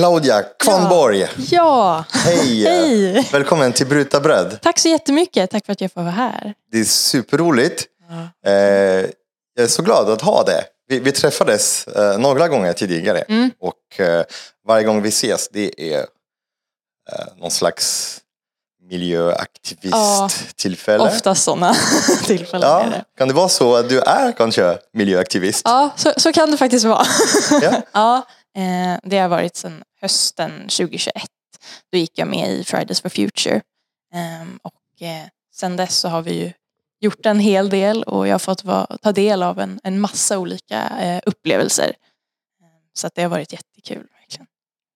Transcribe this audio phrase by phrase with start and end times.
[0.00, 2.64] Claudia Kvarnborg, Ja, hej!
[2.64, 3.28] hej!
[3.32, 4.58] Välkommen till Bryta bröd.
[4.62, 5.50] Tack så jättemycket.
[5.50, 6.54] Tack för att jag får vara här.
[6.72, 7.84] Det är superroligt.
[8.08, 8.28] Ja.
[8.50, 8.54] Eh,
[9.54, 10.64] jag är så glad att ha det.
[10.88, 13.50] Vi, vi träffades eh, några gånger tidigare Mm.
[13.60, 14.24] och eh,
[14.66, 16.06] varje gång vi ses det är eh,
[17.40, 18.16] någon slags
[18.90, 21.04] miljöaktivist-tillfälle.
[21.04, 21.76] Oftast sådana
[22.26, 23.04] tillfällen Ja, det.
[23.18, 25.62] kan det vara så att du är kanske miljöaktivist?
[25.64, 27.06] Ja, så, så kan det faktiskt vara.
[27.62, 27.82] Ja.
[27.92, 28.22] ja,
[29.02, 31.14] det har varit sedan hösten 2021.
[31.92, 33.60] Då gick jag med i Fridays for Future.
[34.14, 36.52] Ehm, och eh, sen dess så har vi ju
[37.00, 38.64] gjort en hel del och jag har fått
[39.02, 41.92] ta del av en, en massa olika eh, upplevelser.
[42.92, 44.06] Så att det har varit jättekul.
[44.20, 44.46] Verkligen.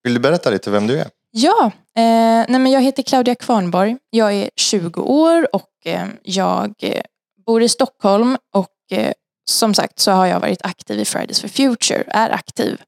[0.03, 1.09] Vill du berätta lite vem du är?
[1.31, 1.65] Ja,
[1.97, 3.97] eh, nej men jag heter Claudia Kvarnborg.
[4.11, 7.03] Jag är 20 år och eh, jag eh,
[7.47, 9.13] bor i Stockholm och eh,
[9.45, 12.81] som sagt så har jag varit aktiv i Fridays for Future, är aktiv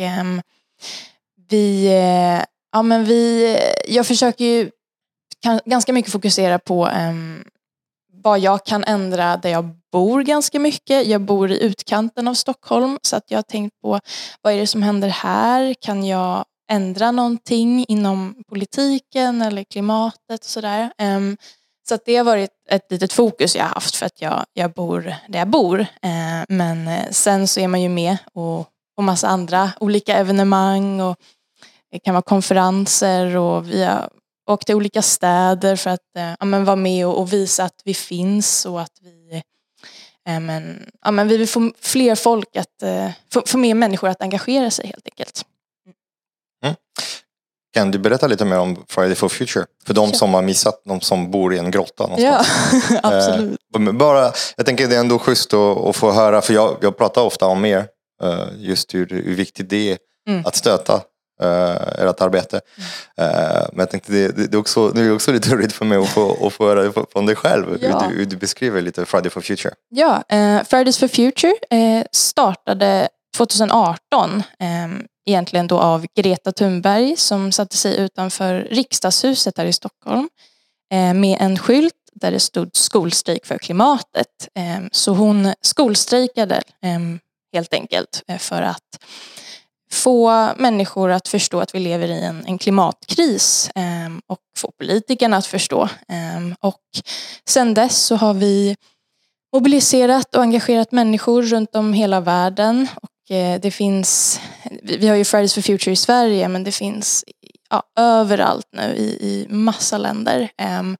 [0.00, 0.24] eh,
[1.48, 4.70] vi, eh, ja men vi, eh, jag försöker ju
[5.42, 7.44] kan, ganska mycket fokusera på ehm,
[8.12, 11.06] vad jag kan ändra där jag bor ganska mycket.
[11.06, 14.00] Jag bor i utkanten av Stockholm så att jag har tänkt på
[14.42, 15.74] vad är det som händer här?
[15.80, 20.92] Kan jag ändra någonting inom politiken eller klimatet och sådär.
[20.98, 21.36] Ehm,
[21.88, 24.72] så att det har varit ett litet fokus jag har haft för att jag, jag
[24.72, 25.86] bor där jag bor.
[26.02, 31.00] Ehm, men eh, sen så är man ju med och, och massa andra olika evenemang
[31.00, 31.16] och
[31.92, 34.10] det kan vara konferenser och vi har
[34.50, 37.80] åkt till olika städer för att eh, ja, men vara med och, och visa att
[37.84, 39.42] vi finns och att vi
[40.28, 44.08] eh, men, ja, men vi vill få fler folk att, eh, få, få mer människor
[44.08, 45.44] att engagera sig helt enkelt.
[47.74, 49.66] Kan du berätta lite mer om Friday for Future?
[49.86, 50.14] För de Ja.
[50.14, 53.00] som har missat, de som bor i en grotta Ja, någonstans.
[53.02, 53.58] absolut.
[53.76, 56.96] Eh, bara, jag tänker det är ändå schysst att, att få höra, för jag, jag
[56.98, 57.88] pratar ofta om er,
[58.56, 60.46] just hur, hur viktigt det är Mm.
[60.46, 60.94] att stöta
[61.42, 62.60] uh, ert arbete.
[63.18, 65.98] Eh, men jag tänkte det, det, är också, det är också lite roligt för mig
[65.98, 68.00] att få, att få höra det från dig själv, Ja.
[68.00, 69.74] hur, du, hur du beskriver lite Friday for Future.
[69.88, 74.66] Ja, eh, Fridays for Future eh, startade 2018 eh,
[75.26, 80.28] egentligen då av Greta Thunberg som satte sig utanför riksdagshuset här i Stockholm
[80.92, 84.48] eh, med en skylt där det stod skolstrejk för klimatet.
[84.54, 86.98] Eh, så hon skolstrejkade eh,
[87.52, 88.98] helt enkelt eh, för att
[89.92, 95.36] få människor att förstå att vi lever i en, en klimatkris eh, och få politikerna
[95.36, 95.82] att förstå.
[95.82, 96.82] Eh, och
[97.48, 98.76] sen dess så har vi
[99.52, 102.88] mobiliserat och engagerat människor runt om hela världen.
[103.02, 104.40] Och eh, det finns,
[104.82, 107.24] vi vi har ju Fridays for Future i Sverige men det finns
[107.70, 110.50] ja, överallt nu i, i massa länder.
[110.58, 110.96] Ehm,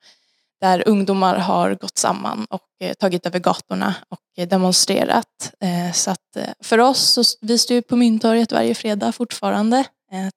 [0.61, 5.53] där ungdomar har gått samman och eh, tagit över gatorna och eh, demonstrerat.
[5.61, 9.85] Eh, så att för oss, så, vi står ju på Mynttorget varje fredag fortfarande.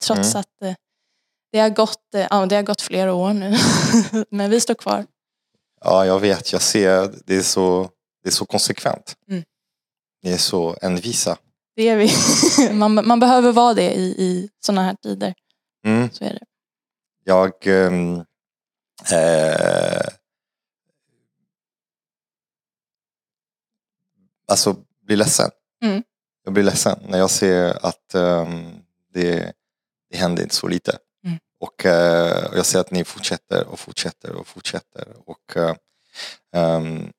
[0.00, 0.40] Trots Mm.
[0.40, 0.76] att
[1.52, 3.56] det, har gått, ja, det har gått flera år nu.
[4.30, 5.06] men vi står kvar.
[5.84, 7.88] Ja, jag vet, jag ser, det är så,
[8.22, 9.16] det är så konsekvent.
[9.30, 9.44] Mm.
[10.22, 11.36] Ni är så envisa.
[11.76, 12.10] Det är vi.
[12.72, 15.34] man, man behöver vara det i, i sådana här tider.
[15.86, 16.10] Mm.
[16.12, 16.44] Så är det.
[17.24, 18.24] Jag ehm,
[19.12, 20.06] eh,
[24.48, 24.76] alltså
[25.06, 25.50] blir ledsen.
[25.84, 26.02] Mm.
[26.44, 28.70] Jag blir ledsen när jag ser att ehm,
[29.14, 29.52] det,
[30.10, 30.98] det händer inte så lite.
[31.24, 31.38] Mm.
[31.60, 35.08] Och eh, jag ser att ni fortsätter och fortsätter och fortsätter.
[35.26, 35.74] Och, eh,
[36.54, 37.12] ehm,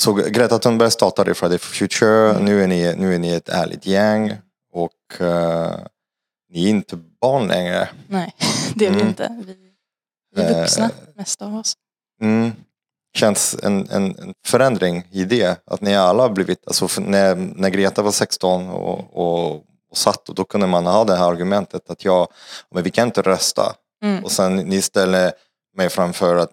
[0.00, 2.30] så Greta Thunberg startade Friday for Future.
[2.30, 2.44] Mm.
[2.44, 4.32] Nu, är ni, nu är ni ett ärligt gäng.
[4.72, 5.78] Och eh,
[6.48, 7.88] ni är inte barn längre.
[8.08, 8.34] Nej,
[8.74, 9.08] det är vi Mm.
[9.08, 9.42] inte.
[9.46, 9.63] Vi,
[10.34, 11.74] vi är vuxna, Eh, mest av oss.
[12.22, 12.52] Mm.
[13.16, 15.60] Känns en, en, en förändring i det.
[15.66, 19.54] Att ni alla har blivit, alltså när, när Greta var 16 och, och,
[19.90, 22.28] och satt och då kunde man ha det här argumentet att jag,
[22.70, 23.74] men vi kan inte rösta.
[24.04, 24.24] Mm.
[24.24, 25.32] Och sen ni ställer
[25.76, 26.50] mig framför att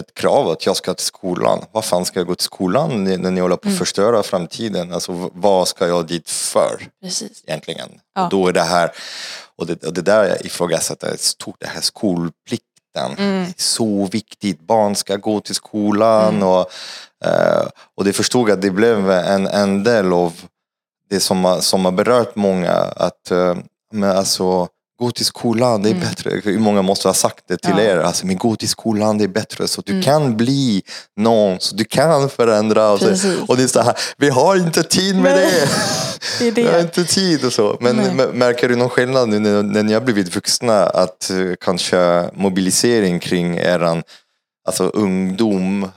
[0.00, 1.64] ett krav att jag ska till skolan.
[1.72, 3.78] Vad fan ska jag gå till skolan när ni håller på att Mm.
[3.78, 4.92] förstöra framtiden?
[4.92, 7.44] Alltså vad ska jag dit för Precis.
[7.46, 7.88] egentligen?
[8.14, 8.24] Ja.
[8.24, 8.90] Och då är det här,
[9.56, 11.80] och det, och det där jag ifrågasätter stort, det här
[12.96, 13.26] skolplikten.
[13.26, 13.52] Mm.
[13.56, 16.48] Så viktigt, barn ska gå till skolan Mm.
[16.48, 16.70] och,
[17.24, 20.32] eh, och det förstod att det blev en, en del av
[21.10, 22.72] det som har, som har berört många.
[22.96, 23.54] Att eh,
[23.92, 26.04] men alltså, gå till skolan, det är Mm.
[26.08, 26.40] bättre.
[26.44, 27.80] Hur många måste ha sagt det till Ja.
[27.80, 27.96] er?
[27.98, 30.04] Alltså, men gå till skolan, det är bättre så du Mm.
[30.04, 30.82] kan bli
[31.16, 32.90] någon, så du kan förändra.
[32.90, 35.68] Och, så, och det är så här, vi har inte tid med det.
[36.38, 36.80] Det är Vi har det.
[36.80, 37.76] inte tid och så.
[37.80, 38.26] Men Nej.
[38.32, 43.20] märker du någon skillnad nu när, när ni har blivit vuxna att eh, kanske mobilisering
[43.20, 44.02] kring eran
[44.68, 45.90] alltså ungdom Mm.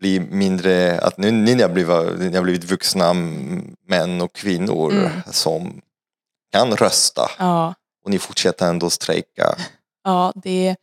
[0.00, 3.14] blir mindre, att nu ni har blivit, ni har blivit vuxna
[3.88, 5.10] män och kvinnor Mm.
[5.30, 5.80] som
[6.52, 7.30] kan rösta.
[7.38, 7.74] Ja,
[8.08, 9.58] och ni fortsätter ändå strejka.
[10.04, 10.76] Ja, det,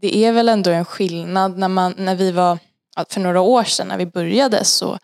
[0.00, 2.58] det är väl ändå en skillnad när, man, när vi var,
[3.08, 4.98] för några år sedan när vi började så,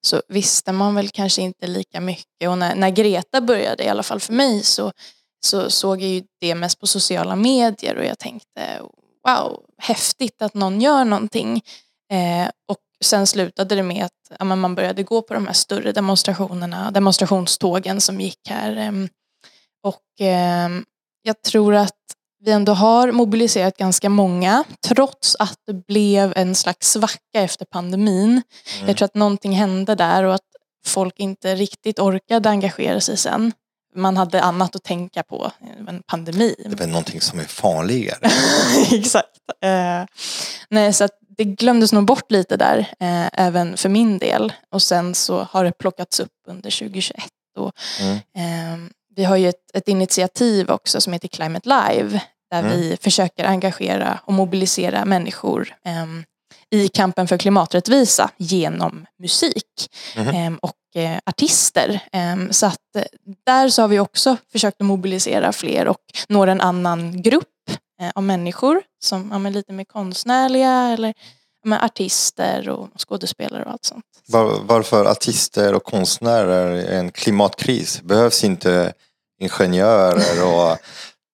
[0.00, 4.02] så visste man väl kanske inte lika mycket och när, när Greta började, i alla
[4.02, 4.92] fall för mig, så,
[5.40, 8.80] så såg jag ju det mest på sociala medier och jag tänkte
[9.26, 11.62] wow, häftigt att någon gör någonting.
[12.12, 15.92] Eh, och sen slutade det med att ja, man började gå på de här större
[15.92, 18.76] demonstrationerna, demonstrationstågen som gick här.
[18.76, 18.92] Eh,
[19.82, 20.68] och eh,
[21.22, 21.94] jag tror att
[22.44, 28.30] vi ändå har mobiliserat ganska många trots att det blev en slags svacka efter pandemin.
[28.30, 28.88] Mm.
[28.88, 30.40] Jag tror att någonting hände där och att
[30.86, 33.52] folk inte riktigt orkade engagera sig sen.
[33.94, 35.52] Man hade annat att tänka på,
[35.88, 36.54] en pandemi.
[36.58, 38.30] Det är väl någonting som är farligare.
[38.92, 39.38] Exakt.
[39.62, 40.04] Eh,
[40.70, 44.52] nej, så det glömdes nog bort lite där, eh, även för min del.
[44.70, 47.24] Och sen så har det plockats upp under 2021.
[47.58, 48.14] Och, mm.
[48.16, 52.20] eh, vi har ju ett, ett, initiativ också som heter Climate Live
[52.50, 52.70] där mm.
[52.70, 56.06] vi försöker engagera och mobilisera människor eh,
[56.70, 60.52] i kampen för klimaträttvisa genom musik mm.
[60.52, 62.00] eh, och eh, artister.
[62.12, 63.04] Ehm, så att eh,
[63.46, 67.70] där så har vi också försökt att mobilisera fler och nå en annan grupp
[68.00, 71.14] eh, av människor som ja, lite mer konstnärliga eller
[71.64, 74.04] med artister och skådespelare och allt sånt.
[74.28, 78.02] Var, varför artister och konstnärer är en klimatkris?
[78.02, 78.92] Behövs inte
[79.38, 80.78] ingenjörer och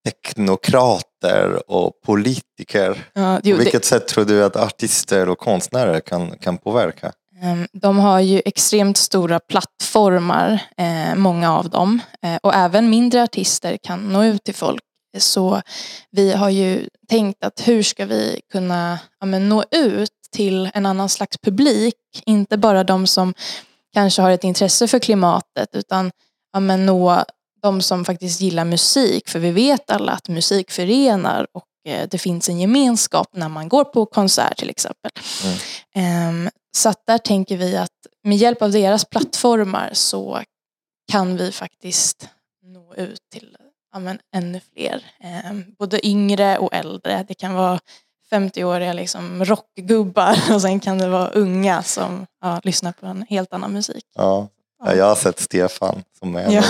[0.05, 3.05] teknokrater och politiker?
[3.13, 3.87] Ja, jo, På vilket det...
[3.87, 7.11] sätt tror du att artister och konstnärer kan, kan påverka?
[7.41, 11.99] Ehm, de har ju extremt stora plattformar, eh, många av dem.
[12.21, 14.81] Eh, och även mindre artister kan nå ut till folk.
[15.17, 15.61] Så
[16.11, 21.09] vi har ju tänkt att hur ska vi kunna ja, nå ut till en annan
[21.09, 21.95] slags publik.
[22.25, 23.33] Inte bara de som
[23.93, 26.11] kanske har ett intresse för klimatet utan
[26.53, 27.23] ja, nå
[27.65, 29.29] de som faktiskt gillar musik.
[29.29, 33.69] För vi vet alla att musik förenar och eh, det finns en gemenskap när man
[33.69, 35.11] går på konsert till exempel.
[35.93, 36.45] Mm.
[36.45, 37.91] Um, så att där tänker vi att
[38.23, 40.41] med hjälp av deras plattformar så
[41.11, 42.29] kan vi faktiskt
[42.63, 43.57] nå ut till
[43.99, 45.05] men, ännu fler.
[45.51, 47.25] Um, både yngre och äldre.
[47.27, 47.79] Det kan vara
[48.31, 53.53] 50-åriga liksom rockgubbar och sen kan det vara unga som ja, lyssnar på en helt
[53.53, 54.05] annan musik.
[54.15, 54.47] Ja,
[54.79, 56.63] jag har sett Stefan som är ja.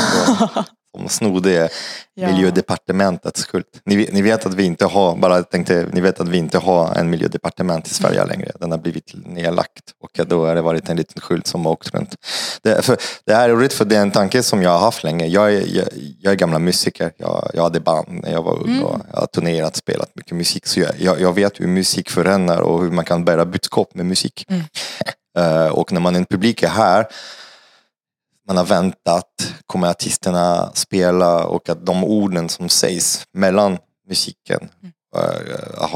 [0.96, 1.70] Som snodde
[2.14, 2.28] ja.
[2.28, 3.66] miljödepartementets skuld.
[3.86, 6.96] Ni, ni, vet att vi inte har, bara tänkte, ni vet att vi inte har
[6.96, 8.30] en miljödepartement i Sverige mm.
[8.30, 8.52] längre.
[8.60, 11.94] Den har blivit nedlagt och då har det varit en liten skylt som har åkt
[11.94, 12.16] runt.
[12.62, 15.04] Det, för, det här är roligt för det är en tanke som jag har haft
[15.04, 15.26] länge.
[15.26, 15.88] Jag är, jag,
[16.20, 17.12] jag är gamla musiker.
[17.18, 18.84] Jag, jag hade band när jag var ung mm.
[18.84, 20.66] och jag har turnerat, spelat mycket musik.
[20.66, 24.46] Så jag, jag, vet hur musik förändrar och hur man kan bära budskap med musik.
[24.50, 24.62] Mm.
[25.40, 27.08] Uh, och när man en publik är här
[28.48, 33.78] man har väntat, kommer artisterna spela och att de orden som sägs mellan
[34.08, 34.94] musiken mm.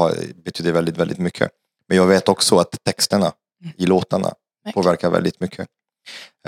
[0.00, 1.50] uh, betyder väldigt, väldigt mycket.
[1.88, 3.32] Men jag vet också att texterna
[3.62, 3.74] mm.
[3.76, 4.32] i låtarna
[4.74, 5.68] påverkar väldigt mycket.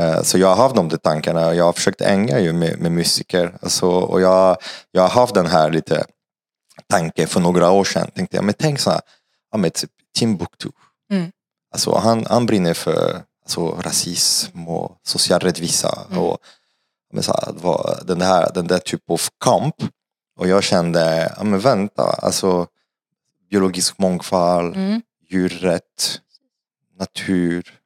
[0.00, 1.54] Uh, så jag har haft de där tankarna.
[1.54, 3.58] Jag har försökt änga ju med, med musiker.
[3.62, 4.56] Alltså, och jag,
[4.90, 6.04] jag har haft den här lite
[6.88, 8.10] tanken för några år sedan.
[8.14, 9.00] Tänkte jag, men tänk så här,
[9.50, 10.68] ja, med typ Timbuktu.
[11.12, 11.32] Mm.
[11.74, 16.06] Alltså, han, han brinner för alltså rasism och social rättvisa.
[16.10, 16.22] Mm.
[16.22, 16.38] Och,
[17.12, 19.74] men så här, den, här, den där typen av kamp.
[20.38, 22.66] Och jag kände, ja men vänta, alltså
[23.50, 25.02] biologisk mångfald, mm.
[25.28, 26.20] djurrätt,
[26.98, 27.78] natur,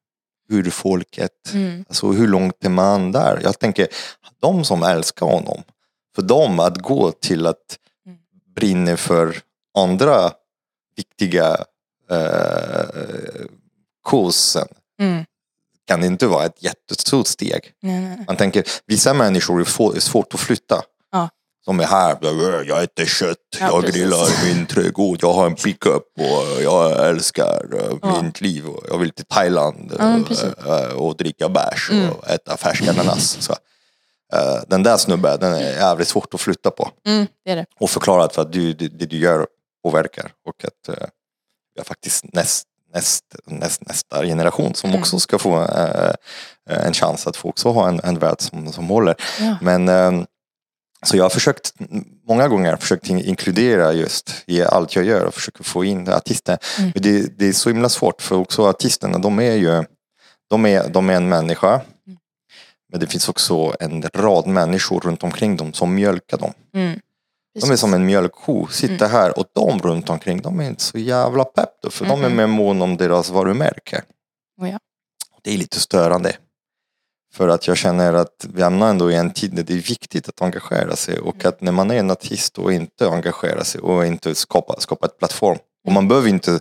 [0.49, 1.53] urfolket.
[1.55, 1.85] Mm.
[1.89, 3.41] Alltså hur långt är man där?
[3.43, 3.89] Jag tänker,
[4.41, 5.63] de som älskar honom,
[6.15, 8.19] för dem att gå till att mm.
[8.55, 9.37] brinna för
[9.75, 10.33] andra
[10.97, 11.65] viktiga
[12.11, 12.87] eh,
[14.05, 14.69] kursen.
[15.01, 15.25] Mm
[15.87, 17.73] kan det inte vara ett jättestort steg.
[17.83, 18.25] Nej, nej.
[18.27, 20.83] Man tänker, vissa människor är svårt att flytta.
[21.13, 21.29] Ja.
[21.67, 22.19] De är här,
[22.69, 23.97] jag äter kött, ja, jag precis.
[23.97, 28.23] grillar min trädgård, jag har en pickup och jag älskar uh, ja.
[28.23, 28.67] mitt liv.
[28.67, 32.11] Och jag vill till Thailand uh, uh, och dricka bärs mm.
[32.11, 33.37] och äta färsk ananas.
[33.41, 33.55] Så,
[34.67, 36.91] den där snubben, den är jävligt svårt att flytta på.
[37.07, 37.67] Mm, det det.
[37.81, 39.47] Och förklara att du, det, det, du gör
[39.85, 40.99] påverkar och att
[41.75, 42.67] jag faktiskt näst
[42.97, 45.01] näst, näst, nästa generation som mm.
[45.01, 46.15] också ska få äh,
[46.87, 49.15] en chans att få också ha en, en värld som, som håller.
[49.41, 49.59] Ja.
[49.61, 50.25] Men äh,
[51.07, 51.73] så jag har försökt
[52.29, 56.59] många gånger försökt inkludera just i allt jag gör och försöka få in artister.
[56.79, 56.91] Mm.
[56.95, 59.85] Men det, det, är så himla svårt för också artisterna de är ju
[60.51, 61.73] de är, de är en människa.
[61.73, 62.19] Mm.
[62.93, 66.53] Men det finns också en rad människor runt omkring dem som mjölkar dem.
[66.75, 67.01] Mm.
[67.61, 69.11] De är som en mjölkko, sitter mm.
[69.11, 72.21] här och de runt omkring de är inte så jävla pepp då, för mm.
[72.21, 74.03] de är mer mån om deras varumärke.
[74.61, 74.79] Oh ja.
[75.43, 76.37] Det är lite störande.
[77.35, 80.29] För att jag känner att vi hamnar ändå i en tid där det är viktigt
[80.29, 84.07] att engagera sig och att när man är en artist och inte engagerar sig och
[84.07, 85.59] inte skapa, skapa ett plattform.
[85.87, 86.61] Och man behöver inte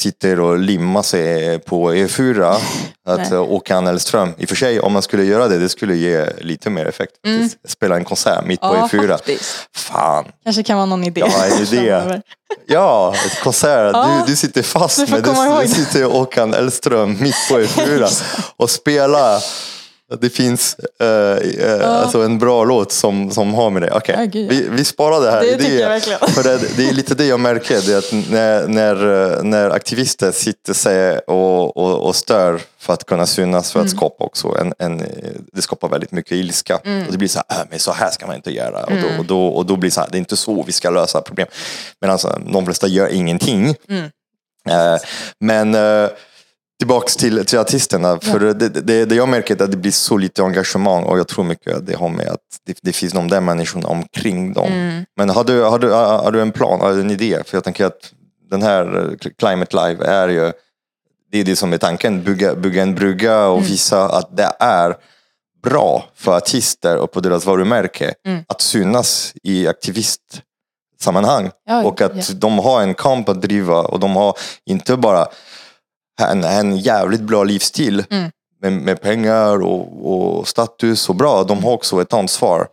[0.00, 2.56] sitta och limma sig på E4
[3.06, 6.26] att Håkan Hellström, i och för sig om man skulle göra det, det skulle ge
[6.40, 7.12] lite mer effekt.
[7.26, 7.50] Mm.
[7.68, 9.08] Spela en konsert mitt på ja, E4.
[9.08, 9.68] Faktiskt.
[9.76, 10.24] Fan.
[10.44, 11.20] Kanske kan vara någon idé.
[11.20, 12.20] Ja, en idé.
[12.66, 13.90] ja, ett konsert.
[13.94, 14.22] Ja.
[14.26, 15.62] Du, du sitter fast med det.
[15.62, 18.22] Du sitter Håkan Hellström mitt på E4
[18.56, 19.42] och spelar
[20.20, 21.86] det finns uh, uh, ja.
[21.86, 23.90] alltså en bra låt som, som har med det.
[23.90, 24.44] Okej, okay.
[24.44, 25.40] oh, vi, vi sparar det här.
[25.40, 26.18] Det jag verkligen.
[26.18, 27.80] För det, det, är lite det jag märker.
[27.86, 33.26] Det att när, när, när aktivister sitter sig och, och, och stör för att kunna
[33.26, 33.96] synas, för att mm.
[33.96, 35.04] skapa också en, en,
[35.52, 36.80] det skapar väldigt mycket ilska.
[36.84, 37.06] Mm.
[37.06, 38.82] Och det blir så här, äh, men så här ska man inte göra.
[38.84, 39.04] Mm.
[39.04, 40.72] Och, då, och, då, och då blir det så här, det är inte så vi
[40.72, 41.48] ska lösa problem.
[42.00, 43.68] Men alltså, de flesta gör ingenting.
[43.68, 44.96] Uh,
[45.40, 45.74] men
[46.80, 48.08] Tillbaks till, till artisterna.
[48.08, 48.32] Ja.
[48.32, 51.28] För det, det, det jag märker är att det blir så lite engagemang och jag
[51.28, 54.72] tror mycket att det har med att det, det finns de där människorna omkring dem.
[54.72, 55.04] Mm.
[55.16, 57.38] Men har du, har, du, har du en plan, har du en idé?
[57.46, 58.12] För jag tänker att
[58.50, 60.52] den här Climate Live är ju,
[61.32, 63.70] det är det som är tanken, bygga, bygga en brygga och mm.
[63.70, 64.96] visa att det är
[65.62, 68.44] bra för artister och på deras varumärke mm.
[68.48, 71.50] att synas i aktivistsammanhang.
[71.66, 72.34] Ja, och att ja.
[72.34, 74.34] de har en kamp att driva och de har
[74.66, 75.26] inte bara
[76.20, 78.30] en, en jävligt bra livsstil mm.
[78.62, 81.44] med, med, pengar och, och, status och bra.
[81.44, 82.68] De har också ett ansvar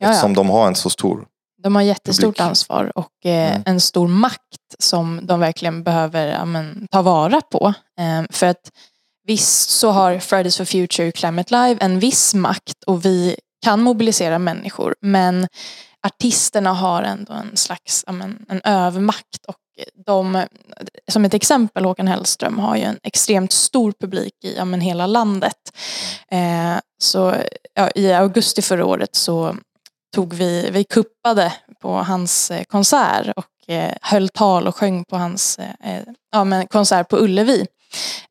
[0.00, 0.10] Jaja.
[0.10, 1.26] eftersom de har en så stor
[1.62, 2.40] de har jättestort publik.
[2.40, 3.62] ansvar och eh, mm.
[3.66, 7.74] en stor makt som de verkligen behöver ja, men, ta vara på.
[7.98, 8.70] Eh, för att
[9.26, 14.38] visst så har Fridays for Future Climate Live en viss makt och vi kan mobilisera
[14.38, 15.46] människor men
[16.06, 19.56] artisterna har ändå en slags ja, men, en övermakt och
[20.06, 20.46] de,
[21.08, 25.06] som ett exempel, Håkan Hellström har ju en extremt stor publik i ja, men hela
[25.06, 25.76] landet.
[26.30, 27.34] Eh, så
[27.74, 29.56] ja, i augusti förra året så
[30.14, 35.16] tog vi, vi kuppade på hans eh, konsert och eh, höll tal och sjöng på
[35.16, 37.66] hans eh, ja, men konsert på Ullevi.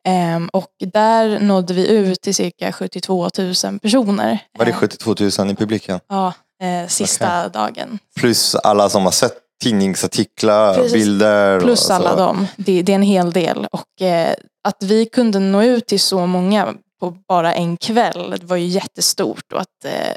[0.08, 4.38] Um, och där nådde vi ut till cirka 72 000 personer.
[4.58, 6.00] Var det 72 000 i publiken?
[6.08, 7.48] Ja, eh, sista okay.
[7.48, 7.98] dagen.
[8.16, 10.92] Plus alla som har sett tidningsartiklar, Precis.
[10.92, 11.60] bilder.
[11.60, 12.46] Plus alla dem.
[12.56, 13.66] Det, det, är en hel del.
[13.72, 14.34] Och eh,
[14.68, 18.66] att vi kunde nå ut till så många på bara en kväll, det var ju
[18.66, 19.52] jättestort.
[19.52, 20.14] Och att eh,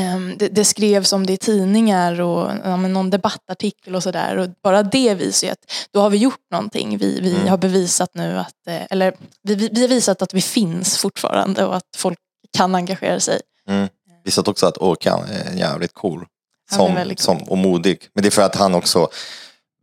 [0.00, 4.54] ehm, det, det, skrevs om det i tidningar och ja, någon debattartikel och sådär.
[4.62, 6.98] Bara det visar ju att då har vi gjort någonting.
[6.98, 7.48] Vi, vi mm.
[7.48, 11.76] har bevisat nu att, eh, eller vi, vi har visat att vi finns fortfarande och
[11.76, 12.18] att folk
[12.56, 13.40] kan engagera sig.
[13.68, 13.88] Mm.
[14.24, 16.26] Visat också att Åkan är jävligt cool
[16.70, 18.08] som, som, och modig.
[18.14, 19.08] Men det är för att han också,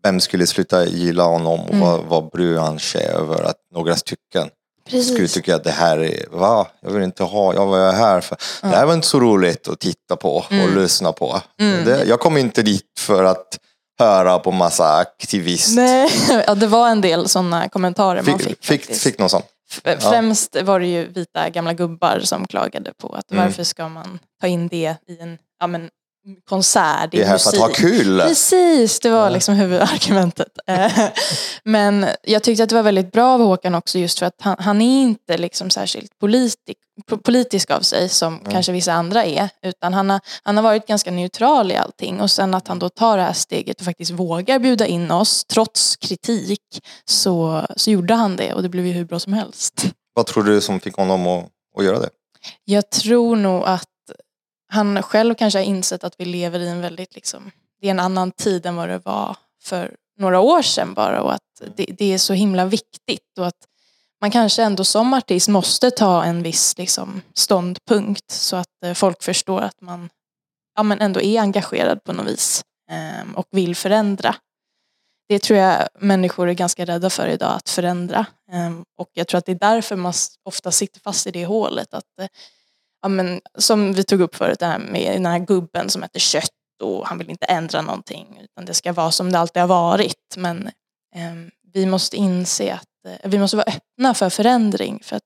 [0.03, 1.79] vem skulle sluta gilla honom och mm.
[1.79, 4.49] vad, vad bryr han sig över att några stycken
[4.89, 5.13] Precis.
[5.13, 6.67] skulle tycka att det här är, va?
[6.81, 8.71] Jag vill inte ha, jag var här för, mm.
[8.71, 10.75] det här var inte så roligt att titta på och mm.
[10.75, 11.41] lyssna på.
[11.59, 11.85] Mm.
[11.85, 13.59] Det, jag kom inte dit för att
[13.99, 15.75] höra på massa aktivister.
[15.75, 16.09] Nej,
[16.47, 18.47] ja, det var en del sådana kommentarer man fick.
[18.47, 19.41] Fick, fick, fick någon sån?
[19.99, 23.45] Främst var det ju vita gamla gubbar som klagade på att mm.
[23.45, 25.89] varför ska man ta in det i en ja, men,
[26.49, 27.11] konsert.
[27.11, 28.21] Det är här för att ha kul.
[28.21, 30.47] Precis, det var liksom huvudargumentet.
[30.67, 31.09] Eh,
[31.63, 34.55] men jag tyckte att det var väldigt bra av Håkan också just för att han,
[34.59, 36.77] han är inte liksom särskilt politik,
[37.23, 38.51] politisk av sig som mm.
[38.51, 39.49] kanske vissa andra är.
[39.61, 42.21] Utan han har, han har varit ganska neutral i allting.
[42.21, 45.45] Och sen att han då tar det här steget och faktiskt vågar bjuda in oss
[45.45, 46.61] trots kritik
[47.05, 49.85] så, så gjorde han det och det blev ju hur bra som helst.
[50.13, 51.45] Vad tror du som fick honom att,
[51.77, 52.09] att göra det?
[52.65, 53.87] Jag tror nog att
[54.73, 57.51] han själv kanske har insett att vi lever i en väldigt, liksom,
[57.81, 61.33] det är en annan tid än vad det var för några år sedan bara och
[61.33, 63.67] att det, det är så himla viktigt och att
[64.21, 69.23] man kanske ändå som artist måste ta en viss liksom, ståndpunkt så att eh, folk
[69.23, 70.09] förstår att man
[70.75, 74.35] ja, men ändå är engagerad på något vis eh, och vill förändra.
[75.29, 78.25] Det tror jag människor är ganska rädda för idag, att förändra.
[78.51, 80.13] Eh, och jag tror att det är därför man
[80.43, 81.93] ofta sitter fast i det hålet.
[81.93, 82.27] Att eh,
[83.03, 86.19] ja, men, som vi tog upp förut, det här med den här gubben som äter
[86.19, 86.49] kött
[86.83, 90.35] och han vill inte ändra någonting utan det ska vara som det alltid har varit.
[90.37, 90.67] Men
[91.15, 91.33] eh,
[91.73, 95.23] vi måste inse att eh, vi måste vara öppna för förändring för att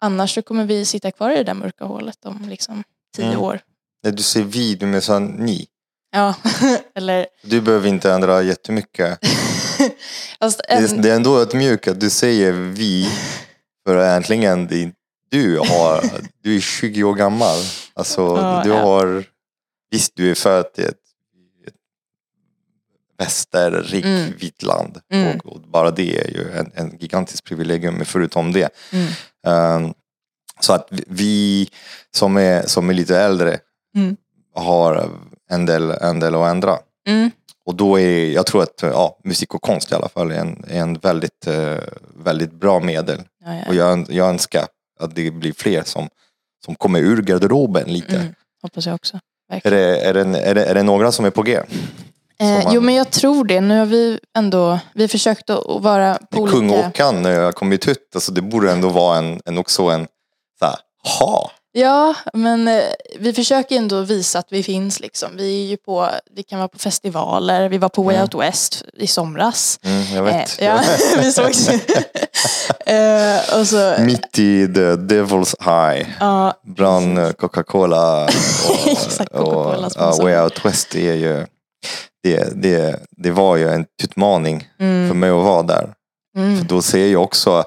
[0.00, 2.84] annars så kommer vi sitta kvar i det där mörka hålet om liksom
[3.16, 3.40] tio mm.
[3.40, 3.60] år.
[4.02, 5.66] När du säger vi, du menar ni?
[6.12, 6.34] Ja,
[6.94, 7.26] eller...
[7.42, 9.18] Du behöver inte ändra jättemycket.
[10.38, 11.02] Fast en...
[11.02, 13.08] Det är ändå ett mjukt att du säger vi,
[13.86, 14.92] för egentligen det
[15.30, 16.04] du har,
[16.42, 17.58] du är 20 år gammal.
[17.94, 19.24] Alltså, ja, du har,
[19.90, 20.88] visst du är född i ett,
[21.66, 21.74] ett
[23.18, 24.32] västerrikt mm.
[24.40, 25.00] vitt land.
[25.12, 25.38] Mm.
[25.38, 27.94] Och, och, bara det är ju en, en gigantisk privilegium.
[27.94, 28.68] Men förutom det.
[28.92, 29.84] Mm.
[29.86, 29.94] Um,
[30.60, 31.70] Så att vi- vi
[32.10, 33.58] som är, som är lite äldre
[33.96, 34.16] Mm.
[34.54, 35.10] har
[35.50, 36.78] en del, en del att ändra.
[37.06, 37.30] Mm.
[37.64, 40.64] Och då är, jag tror att ja, musik och konst i alla fall är en,
[40.68, 41.78] är en väldigt, eh,
[42.24, 43.20] väldigt bra medel.
[43.44, 43.62] Ja, ja.
[43.68, 44.66] Och jag, jag önskar
[45.00, 46.08] att det blir fler som,
[46.64, 48.16] som kommer ur garderoben lite.
[48.16, 48.34] Mm.
[48.62, 49.20] Hoppas jag också.
[49.52, 51.60] Är, det, är, det, är, det, är det några som är på G?
[52.40, 53.60] Eh, man- Jo men jag tror det.
[53.60, 56.56] Nu har vi ändå vi försökt att vara på olika...
[56.58, 60.06] Kung Håkan när jag kom ut, alltså det borde ändå vara en, en också en
[60.58, 60.76] så här,
[61.20, 61.50] ha.
[61.72, 62.82] Ja, men eh,
[63.18, 65.30] vi försöker ändå visa att vi finns liksom.
[65.36, 68.22] Vi är ju på, vi kan vara på festivaler, vi var på Way Mm.
[68.22, 69.80] Out West i somras.
[69.82, 70.60] Mm, jag vet.
[70.60, 70.80] Eh, ja,
[71.18, 71.68] vi sågs.
[72.86, 75.54] eh, och så, Mitt i the devil's
[75.92, 76.06] eye.
[76.20, 78.24] ja, Bland Coca-Cola
[78.68, 81.46] och, Exakt, Coca-Cola och ja, Way Out West är ju,
[82.22, 85.94] det, det, det var ju en utmaning för mm, mig att vara där.
[86.34, 87.64] För mm, då ser jag också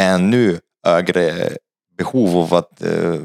[0.00, 1.50] ännu högre
[1.98, 3.20] behov av att eh, eh,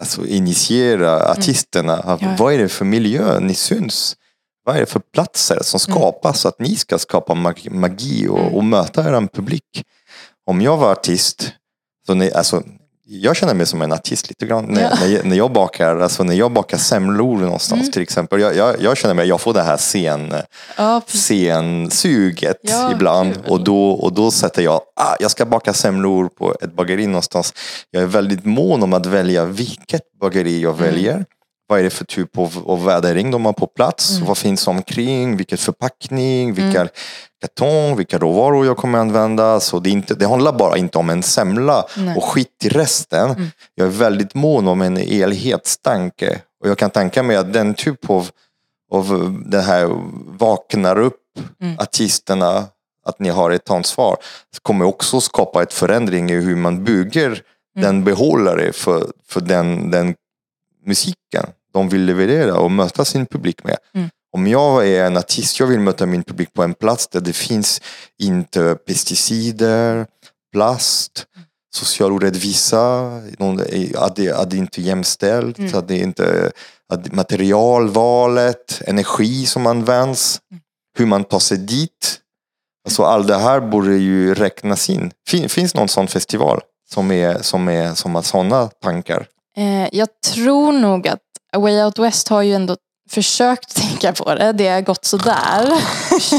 [0.00, 2.02] alltså initiera artisterna.
[2.02, 2.18] Mm.
[2.20, 2.36] Ja.
[2.38, 4.16] Vad är det för miljö ni syns?
[4.64, 8.38] Vad är det för platser som skapas så att ni ska skapa mag- magi och,
[8.38, 8.54] Mm.
[8.54, 9.84] och möta er publik?
[10.46, 11.52] Om jag var artist,
[12.06, 12.62] så ni, alltså,
[13.04, 14.90] jag känner mig som en artist lite grann när, Ja.
[15.00, 17.92] när, jag, när jag bakar, alltså när jag bakar semlor någonstans Mm.
[17.92, 18.40] till exempel.
[18.40, 20.34] Jag, jag, jag känner mig, jag får det här scen
[20.76, 23.42] ja, scensuget Ja, ibland kul.
[23.52, 27.54] och då, och då sätter jag, ah, jag ska baka semlor på ett bageri någonstans.
[27.90, 30.84] Jag är väldigt mån om att välja vilket bageri jag Mm.
[30.84, 31.24] väljer.
[31.72, 34.10] Vad är det för typ av, av vädering de har på plats?
[34.10, 34.28] Mm.
[34.28, 35.36] Vad finns omkring?
[35.36, 36.54] Vilken förpackning?
[36.54, 36.88] Vilka
[37.40, 37.96] kartong?
[37.96, 39.60] Vilka råvaror jag kommer använda?
[39.60, 42.16] Så det, inte, det handlar bara inte om en semla Nej.
[42.16, 43.30] och skit i resten.
[43.30, 43.50] Mm.
[43.74, 46.40] Jag är väldigt mån om en helhetstanke.
[46.60, 48.28] Och jag kan tänka mig att den typ av,
[48.92, 49.90] av det här
[50.38, 51.18] vaknar upp
[51.62, 51.78] Mm.
[51.78, 52.64] artisterna,
[53.06, 54.16] att ni har ett ansvar,
[54.62, 57.26] kommer också skapa ett förändring i hur man bygger
[57.76, 57.84] Mm.
[57.86, 60.14] den behållare för, för den, den
[60.86, 63.76] musiken de vill leverera och möta sin publik med.
[63.94, 64.08] Mm.
[64.36, 67.32] Om jag är en artist, jag vill möta min publik på en plats där det
[67.32, 67.80] finns
[68.18, 70.06] inte pesticider,
[70.52, 71.26] plast,
[71.74, 73.10] social orättvisa,
[73.96, 75.74] att det, att det inte är jämställt, Mm.
[75.74, 76.52] att det inte
[76.92, 80.40] att materialvalet, energi som används,
[80.98, 82.18] hur man tar sig dit.
[82.84, 85.12] Alltså allt det här borde ju räknas in.
[85.28, 89.26] Fin, finns någon sån festival som, är, som, är, som har sådana tankar?
[89.56, 91.20] Eh, jag tror nog att
[91.56, 92.76] Way Out West har ju ändå
[93.10, 94.52] försökt tänka på det.
[94.52, 95.72] Det har gått sådär.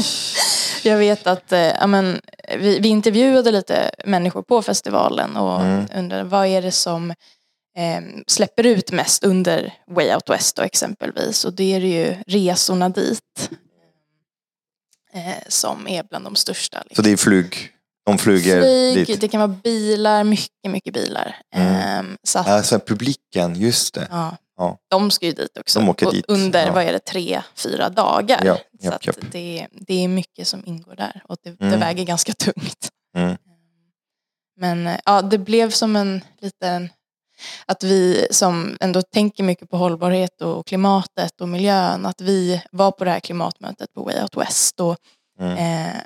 [0.82, 2.20] jag vet att eh, men,
[2.58, 5.86] vi, vi intervjuade lite människor på festivalen och Mm.
[5.94, 7.10] undrade vad är det som
[7.78, 11.44] eh, släpper ut mest under Way Out West då, exempelvis.
[11.44, 13.50] Och det är det ju resorna dit.
[15.14, 16.78] Eh, som är bland de största.
[16.78, 17.04] Så Liksom.
[17.04, 17.70] det är flyg,
[18.06, 19.20] de flyger Flyg, dit.
[19.20, 21.36] det kan vara bilar, mycket, mycket bilar.
[21.54, 22.06] Mm.
[22.10, 24.08] Eh, så att, Alltså publiken, just det.
[24.10, 24.36] Ja.
[24.56, 24.78] Ja.
[24.90, 25.80] De ska ju dit också.
[25.80, 26.72] De åker dit, Under, ja.
[26.72, 28.40] vad är det, tre, fyra dagar.
[28.44, 29.16] Ja, så japp, japp.
[29.32, 31.80] Det, det är mycket som ingår där och det, det Mm.
[31.80, 32.88] väger ganska tungt.
[33.16, 33.36] Mm.
[34.56, 36.88] Men ja, det blev som en liten,
[37.66, 42.90] att vi som ändå tänker mycket på hållbarhet och klimatet och miljön, att vi var
[42.90, 44.96] på det här klimatmötet på Way Out West och
[45.40, 45.56] Mm.
[45.56, 46.00] eh,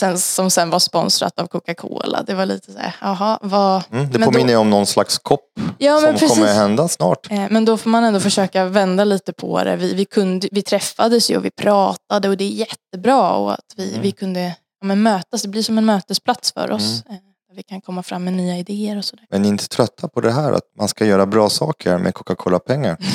[0.00, 2.22] sen, som sen var sponsrat av Coca-Cola.
[2.26, 3.82] Det var lite så här, jaha, vad...
[3.92, 5.40] Mm, det Men påminner då- om någon slags kopp
[5.78, 6.28] Ja, som precis.
[6.28, 7.30] kommer hända snart.
[7.30, 9.76] Eh, Men då får man ändå försöka vända lite på det.
[9.76, 13.74] Vi, vi, kunde, vi träffades ju och vi pratade och det är jättebra och att
[13.76, 14.02] vi, Mm.
[14.02, 14.40] vi kunde
[14.80, 15.42] ja, men mötas.
[15.42, 17.02] Det blir som en mötesplats för oss.
[17.10, 17.14] eh,
[17.48, 19.24] Där vi kan komma fram med nya idéer och sådär.
[19.30, 22.14] Men ni är inte trötta på det här att man ska göra bra saker med
[22.14, 22.96] Coca-Cola-pengar?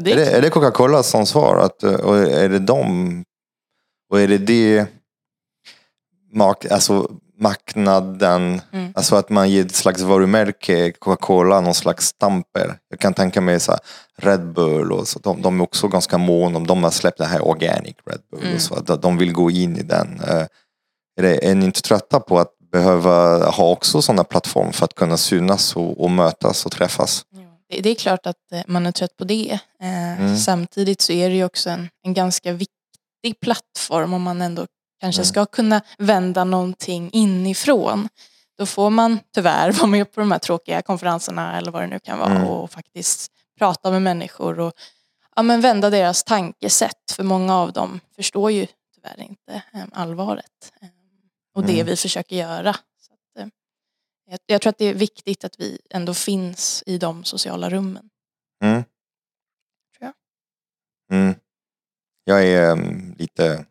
[0.00, 1.56] Det, Är det, är det Coca-Colas ansvar?
[1.64, 3.24] Att, eh, och är det dem?
[4.10, 4.86] Och är det det
[6.32, 7.10] mark, alltså
[7.40, 8.92] marknaden, Mm.
[8.96, 12.72] alltså att man ger ett slags varumärke, Coca-Cola, någon slags stämpel.
[12.90, 13.80] Jag kan tänka mig så här,
[14.18, 17.24] Red Bull och så, de, de är också ganska mån om, de har släppt det
[17.26, 18.54] här organic Red Bull Mm.
[18.54, 20.20] och så, att de vill gå in i den.
[20.20, 20.46] Eh,
[21.18, 24.94] Är, det, är ni inte trötta på att behöva ha också sådana plattformar för att
[24.94, 27.22] kunna synas och, och mötas och träffas?
[27.70, 29.58] det, det är klart att eh, man är trött på det.
[29.82, 30.36] Eh, Mm.
[30.38, 34.66] Samtidigt så är det ju också en, en ganska viktig plattform om man ändå
[35.00, 35.26] kanske Mm.
[35.26, 38.08] ska kunna vända någonting inifrån.
[38.58, 41.98] Då får man tyvärr vara med på de här tråkiga konferenserna eller vad det nu
[41.98, 42.46] kan vara Mm.
[42.48, 44.72] och faktiskt prata med människor och
[45.36, 47.10] ja, men vända deras tankesätt.
[47.12, 50.72] För många av dem förstår ju tyvärr inte eh, allvaret.
[50.82, 50.88] Eh,
[51.54, 51.86] och det Mm.
[51.86, 52.72] vi försöker göra.
[53.00, 53.48] Så att, eh,
[54.30, 58.10] jag, jag tror att det är viktigt att vi ändå finns i de sociala rummen.
[58.64, 58.84] Mm.
[59.98, 60.12] Tror
[61.08, 61.18] jag.
[61.18, 61.34] Mm.
[62.24, 63.64] Jag är um, lite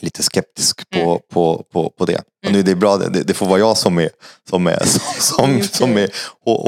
[0.00, 1.18] lite skeptisk på, mm.
[1.32, 2.22] på, på, på det.
[2.46, 4.10] Och nu det är bra, det, det får vara jag som är,
[4.50, 4.82] som är,
[5.20, 6.10] som, som är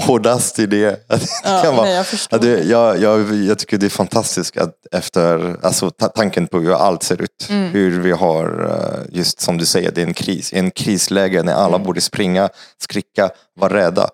[0.06, 1.06] hårdast i det.
[1.44, 2.38] Ja, kan vara, nej, jag, förstår.
[2.38, 7.02] det, jag, jag, jag tycker det är fantastiskt att efter, alltså tanken på hur allt
[7.02, 7.46] ser ut.
[7.50, 7.70] Mm.
[7.70, 10.52] Hur vi har, eh, just som du säger, det är en kris.
[10.52, 11.86] En krisläge när alla mm.
[11.86, 14.08] borde springa, skrika, vara rädda,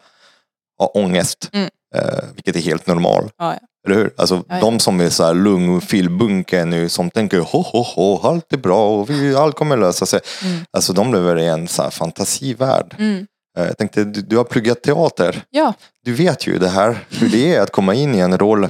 [0.79, 1.51] ha ångest.
[1.53, 1.69] Mm.
[1.95, 3.35] Eh, vilket är helt normalt.
[3.39, 3.67] Ja, ja.
[3.87, 4.11] Eller hur?
[4.17, 8.53] Alltså, ja, de som är så här lungfilbunke nu som tänker ho, ho, ho, allt
[8.53, 10.21] är bra och vi, allt kommer lösa sig.
[10.45, 10.65] Mm.
[10.71, 12.95] Alltså de lever i en så här fantasivärld.
[12.99, 13.27] Mm.
[13.59, 15.43] Eh, jag tänkte, du, du, har pluggat teater.
[15.51, 15.75] Ja.
[16.05, 18.65] Du vet ju det här, hur det är att komma in i en roll.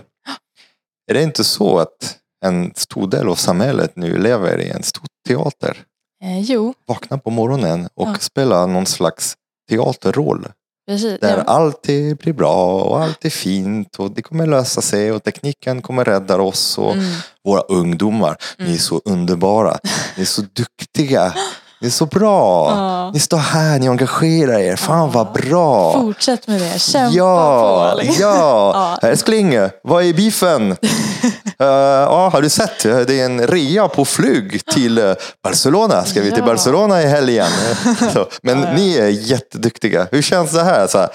[1.11, 5.07] Är det inte så att en stor del av samhället nu lever i en stor
[5.29, 5.77] teater?
[6.25, 6.75] Eh, jo.
[6.87, 8.16] Vakna på morgonen och ja.
[8.20, 9.37] spela någon slags
[9.70, 10.46] teaterroll.
[10.90, 11.42] Precis, där ja.
[11.42, 16.05] allt blir bra och allt är fint och det kommer lösa sig och tekniken kommer
[16.05, 17.14] rädda oss och mm.
[17.44, 18.37] våra ungdomar.
[18.59, 18.70] Mm.
[18.70, 19.79] Ni är så underbara,
[20.16, 21.35] ni är så duktiga.
[21.80, 22.70] Ni är så bra.
[22.70, 23.10] Ja.
[23.10, 24.76] Ni står här, ni engagerar er.
[24.76, 25.06] Fan ja.
[25.06, 25.92] vad bra.
[25.92, 26.78] Fortsätt med det.
[26.78, 28.00] Kämpa ja, på.
[28.00, 28.22] Liksom.
[28.22, 28.98] Ja.
[29.02, 29.08] ja.
[29.08, 30.70] Älskling, vad är beefen?
[30.72, 30.76] uh,
[31.58, 32.82] ja, har du sett?
[32.82, 36.04] Det är en rea på flyg till eh, Barcelona.
[36.04, 37.50] Ska vi till Barcelona i helgen?
[38.12, 40.06] så, men ni är jätteduktiga.
[40.10, 40.86] Hur känns det här?
[40.86, 41.08] Så här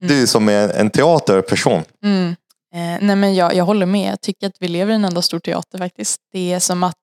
[0.00, 1.82] du som är en teaterperson.
[2.04, 2.36] Mm.
[2.74, 4.12] Eh, nej men jag, jag håller med.
[4.12, 6.20] Jag tycker att vi lever i en enda stor teater faktiskt.
[6.32, 6.94] Det är som att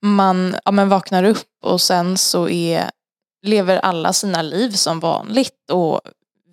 [0.00, 2.90] man ja, men vaknar upp och sen så är,
[3.42, 5.70] lever alla sina liv som vanligt.
[5.72, 6.00] Och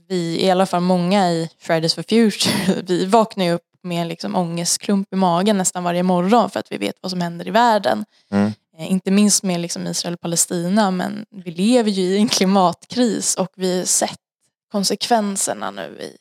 [0.08, 4.08] vi, i alla fall många i Fridays for Future, vi vaknar ju upp med en
[4.08, 7.51] liksom ångestklump i magen nästan varje morgon för att vi vet vad som händer i
[7.51, 8.06] världen.
[8.32, 8.54] Mm.
[8.78, 13.78] Eh, inte minst med liksom Israel-Palestina men vi lever ju i en klimatkris och vi
[13.78, 14.19] har sett
[14.71, 16.17] konsekvenserna nu i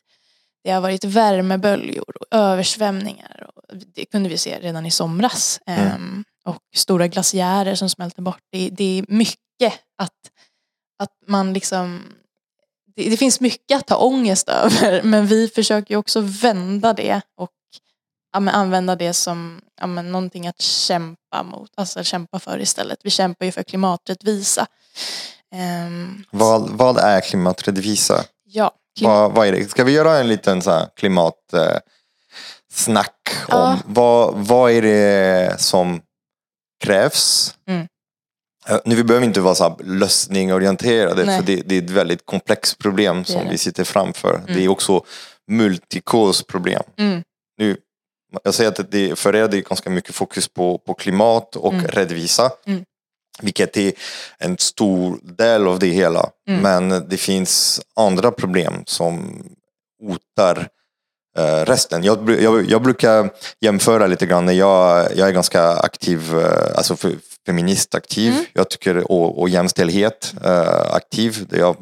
[0.65, 3.47] det har varit värmeböljor och översvämningar.
[3.47, 5.61] Och det kunde vi se redan i somras.
[5.67, 6.25] Mm.
[6.45, 8.41] Och stora glaciärer som smälter bort.
[8.53, 10.31] Det, det, är mycket att,
[10.99, 12.03] att man liksom...
[12.97, 17.21] Det, det, finns mycket att ta ångest över men vi försöker ju också vända det
[17.37, 17.51] och
[18.33, 22.99] ja, använda det som ja, någonting att kämpa mot, alltså kämpa för istället.
[23.03, 24.67] Vi kämpar ju för klimaträttvisa.
[25.87, 28.25] Um, vad, vad är klimaträttvisa?
[28.45, 29.71] Ja, vad, vad är det?
[29.71, 31.53] Ska vi göra en liten så här klimatsnack
[33.49, 33.79] eh, om ja.
[33.87, 36.01] vad, vad är det som
[36.85, 37.55] krävs?
[37.69, 37.87] Mm.
[38.69, 41.39] Eh, nu vi behöver inte vara så lösningorienterade Nej.
[41.39, 44.35] för det, det, är ett väldigt komplext problem som vi sitter framför.
[44.35, 44.55] Mm.
[44.55, 45.05] Det är också
[45.51, 46.83] multikosproblem.
[46.97, 47.23] Mm.
[47.59, 47.77] Nu,
[48.45, 51.73] jag säger att det, för er det är ganska mycket fokus på, på klimat och
[51.73, 51.87] mm.
[51.87, 52.51] rättvisa.
[52.67, 52.85] Mm.
[53.43, 53.93] Vilket är
[54.39, 56.31] en stor del av det hela.
[56.49, 56.89] Mm.
[56.89, 59.43] Men det finns andra problem som
[60.03, 60.69] hotar
[61.65, 62.05] resten.
[62.05, 64.57] Jag, jag, jag, brukar jämföra lite grann.
[64.57, 66.97] Jag, jag är ganska aktiv, uh, alltså
[67.47, 68.33] feministaktiv.
[68.33, 68.45] Mm.
[68.53, 71.47] Jag tycker, och, och jämställdhet uh, aktiv.
[71.51, 71.77] Jag,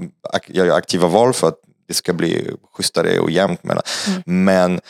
[0.47, 3.65] jag gör aktiva val för att det ska bli schysstare och jämnt.
[3.65, 3.83] Mellan.
[4.07, 4.45] Mm.
[4.45, 4.81] Men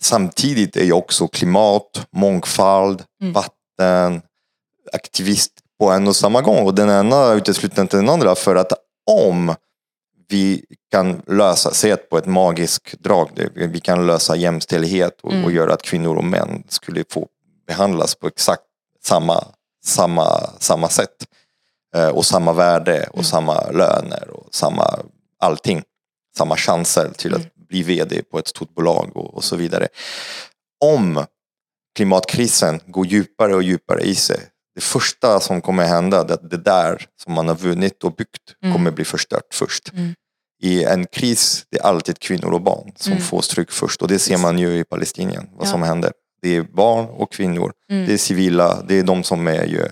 [0.00, 3.32] samtidigt är jag också klimat, mångfald, mm.
[3.32, 4.22] vatten,
[4.92, 6.66] aktivist på en och samma gång.
[6.66, 8.34] Och den ena utesluter inte den andra.
[8.34, 8.72] För att
[9.10, 9.54] om
[10.28, 15.44] vi kan lösa, se på ett magiskt drag, vi kan lösa jämställdhet och, mm.
[15.44, 17.28] och göra att kvinnor och män skulle få
[17.66, 18.62] behandlas på exakt
[19.04, 19.44] samma,
[19.84, 21.26] samma, samma sätt.
[21.94, 23.24] Eh, och samma värde och mm.
[23.24, 24.98] samma löner och samma
[25.38, 25.82] allting.
[26.36, 27.50] Samma chanser till att mm.
[27.68, 29.88] bli vd på ett stort bolag och, och så vidare.
[30.84, 31.24] Om
[31.94, 34.40] klimatkrisen går djupare och djupare i sig
[34.78, 38.74] det första som kommer hända, det, det där som man har vunnit och byggt mm.
[38.74, 39.92] kommer bli förstört först.
[39.92, 40.14] Mm.
[40.62, 43.24] I en kris, det är alltid kvinnor och barn som mm.
[43.24, 45.70] får stryk först och det ser man ju i Palestinien, vad ja.
[45.70, 46.12] som händer.
[46.42, 48.06] Det är barn och kvinnor, mm.
[48.06, 49.88] det är civila, det är de som är ju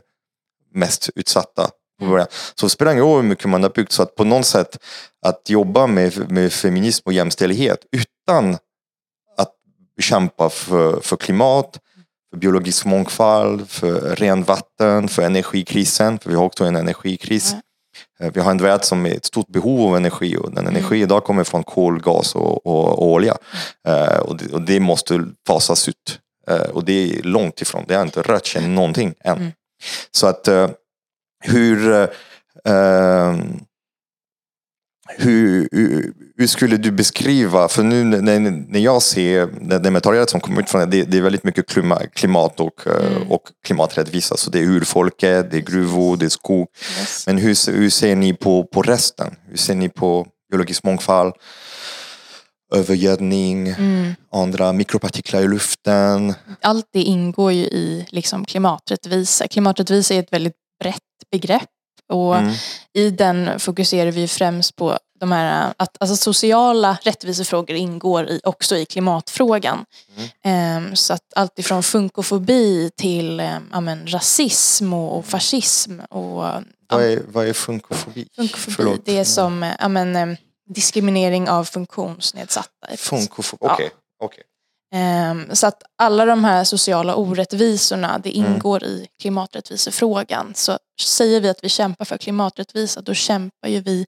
[0.75, 1.71] mest utsatta.
[2.03, 2.27] Mm.
[2.55, 4.79] Så det spelar ingen roll hur mycket man har byggt, så att på något sätt
[5.27, 8.55] att jobba med, med feminism och jämställdhet utan
[9.37, 9.55] att
[10.01, 11.81] kämpa för, för klimat,
[12.37, 17.53] för biologisk mångfald, för rent vatten, för energikrisen, för vi har också en energikris.
[17.53, 18.33] Mm.
[18.35, 21.03] Vi har en värld som är ett stort behov av energi och den energi mm.
[21.03, 23.37] idag kommer från kol, gas och, och, och olja.
[23.89, 26.21] Uh, och, det, och, det, måste fasas ut.
[26.51, 29.37] Uh, och det är långt ifrån, det har inte rört sig någonting än.
[29.37, 29.53] Mm.
[30.11, 30.69] Så att uh,
[31.45, 32.09] hur
[35.09, 35.69] hur,
[36.37, 39.47] hur, skulle du beskriva, för nu när, när jag ser
[39.81, 41.67] det materialet som kommer ut från det, det är väldigt mycket
[42.15, 43.31] klimat och, eh, mm.
[43.31, 44.37] och klimaträttvisa.
[44.37, 46.69] Så det är urfolket, det är gruvor, det är skog.
[46.99, 47.27] Yes.
[47.27, 49.35] Men hur, hur ser ni på, på resten?
[49.49, 51.35] Hur ser ni på biologisk mångfald?
[52.75, 54.15] övergödning, Mm.
[54.33, 56.35] andra mikropartiklar i luften.
[56.61, 59.49] Allt det ingår ju i liksom, klimaträttvisa.
[59.49, 61.69] Klimaträttvisa är ett väldigt brett begrepp
[62.09, 62.53] och Mm.
[62.93, 68.77] i den fokuserar vi främst på de här, att alltså, sociala rättvisefrågor ingår i, också
[68.77, 69.85] i klimatfrågan.
[70.45, 76.01] Ehm, så att allt ifrån funkofobi till ehm, ja, men, rasism och, och fascism.
[76.01, 76.45] Och,
[76.89, 78.29] Vad är, vad är funkofobi?
[78.37, 79.01] funkofobi Förlåt.
[79.05, 80.37] det är som eh, ja, men, ehm,
[80.69, 82.97] diskriminering av funktionsnedsatta.
[82.97, 83.75] Funkofobi, Ja.
[83.75, 83.91] okej.
[84.25, 84.43] okej.
[84.45, 84.56] Ehm,
[85.53, 88.53] Så att alla de här sociala orättvisorna, det Mm.
[88.55, 90.55] ingår i klimaträttvisefrågan.
[90.55, 94.07] Så säger vi att vi kämpar för klimaträttvisa, då kämpar ju vi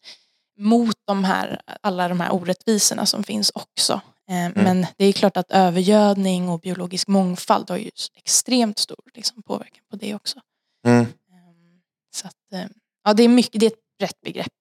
[0.58, 4.00] mot de här, alla de här orättvisorna som finns också.
[4.28, 4.64] Ehm, Mm.
[4.64, 9.84] Men det är klart att övergödning och biologisk mångfald har ju extremt stor liksom, påverkan
[9.90, 10.40] på det också.
[10.86, 11.00] Mm.
[11.00, 11.80] Ehm,
[12.14, 12.68] Så att,
[13.04, 14.52] ja, det är mycket, det är ett brett begrepp,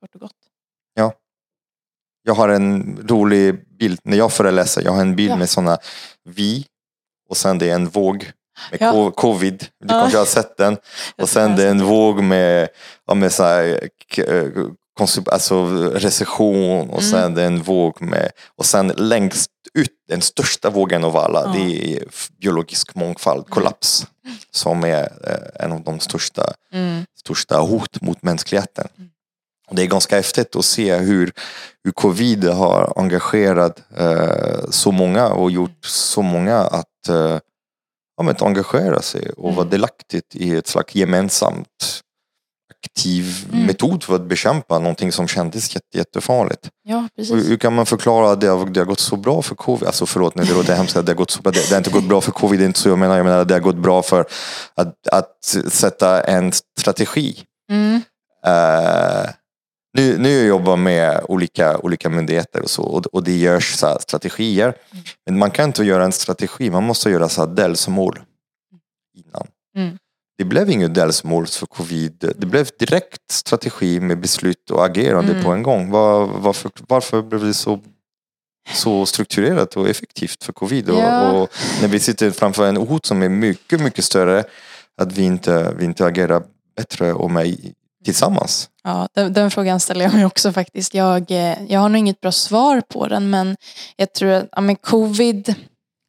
[0.00, 0.36] kort och gott.
[2.28, 4.82] Jag har en rolig bild när jag föreläser.
[4.84, 5.36] Jag har en bild Ja.
[5.36, 5.78] med sådana
[6.24, 6.66] vi
[7.30, 8.30] och sen det är en våg
[8.70, 8.92] med Ja.
[8.92, 9.58] co- covid.
[9.80, 10.00] Du Ja.
[10.00, 10.76] kanske har sett den.
[11.18, 12.68] Och sen det är en våg med,
[13.14, 13.88] med så här,
[14.18, 14.44] eh,
[15.32, 17.10] alltså recession och Mm.
[17.10, 21.42] sen det är en våg med och sen längst ut, den största vågen av alla,
[21.44, 21.52] Ja.
[21.52, 22.04] det är
[22.40, 24.06] biologisk mångfald, kollaps.
[24.50, 27.04] Som är eh, en av de största Mm.
[27.18, 28.88] största hot mot mänskligheten.
[28.98, 29.10] Mm.
[29.68, 31.32] Och det är ganska häftigt att se hur,
[31.84, 37.38] hur covid har engagerat eh, så många och gjort så många att, eh,
[38.16, 39.70] ja, men att engagera sig och vara Mm.
[39.70, 42.02] delaktigt i ett slags gemensamt
[42.84, 43.66] aktiv Mm.
[43.66, 46.68] metod för att bekämpa någonting som kändes jätte, jättefarligt.
[46.82, 47.48] Ja, precis.
[47.50, 49.86] hur kan man förklara att det har, det har gått så bra för covid?
[49.86, 51.52] Alltså förlåt, nej, det låter hemskt att det har gått så bra.
[51.52, 53.16] Det, det har inte gått bra för covid, det är inte så jag menar.
[53.16, 54.20] Jag menar att det har gått bra för
[54.74, 57.42] att, att sätta en strategi.
[57.70, 58.02] Mm.
[58.46, 59.30] Eh,
[59.98, 63.98] nu, nu jobbar jag med olika, olika myndigheter och så och, och det görs så
[64.00, 64.74] strategier.
[65.26, 68.20] Men man kan inte göra en strategi, man måste göra så här delgsmål
[69.16, 69.46] innan.
[69.76, 69.98] Mm.
[70.38, 72.32] Det blev inget delgsmål för covid.
[72.36, 75.44] Det blev direkt strategi med beslut och agerande Mm.
[75.44, 75.90] på en gång.
[75.90, 77.80] Var, varför, varför blev det så,
[78.72, 80.88] så strukturerat och effektivt för covid?
[80.88, 81.30] Ja.
[81.30, 81.48] Och, och
[81.80, 84.44] när vi sitter framför en hot som är mycket, mycket större,
[85.00, 86.42] att vi inte, vi inte agerar
[86.76, 87.72] bättre och med
[88.12, 88.70] tillsammans.
[88.84, 90.94] Ja, den, den frågan ställer jag mig också faktiskt.
[90.94, 93.56] Jag, eh, jag har nog inget bra svar på den men
[93.96, 95.54] jag tror att ja, men covid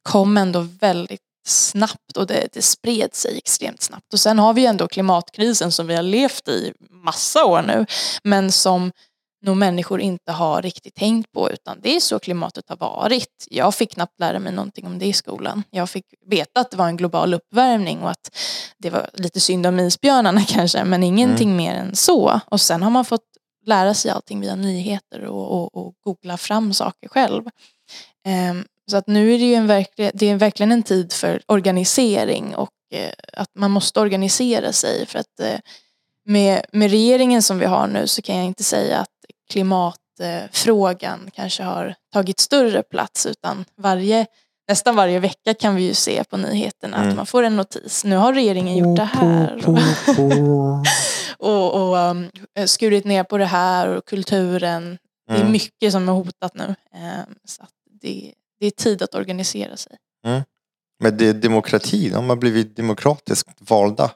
[0.10, 4.14] kom ändå väldigt snabbt och det, det spred sig extremt snabbt.
[4.14, 7.86] Och sen har vi ju ändå klimatkrisen som vi har levt i massa år nu
[8.24, 8.92] men som
[9.42, 13.48] nog människor inte har riktigt tänkt på utan det är så klimatet har varit.
[13.50, 15.64] Jag fick knappt lära mig någonting om det i skolan.
[15.70, 18.38] Jag fick veta att det var en global uppvärmning och att
[18.78, 22.40] det var lite synd om isbjörnarna kanske men ingenting mer än så.
[22.46, 23.22] Och sen har man fått
[23.66, 27.44] lära sig allting via nyheter och, och, och googla fram saker själv.
[28.26, 31.42] Ehm, så att nu är det ju en verklig, det är verkligen en tid för
[31.46, 35.60] organisering och eh, att man måste organisera sig för att eh,
[36.26, 39.19] med, med regeringen som vi har nu så kan jag inte säga att
[39.50, 44.26] klimatfrågan kanske har tagit större plats utan varje,
[44.70, 47.10] nästan varje vecka kan vi ju se på nyheterna Mm.
[47.10, 48.04] att man får en notis.
[48.06, 49.64] Nu har regeringen gjort det här
[51.38, 52.30] och, och um,
[52.68, 54.98] skurit ner på det här och kulturen.
[55.28, 55.52] Det är Mm.
[55.52, 56.76] mycket som är hotat nu.
[56.94, 57.70] Ehm, så att
[58.02, 59.96] det, det är tid att organisera sig.
[61.04, 64.12] Men det är demokrati, de har blivit demokratiskt valda.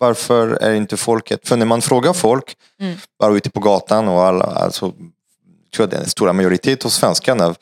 [0.00, 2.96] Varför är inte folket, för när man frågar folk, Mm.
[3.18, 4.86] bara ute på gatan och alla, alltså,
[5.64, 7.54] jag tror att den stora majoritet av svenskarna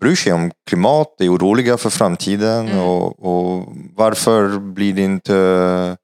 [0.00, 2.78] bryr sig om klimat, är oroliga för framtiden Mm.
[2.80, 5.96] och, och varför blir det inte,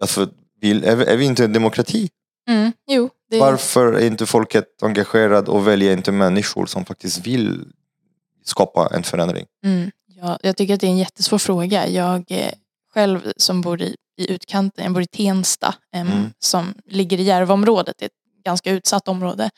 [0.00, 0.28] alltså,
[0.60, 2.08] vill, är, vi- är vi inte en demokrati?
[2.48, 7.64] Mm, jo, det, Varför är inte folket engagerat och väljer inte människor som faktiskt vill
[8.44, 9.46] skapa en förändring?
[9.64, 11.88] Mm, ja, jag tycker att det är en jättesvår fråga.
[11.88, 12.52] Jag eh,
[12.94, 16.30] själv som bor i, i utkanten, jag bor i Tensta Mm.
[16.38, 19.50] som ligger i Järvaområdet, det är ett ganska utsatt område.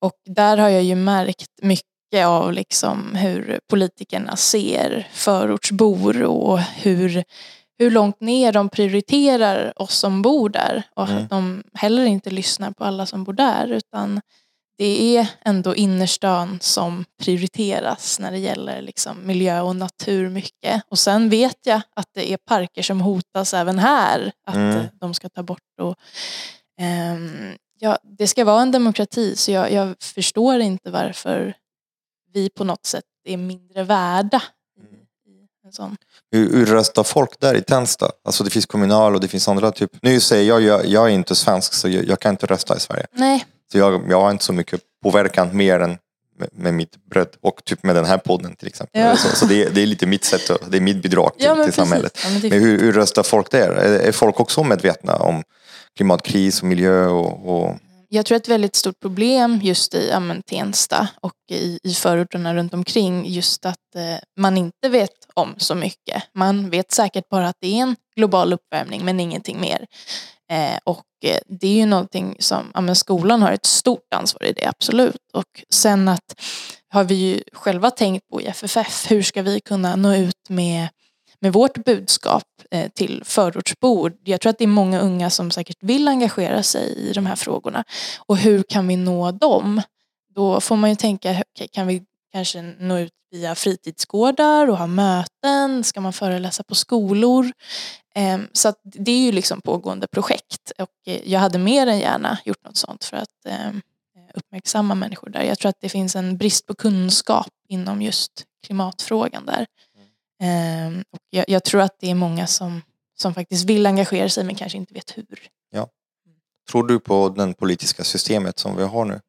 [0.00, 7.24] Och där har jag ju märkt mycket av liksom hur politikerna ser förortsbor och hur,
[7.78, 11.22] hur långt ner de prioriterar oss som bor där och Mm.
[11.22, 14.20] att de heller inte lyssnar på alla som bor där utan
[14.78, 20.82] det är ändå innerstan som prioriteras när det gäller liksom miljö och natur mycket.
[20.88, 24.86] Och sen vet jag att det är parker som hotas även här att Mm.
[25.00, 25.60] de ska ta bort.
[25.80, 25.94] Och,
[26.80, 31.54] ehm, ja, det ska vara en demokrati så jag, jag förstår inte varför
[32.32, 34.42] vi på något sätt är mindre värda.
[34.80, 35.46] Mm.
[36.32, 38.10] Hur, hur röstar folk där i Tensta?
[38.24, 39.90] Alltså det finns kommunal och det finns andra typ.
[40.02, 42.80] Nu säger jag, jag, jag är inte svensk så jag, jag kan inte rösta i
[42.80, 43.06] Sverige.
[43.12, 45.98] Nej, Så jag, jag har inte så mycket påverkan mer än
[46.38, 49.00] med, med mitt bröd och typ med den här podden till exempel.
[49.00, 49.16] Ja.
[49.16, 51.72] Så, så det, det är lite mitt sätt, det är mitt bidrag till, Ja, till
[51.72, 52.20] samhället.
[52.24, 53.70] Ja, men Men hur, hur röstar folk där?
[53.70, 55.42] Är, är folk också medvetna om
[55.96, 57.76] klimatkris och miljö och, och
[58.08, 62.54] Jag tror ett väldigt stort problem just i ja, men, Tensta och i, i förorterna
[62.54, 64.02] runt omkring just att eh,
[64.40, 66.22] man inte vet om så mycket.
[66.34, 69.86] Man vet säkert bara att det är en global uppvärmning men ingenting mer.
[70.50, 74.44] Eh, och eh, det är ju någonting som ja, men skolan har ett stort ansvar
[74.44, 75.22] i det, absolut.
[75.32, 76.40] Och sen att
[76.88, 80.88] har vi ju själva tänkt på i FFF, hur ska vi kunna nå ut med
[81.40, 84.12] med vårt budskap eh, till förortsbor.
[84.24, 87.36] Jag tror att det är många unga som säkert vill engagera sig i de här
[87.36, 87.84] frågorna.
[88.26, 89.82] Och hur kan vi nå dem?
[90.34, 92.02] Då får man ju tänka, okay, kan vi
[92.38, 95.84] kanske nå ut via fritidsgårdar och ha möten?
[95.84, 97.52] Ska man föreläsa på skolor?
[98.14, 100.72] Eh, så det är ju liksom pågående projekt.
[100.78, 103.70] Och eh, jag hade mer än gärna gjort något sånt för att eh,
[104.34, 105.42] uppmärksamma människor där.
[105.42, 109.66] Jag tror att det finns en brist på kunskap inom just klimatfrågan där.
[110.40, 112.82] Ehm, och jag, jag tror att det är många som,
[113.20, 115.48] som faktiskt vill engagera sig men kanske inte vet hur.
[116.70, 119.20] tror du på det politiska systemet som vi har nu?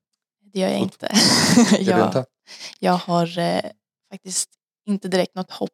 [0.54, 1.12] Det gör jag inte.
[1.80, 2.26] Jag, inte?
[2.79, 3.71] Jag har eh,
[4.12, 4.49] faktiskt
[4.88, 5.69] inte direkt något hopp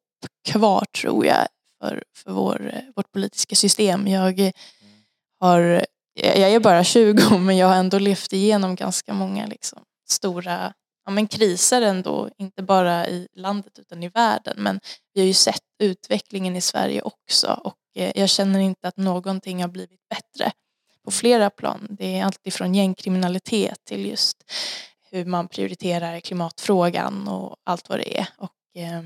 [0.47, 1.47] kvar tror jag
[1.81, 4.07] för, för vår, eh, vårt politiska system.
[4.07, 4.51] Jag eh,
[5.39, 9.83] har, jag jag är bara 20 men jag har ändå levt igenom ganska många liksom,
[10.09, 10.73] stora
[11.05, 14.55] ja, men kriser ändå, inte bara i landet utan i världen.
[14.57, 14.79] Men
[15.13, 19.61] vi har ju sett utvecklingen i Sverige också och eh, jag känner inte att någonting
[19.61, 20.51] har blivit bättre
[21.05, 21.87] på flera plan.
[21.89, 24.37] Det är allt ifrån gängkriminalitet till just
[25.11, 28.27] hur man prioriterar klimatfrågan och allt vad det är.
[28.37, 29.01] Och eh,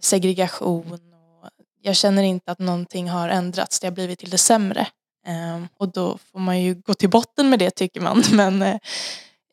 [0.00, 0.92] segregation.
[0.92, 1.48] Och
[1.82, 3.80] jag känner inte att någonting har ändrats.
[3.80, 4.86] Det har blivit till det sämre.
[5.26, 8.22] Eh, och då får man ju gå till botten med det tycker man.
[8.32, 8.62] Men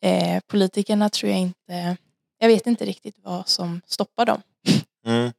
[0.02, 1.96] eh, politikerna tror jag inte...
[2.38, 4.42] Jag vet inte riktigt vad som stoppar dem.
[5.06, 5.32] Mm.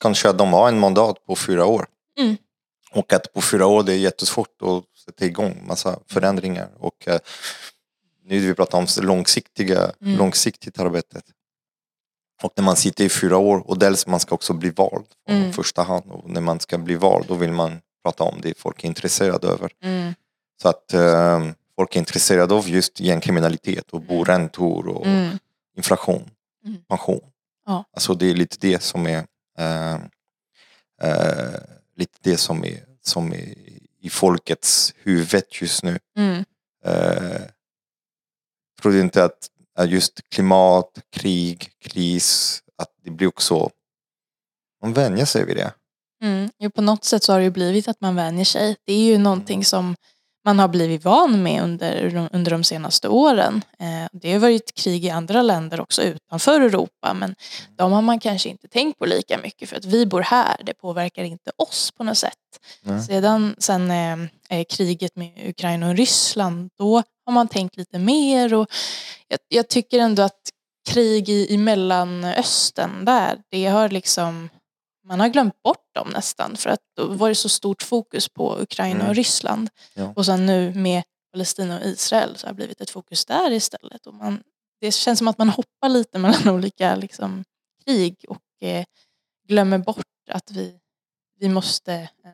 [0.00, 1.86] Kanske att de har en mandat på fyra år.
[2.18, 2.36] Mm.
[2.92, 6.68] Och att på fyra år det är jättesvårt att sätta igång massa förändringar.
[6.78, 7.18] Och eh,
[8.24, 10.18] nu vi pratar om långsiktiga, Mm.
[10.18, 11.24] långsiktigt arbetet.
[12.42, 15.32] Och när man sitter i fyra år och dels man ska också bli vald i
[15.32, 15.52] Mm.
[15.52, 16.10] första hand.
[16.10, 19.46] Och när man ska bli vald då vill man prata om det folk är intresserade
[19.48, 19.70] över.
[19.82, 20.14] Mm.
[20.62, 25.38] Så att eh, folk är intresserade av just gängkriminalitet och boräntor och Mm.
[25.76, 26.30] inflation,
[26.64, 26.82] Mm.
[26.88, 27.20] pension.
[27.66, 27.84] Ja.
[27.92, 29.26] Alltså det är lite det som är
[29.58, 29.94] eh,
[31.02, 31.60] eh,
[31.96, 33.54] lite det som är, som är
[34.02, 35.98] i folkets huvud just nu.
[38.84, 38.94] Mm.
[38.94, 43.70] Du inte att att just klimat, krig, kris, att det blir också
[44.82, 45.72] man vänjer sig vid det.
[46.22, 46.50] Mm.
[46.58, 48.76] Jo, på något sätt så har det ju blivit att man vänjer sig.
[48.84, 49.96] Det är ju någonting som
[50.44, 53.62] man har blivit van med under, de- under de senaste åren.
[53.78, 57.34] Eh, det har varit krig i andra länder också utanför Europa men
[57.76, 60.56] de har man kanske inte tänkt på lika mycket för att vi bor här.
[60.64, 62.34] Det påverkar inte oss på något sätt.
[62.82, 63.02] Nej.
[63.02, 68.54] Sedan sen, eh, eh, kriget med Ukraina och Ryssland då har man tänkt lite mer
[68.54, 68.66] och
[69.28, 70.40] jag, jag tycker ändå att
[70.88, 74.48] krig i, i Mellanöstern där, det har liksom
[75.10, 78.56] man har glömt bort dem nästan för att då var det så stort fokus på
[78.60, 79.08] Ukraina Mm.
[79.08, 79.70] och Ryssland.
[79.94, 80.12] Ja.
[80.16, 84.06] Och sen nu med Palestina och Israel så har det blivit ett fokus där istället.
[84.06, 84.42] Och man,
[84.80, 87.44] det känns som att man hoppar lite mellan olika liksom,
[87.84, 88.84] krig och eh,
[89.48, 90.74] glömmer bort att vi,
[91.38, 92.30] vi måste eh,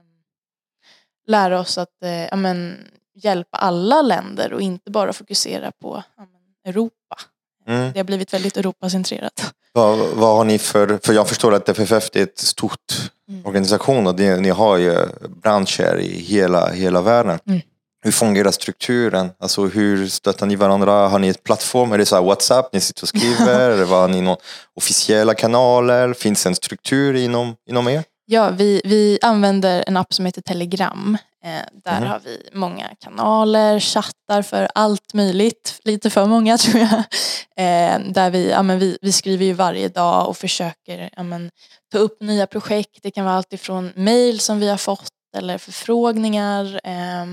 [1.27, 6.27] lära oss att eh, ja, men, hjälpa alla länder och inte bara fokusera på ja,
[6.27, 7.17] men, Europa.
[7.67, 7.93] Mm.
[7.93, 9.55] Det har blivit väldigt Europacentrerat.
[9.77, 13.47] Vad, vad har ni för, för jag förstår att FFF är ett stort Mm.
[13.47, 14.97] organisation och det, ni har ju
[15.43, 17.39] branscher i hela, hela världen.
[17.47, 17.61] Mm.
[18.05, 19.31] Hur fungerar strukturen?
[19.39, 21.09] Alltså hur stöttar ni varandra?
[21.09, 21.93] Har ni ett plattform?
[21.93, 23.71] Är det så WhatsApp ni sitter och skriver?
[23.71, 24.37] Eller har ni någon
[24.77, 26.13] officiella kanaler?
[26.13, 28.05] Finns det en struktur inom, inom er?
[28.27, 31.19] Ja, vi, vi använder en app som heter Telegram.
[31.47, 32.09] Eh, där Mhm.
[32.11, 35.81] har vi många kanaler, chattar för allt möjligt.
[35.85, 36.99] Lite för många tror jag.
[37.57, 41.51] Eh, där vi, ja, men vi, vi skriver ju varje dag och försöker ja, men,
[41.93, 42.99] ta upp nya projekt.
[43.03, 46.81] Det kan vara allt ifrån mejl som vi har fått eller förfrågningar.
[46.85, 47.27] Eh,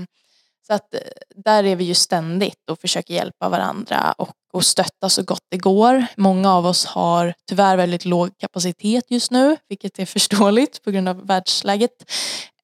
[0.66, 0.94] så att
[1.44, 5.56] där är vi ju ständigt och försöker hjälpa varandra och, och stötta så gott det
[5.56, 6.06] går.
[6.16, 11.08] Många av oss har tyvärr väldigt låg kapacitet just nu, vilket är förståeligt på grund
[11.08, 11.90] av världsläget.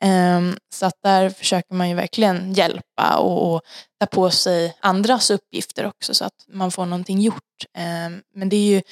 [0.00, 3.62] Ehm, så att där försöker man ju verkligen hjälpa och,
[4.00, 7.64] ta på sig andras uppgifter också så att man får någonting gjort.
[7.78, 8.82] Ehm, men det är ju,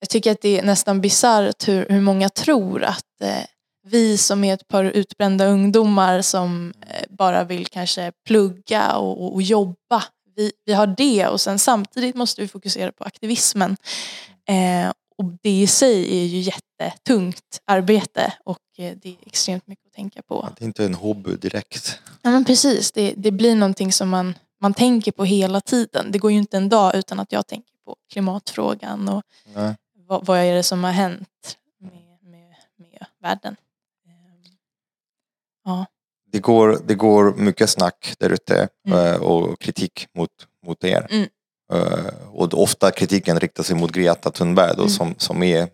[0.00, 3.44] jag tycker att det är nästan bisarrt hur, hur många tror att eh,
[3.86, 9.34] vi som är ett par utbrända ungdomar som eh, bara vill kanske plugga och, och,
[9.34, 10.04] och jobba,
[10.38, 13.76] vi, vi har det och sen samtidigt måste vi fokusera på aktivismen.
[14.48, 19.86] Eh, och det i sig är ju jättetungt arbete och eh, det är extremt mycket
[19.86, 20.48] att tänka på.
[20.58, 21.98] Det är inte en hobby direkt.
[22.22, 26.12] Ja men precis, det, det blir någonting som man, man tänker på hela tiden.
[26.12, 29.22] Det går ju inte en dag utan att jag tänker på klimatfrågan och
[29.54, 29.76] Nej.
[29.94, 33.56] vad, vad är det som har hänt med, med, med världen.
[34.06, 34.42] Ehm,
[35.64, 35.86] Ja.
[36.32, 38.98] Det går, det går mycket snack där ute Mm.
[39.06, 40.30] eh, och kritik mot,
[40.66, 41.06] mot er.
[41.10, 41.26] Mm.
[41.72, 44.88] Eh, Och ofta kritiken riktar sig mot Greta Thunberg då, Mm.
[44.90, 45.68] som, som är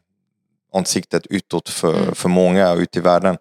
[0.74, 2.14] ansiktet utåt för, Mm.
[2.14, 3.36] för många ute i världen.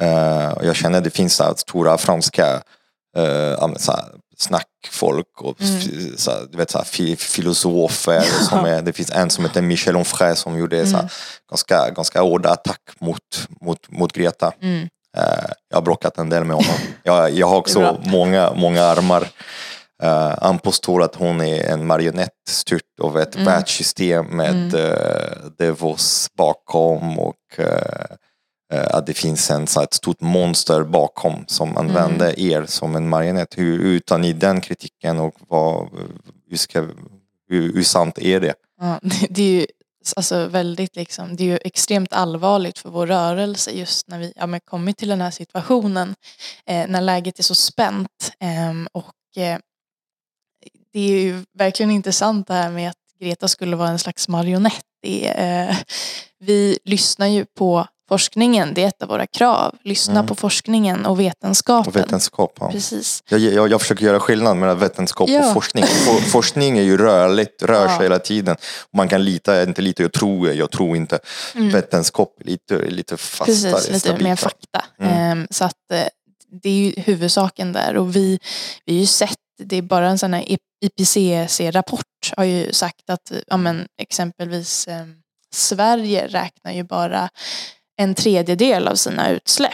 [0.00, 2.62] Eh, och jag känner att det finns så stora franska
[3.18, 3.92] uh, så
[4.36, 6.16] snackfolk och Mm.
[6.16, 8.20] så du vet, så här, fi, filosofer.
[8.48, 11.08] Som är, det finns en som heter Michel Onfray som gjorde så Mm.
[11.50, 14.52] ganska, ganska hårda attack mot, mot, mot Greta.
[14.60, 14.88] Mm.
[15.16, 16.74] Eh, jag har bråkat en del med honom.
[17.02, 19.22] Jag, jag har också många, många armar.
[20.02, 23.46] Uh, han påstår att hon är en marionett styrt av ett Mm.
[23.46, 24.74] världssystem med Mm.
[24.74, 31.76] eh, Davos bakom och eh, att det finns en, så ett stort monster bakom som
[31.76, 32.50] använder Mm.
[32.50, 33.58] er som en marionett.
[33.58, 35.88] Hur, tar ni den kritiken och vad,
[36.50, 36.80] hur, ska,
[37.48, 38.54] hur, hur sant är det?
[38.80, 39.66] Ja, det, det är ju
[40.16, 44.46] alltså väldigt liksom, det är ju extremt allvarligt för vår rörelse just när vi ja,
[44.46, 46.14] men kommit till den här situationen.
[46.66, 48.32] Eh, när läget är så spänt.
[48.40, 49.58] Eh, och eh,
[50.92, 54.84] det är ju verkligen intressant det här med att Greta skulle vara en slags marionett.
[55.02, 55.76] Det eh,
[56.38, 59.74] vi lyssnar ju på forskningen, det är ett av våra krav.
[59.84, 60.26] Lyssna Mm.
[60.26, 61.88] på forskningen och vetenskapen.
[61.92, 62.56] Och vetenskap?
[62.60, 62.70] Ja.
[62.70, 63.22] Precis.
[63.28, 65.46] Jag, jag, jag försöker göra skillnad mellan vetenskap Ja.
[65.48, 65.84] och forskning.
[65.84, 68.02] For, forskning är ju rörligt, rör sig Ja.
[68.02, 68.56] hela tiden.
[68.96, 71.18] Man kan lita, inte lita, jag tror, jag tror inte.
[71.54, 71.70] Mm.
[71.70, 74.22] Vetenskap är lite, lite fastare, Precis, lite stabilare.
[74.30, 74.84] mer fakta.
[75.00, 75.12] Mm.
[75.14, 76.04] Ehm, så att eh,
[76.62, 78.38] det är ju huvudsaken där och vi,
[78.84, 80.44] vi har ju sett, det är bara en sån här
[80.80, 85.04] IPCC-rapport har ju sagt att ja, men, exempelvis eh,
[85.54, 87.28] Sverige räknar ju bara
[87.98, 89.72] en tredjedel av sina utsläpp.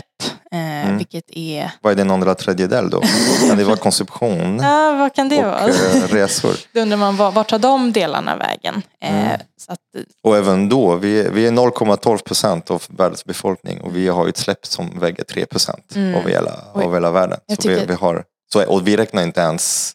[0.53, 0.97] Eh, Mm.
[0.99, 3.03] Vilket är, Vad är den andra tredjedel då?
[3.49, 5.69] Kan det vara konsumtion ja vad kan det och vara?
[5.69, 6.57] eh, resor?
[6.73, 8.83] Då undrar man var- vart tar de delarna vägen?
[9.01, 9.41] Eh, Mm.
[9.69, 9.79] att,
[10.25, 14.27] Och även då, vi är, vi är 0,12 procent av världens befolkning och vi har
[14.29, 16.15] utsläpp som väger 3 procent Mm.
[16.15, 17.39] av, hela, av hela världen.
[17.39, 19.93] Så vi, tycker- vi har, så, och vi räknar inte ens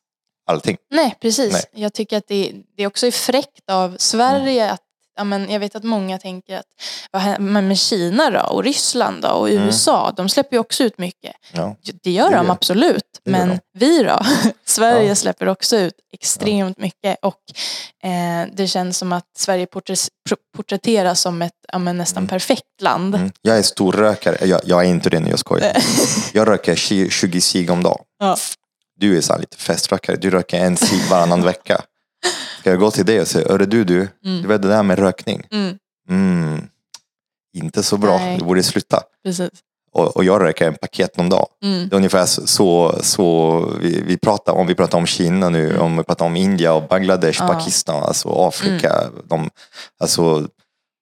[0.51, 0.77] allting.
[0.91, 1.53] Nej, precis.
[1.53, 1.63] Nej.
[1.83, 4.81] Jag tycker att det, det också är fräckt av Sverige att
[5.19, 6.65] Ja, men jag vet att många tänker att
[7.11, 9.63] vad händer med Kina då och Ryssland då och Mm.
[9.63, 11.35] USA, de släpper ju också ut mycket.
[11.53, 11.75] Ja.
[12.03, 14.19] Det gör Det de gör- absolut, det men vi då?
[14.65, 15.15] Sverige Ja.
[15.15, 17.35] släpper också ut extremt mycket och
[18.09, 19.67] eh, det känns som att Sverige
[20.55, 22.27] porträtteras som ett ja, nästan Mm.
[22.29, 23.15] perfekt land.
[23.15, 23.31] Mm.
[23.41, 24.47] Jag är storrökare.
[24.47, 25.77] Jag, jag är inte det nu, jag skojar.
[26.33, 28.03] Jag röker 20 20 cigg om dagen.
[28.19, 28.37] Ja.
[28.99, 30.15] Du är så lite feströkare.
[30.15, 31.81] Du röker en cigg varannan vecka.
[32.59, 34.41] Ska jag gå till dig och säga, hörru du, du, Mm.
[34.41, 35.43] du vet det där med rökning.
[35.51, 35.77] Mm,
[36.09, 36.67] Mm,
[37.57, 38.37] inte så bra, Nej.
[38.37, 39.01] du borde sluta.
[39.23, 39.49] precis.
[39.91, 41.45] Och, och jag röker en paket om dagen.
[41.63, 41.89] Mm.
[41.89, 44.67] Det är ungefär så, så, vi, vi pratar om.
[44.67, 45.81] Vi pratar om Kina nu, Mm.
[45.81, 47.41] om vi pratar om India och Bangladesh.
[47.43, 47.53] Mm.
[47.55, 49.09] Pakistan, alltså Afrika.
[49.29, 49.49] De,
[49.99, 50.47] alltså,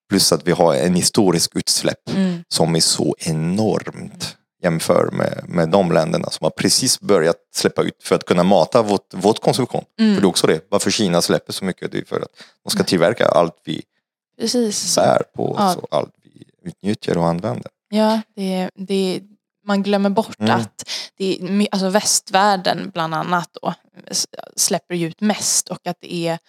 [0.10, 2.44] plus att vi har en historisk utsläpp Mm.
[2.48, 8.04] som är så enormt jämför med, med de länderna som har precis börjat släppa ut
[8.04, 9.84] för att kunna mata vårt, vårt konsumtion.
[10.00, 10.16] Mm.
[10.16, 12.70] För det är också det, varför Kina släpper så mycket, det är för att de
[12.70, 13.82] ska tillverka allt vi
[14.40, 14.96] Precis.
[14.96, 15.74] Bär på, Ja.
[15.74, 17.72] så allt vi utnyttjar och använder.
[17.90, 19.22] Ja, det, det,
[19.66, 20.56] man glömmer bort Mm.
[20.56, 21.40] att det,
[21.72, 23.74] alltså västvärlden bland annat då,
[24.56, 26.40] släpper ut mest och att det är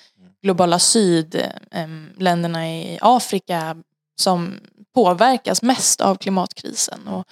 [0.43, 3.77] globala syd, em, länderna i Afrika
[4.21, 4.61] som
[4.95, 7.09] påverkas mest av klimatkrisen.
[7.09, 7.25] Och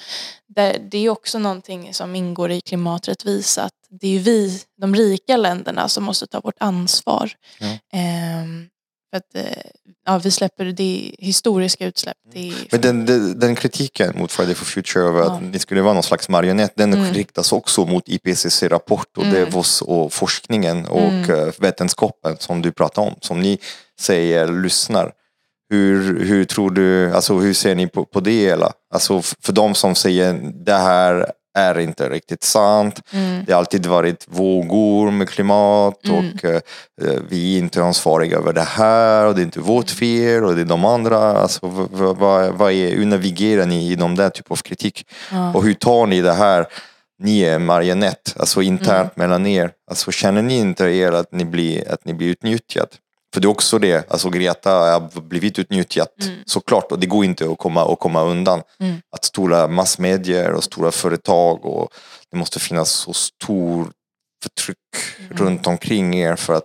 [0.91, 5.89] det, är också någonting som ingår i klimaträttvisa, att det är vi, de rika länderna,
[5.89, 7.31] som måste ta vårt ansvar.
[7.59, 7.67] Ja.
[7.99, 8.69] Em,
[9.11, 9.63] för att, eh,
[10.07, 12.17] ja, vi släpper det historiska utsläpp.
[12.33, 15.31] Det Men den, den, den kritiken mot Friday for Future över Ja.
[15.33, 17.13] att ni skulle vara någon slags marionett, den Mm.
[17.15, 19.35] riktas också mot IPCC-rapport och Mm.
[19.45, 21.31] Davos och forskningen och Mm.
[21.31, 23.59] eh, vetenskapen som du pratar om, som ni
[24.01, 25.13] säger lyssnar.
[25.71, 28.73] Hur, hur tror du, alltså hur ser ni på, på det hela?
[28.95, 31.27] Alltså för de som säger det här
[31.59, 33.01] är inte riktigt sant.
[33.13, 33.45] mm.
[33.47, 36.17] Det har alltid varit vågor med klimat Mm.
[36.19, 36.61] och eh,
[37.03, 40.55] eh, vi är inte ansvariga över det här och det är inte vårt fel och
[40.55, 41.19] det är de andra.
[41.19, 41.61] Alltså,
[41.93, 42.17] vad,
[42.55, 45.07] vad är, hur navigerar ni i de där typ av kritik?
[45.33, 45.53] Ja.
[45.55, 46.67] Och hur tar ni det här?
[47.23, 49.29] Ni är marionett, alltså internt Mm.
[49.29, 49.71] mellan er.
[49.91, 52.89] Alltså, känner ni inte er att ni blir, att ni blir utnyttjad?
[53.37, 56.39] För det är också det, alltså Greta har blivit utnyttjad Mm.
[56.47, 58.63] såklart och det går inte att komma, att komma undan.
[58.81, 58.97] Mm.
[59.17, 61.89] Att stora massmedier och stora företag och
[62.31, 63.91] det måste finnas så stor
[64.49, 64.77] förtryck
[65.31, 66.65] runt omkring er för att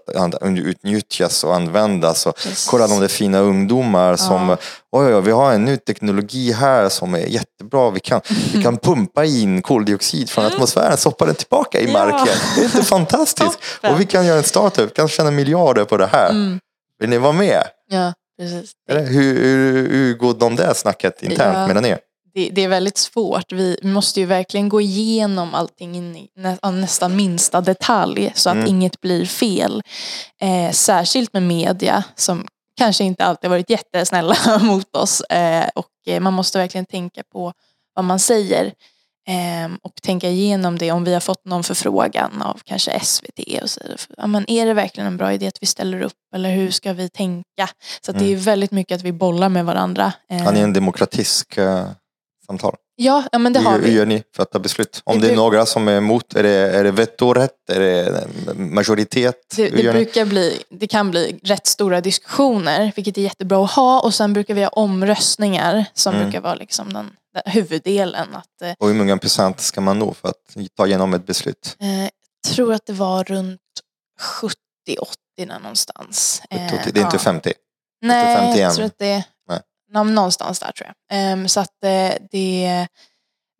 [0.58, 2.26] utnyttjas och användas.
[2.26, 2.68] Och Precis.
[2.70, 4.58] kolla de där fina ungdomar som, Ja.
[4.92, 7.90] oj, oj, vi har en ny teknologi här som är jättebra.
[7.92, 8.22] Vi kan,
[8.54, 11.96] vi kan pumpa in koldioxid från atmosfären, stoppa den tillbaka i Mm.
[11.96, 12.06] Ja.
[12.06, 12.36] marken.
[12.56, 13.60] Det är inte fantastiskt?
[13.84, 16.30] Och vi kan göra en startup, kan tjäna miljarder på det här.
[16.30, 16.60] Mm.
[17.00, 17.64] Vill ni vara med?
[17.90, 18.72] Ja, precis.
[18.90, 21.68] Eller hur, hur, hur går de där snacket internt Ja.
[21.68, 22.00] mellan er?
[22.34, 23.52] Det, det är väldigt svårt.
[23.52, 28.56] Vi måste ju verkligen gå igenom allting in i nä, nästan minsta detalj så att
[28.56, 28.68] Mm.
[28.68, 29.84] inget blir fel.
[30.42, 35.22] Eh, särskilt med media som kanske inte alltid varit jättesnälla mot oss.
[35.22, 37.54] Eh, och eh, man måste verkligen tänka på
[37.96, 38.74] vad man säger.
[39.28, 43.62] Eh, och tänka igenom det om vi har fått någon förfrågan av kanske SVT.
[43.62, 43.80] Och så,
[44.18, 46.94] ja, men är det verkligen en bra idé att vi ställer upp eller hur ska
[46.94, 47.68] vi tänka?
[48.06, 50.14] Så att det är väldigt mycket att vi bollar med varandra.
[50.30, 51.86] Har ni en demokratisk eh,
[52.52, 52.76] samtal?
[52.96, 53.96] ja, ja, men det har hur, hur vi.
[53.98, 55.02] gör ni för att ta beslut?
[55.06, 57.70] Om Det det är några som är emot, är det, är det vetorätt?
[57.72, 59.36] Är det majoritet?
[59.56, 60.00] Det, hur det, ni?
[60.06, 64.02] brukar bli, det kan bli rätt stora diskussioner, vilket är jättebra att ha.
[64.02, 66.24] Och sen brukar vi ha omröstningar som Mm.
[66.26, 68.36] brukar vara liksom den, den huvuddelen.
[68.36, 71.76] Att, eh, Och hur många procent ska man nå för att ta igenom ett beslut?
[71.80, 73.60] eh, jag tror att det var runt
[74.22, 76.42] 70-80 där någonstans.
[76.50, 77.20] Eh, det är inte ja.
[77.20, 77.54] 50?
[78.02, 78.60] Nej, 51.
[78.60, 79.24] jag tror att det
[79.94, 81.18] någonstans där tror jag.
[81.18, 82.88] Ehm, så att eh, det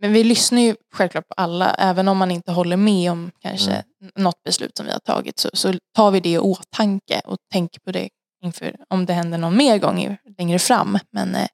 [0.02, 3.72] men vi lyssnar ju självklart på alla, även om man inte håller med om kanske
[3.72, 4.12] Mm.
[4.16, 7.80] något beslut som vi har tagit så, så tar vi det i åtanke och tänker
[7.80, 8.10] på det
[8.44, 11.00] inför om det händer någon mer gång längre fram.
[11.12, 11.48] Men eh,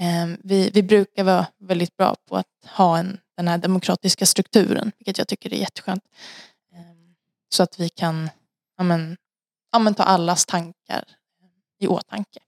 [0.00, 4.92] ehm, vi, vi brukar vara väldigt bra på att ha en, den här demokratiska strukturen,
[4.98, 6.04] vilket jag tycker är jätteskönt.
[6.74, 7.14] Ehm,
[7.48, 8.30] så att vi kan
[8.76, 9.16] ja, men,
[9.72, 11.04] ja, men ta allas tankar
[11.80, 12.40] i åtanke.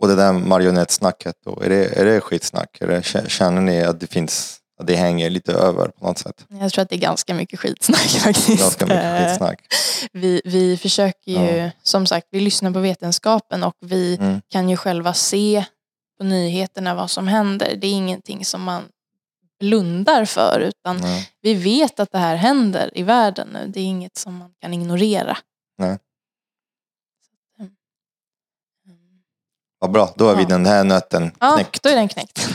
[0.00, 2.76] Och det där marionettsnacket då, är det, är det skitsnack?
[2.80, 6.44] Det, känner ni att det finns, att det hänger lite över på något sätt?
[6.48, 8.60] Jag tror att det är ganska mycket skitsnack faktiskt.
[8.60, 9.60] Ganska mycket skitsnack.
[10.12, 11.70] Vi, vi försöker ju, Ja.
[11.82, 14.40] som sagt, vi lyssnar på vetenskapen och vi Mm.
[14.48, 15.64] kan ju själva se
[16.18, 17.76] på nyheterna vad som händer.
[17.80, 18.82] Det är ingenting som man
[19.60, 21.30] blundar för utan Nej.
[21.42, 23.66] vi vet att det här händer i världen nu.
[23.68, 25.36] Det är inget som man kan ignorera.
[25.78, 25.98] Nej.
[29.82, 31.82] Vad bra, då har vi den här nöten Ja, knäckt.
[31.82, 32.48] då är den knäckt.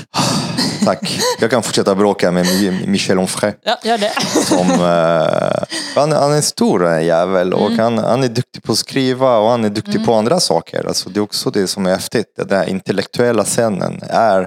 [0.84, 1.20] Tack.
[1.40, 3.52] Jag kan fortsätta bråka med Mi- Michel Onfray.
[3.62, 4.12] Ja, gör det.
[4.46, 5.64] Som, eh,
[5.94, 7.78] han, han är en stor jävel och Mm.
[7.78, 10.86] han, han är duktig på att skriva och han är duktig på andra saker.
[10.88, 12.26] Alltså, det är också det som är häftigt.
[12.36, 14.46] Den där intellektuella scenen är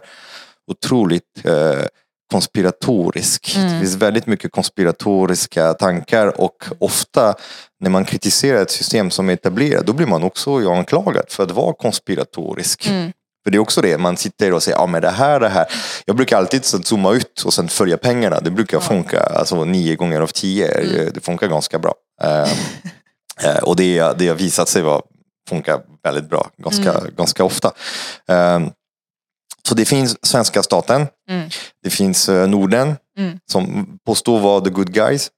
[0.71, 1.85] otroligt eh,
[2.31, 3.55] konspiratorisk.
[3.55, 3.73] Mm.
[3.73, 7.35] Det finns väldigt mycket konspiratoriska tankar och ofta
[7.79, 11.51] när man kritiserar ett system som är etablerat då blir man också anklagad för att
[11.51, 12.87] vara konspiratorisk.
[12.87, 13.11] Mm.
[13.43, 15.65] För det är också det, man sitter och säger, ja men det här, det här.
[16.05, 18.39] Jag brukar alltid zooma ut och sen följa pengarna.
[18.39, 20.67] Det brukar funka, alltså nio gånger av tio.
[20.67, 21.11] Mm.
[21.13, 21.93] Det funkar ganska bra.
[23.43, 25.01] Eh, och det, det har visat sig vara,
[25.49, 27.15] funka väldigt bra, ganska, Mm.
[27.17, 27.71] ganska ofta.
[28.27, 28.59] Eh,
[29.67, 31.49] så det finns svenska staten, Mm.
[31.83, 33.39] det finns eh, Norden Mm.
[33.51, 35.29] som påstår vara the good guys.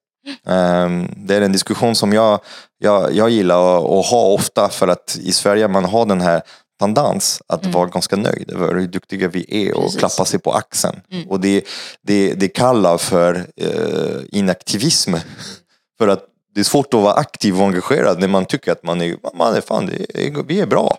[0.48, 2.40] Ehm, det är en diskussion som jag,
[2.80, 6.42] jag, jag gillar att, ha ofta för att i Sverige man har den här
[6.80, 7.72] tendens att Mm.
[7.74, 10.00] vara ganska nöjd över hur duktiga vi är och Precis.
[10.00, 11.00] klappa sig på axeln.
[11.12, 11.30] Mm.
[11.30, 11.64] Och det,
[12.02, 15.14] det, det kallar för eh, inaktivism.
[15.98, 16.24] För att
[16.54, 19.56] det är svårt att vara aktiv och engagerad när man tycker att man är, man
[19.56, 20.98] är fan, är, vi är bra.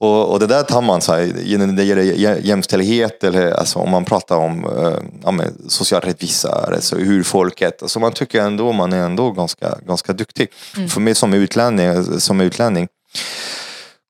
[0.00, 3.78] Och, och det där tar man så här, när det gäller jä- jämställdhet eller alltså,
[3.78, 8.72] om man pratar om eh, ja, social rättvisa, alltså, hur folket, alltså, man tycker ändå
[8.72, 10.48] man är ändå ganska, ganska duktig.
[10.76, 10.88] Mm.
[10.88, 12.88] För mig som utlänning, som utlänning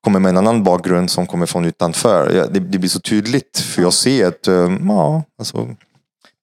[0.01, 2.33] kommer med en annan bakgrund som kommer från utanför.
[2.35, 5.67] Ja, Det, det blir så tydligt för jag ser att eh, ja, alltså,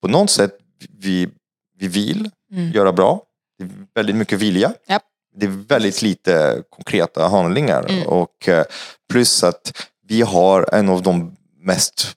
[0.02, 0.52] på något sätt
[0.98, 1.28] vi,
[1.78, 2.70] vi vill Mm.
[2.72, 3.22] göra bra.
[3.58, 4.72] Det är väldigt mycket vilja.
[4.88, 5.02] Japp.
[5.34, 7.90] Det är väldigt lite konkreta handlingar.
[7.90, 8.06] Mm.
[8.06, 8.64] Och eh,
[9.10, 12.16] plus att vi har en av de mest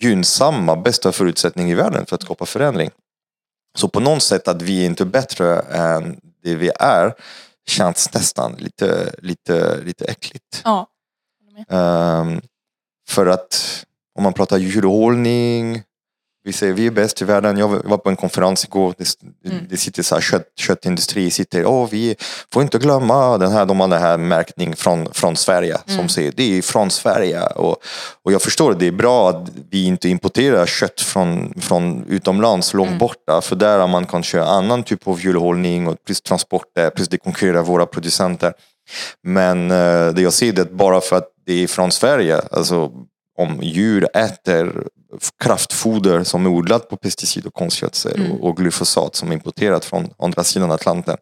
[0.00, 2.90] gynnsamma, bästa förutsättningar i världen för att skapa förändring.
[3.78, 7.14] Så på något sätt att vi är inte bättre än det vi är
[7.66, 10.62] känns nästan lite, lite, lite äckligt.
[10.64, 10.86] Ja.
[11.68, 12.40] Ehm,
[13.08, 13.84] för att
[14.14, 15.82] om man pratar djurhållning,
[16.44, 17.58] vi säger vi är bäst i världen.
[17.58, 19.06] Jag var på en konferens igår, det,
[19.50, 19.64] Mm.
[19.70, 22.16] det sitter så här kött, köttindustri, sitter, åh vi
[22.52, 26.08] får inte glömma den här, de har den här märkning från, från Sverige som Mm.
[26.08, 27.42] säger det är från Sverige.
[27.46, 27.76] Och,
[28.24, 32.88] och jag förstår det är bra att vi inte importerar kött från, från utomlands långt
[32.88, 32.98] Mm.
[32.98, 37.18] borta för där har man kanske annan typ av djurhållning och plus transporter, plus det
[37.18, 38.52] konkurrerar våra producenter.
[39.22, 42.90] Men eh, det jag ser det att bara för att det är från Sverige, alltså
[43.38, 44.84] om djur äter
[45.42, 48.32] kraftfoder som är odlat på pesticid och konstgödsel Mm.
[48.32, 51.16] och, och glyfosat som är importerat från andra sidan Atlanten.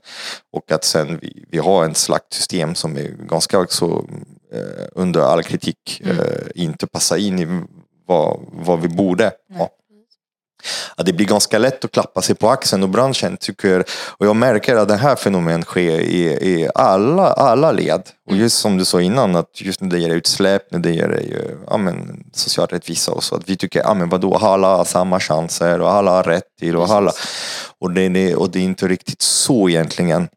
[0.53, 4.05] Och att sen vi, vi har ett slaktsystem som är ganska också,
[4.53, 6.19] eh, under all kritik Mm.
[6.19, 6.25] eh,
[6.55, 7.63] inte passar in i
[8.07, 9.69] vad, vad vi borde ha.
[10.97, 13.85] Att det blir ganska lätt att klappa sig på axeln och branschen tycker,
[14.19, 18.03] och jag märker att det här fenomenet sker i, i alla, alla led.
[18.27, 18.43] Och Mm.
[18.43, 21.59] just som du sa innan, att just när det gäller utsläpp, när det gäller ju,
[21.71, 25.21] ja, men, social rättvisa och så, att vi tycker, ja men vadå, har alla samma
[25.21, 27.13] chanser och alla har rätt till och alla.
[27.81, 30.29] Och det, och det är inte riktigt så egentligen.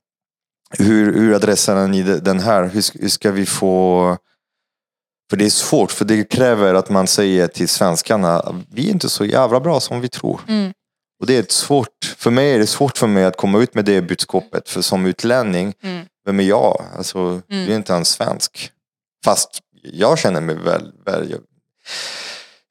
[0.77, 2.63] Hur, hur adresserar ni den här?
[2.63, 4.17] Hur, hur ska vi få...
[5.31, 9.09] För det är svårt, för det kräver att man säger till svenskarna, vi är inte
[9.09, 10.41] så jävla bra som vi tror.
[10.47, 10.73] Mm.
[11.19, 13.75] Och det är ett svårt, för mig är det svårt för mig att komma ut
[13.75, 14.69] med det budskapet.
[14.69, 16.05] För som utlänning, Mm.
[16.25, 16.85] vem är jag?
[16.97, 18.71] Alltså, jag är inte en svensk.
[19.25, 21.39] Fast jag känner mig väl, väl jag,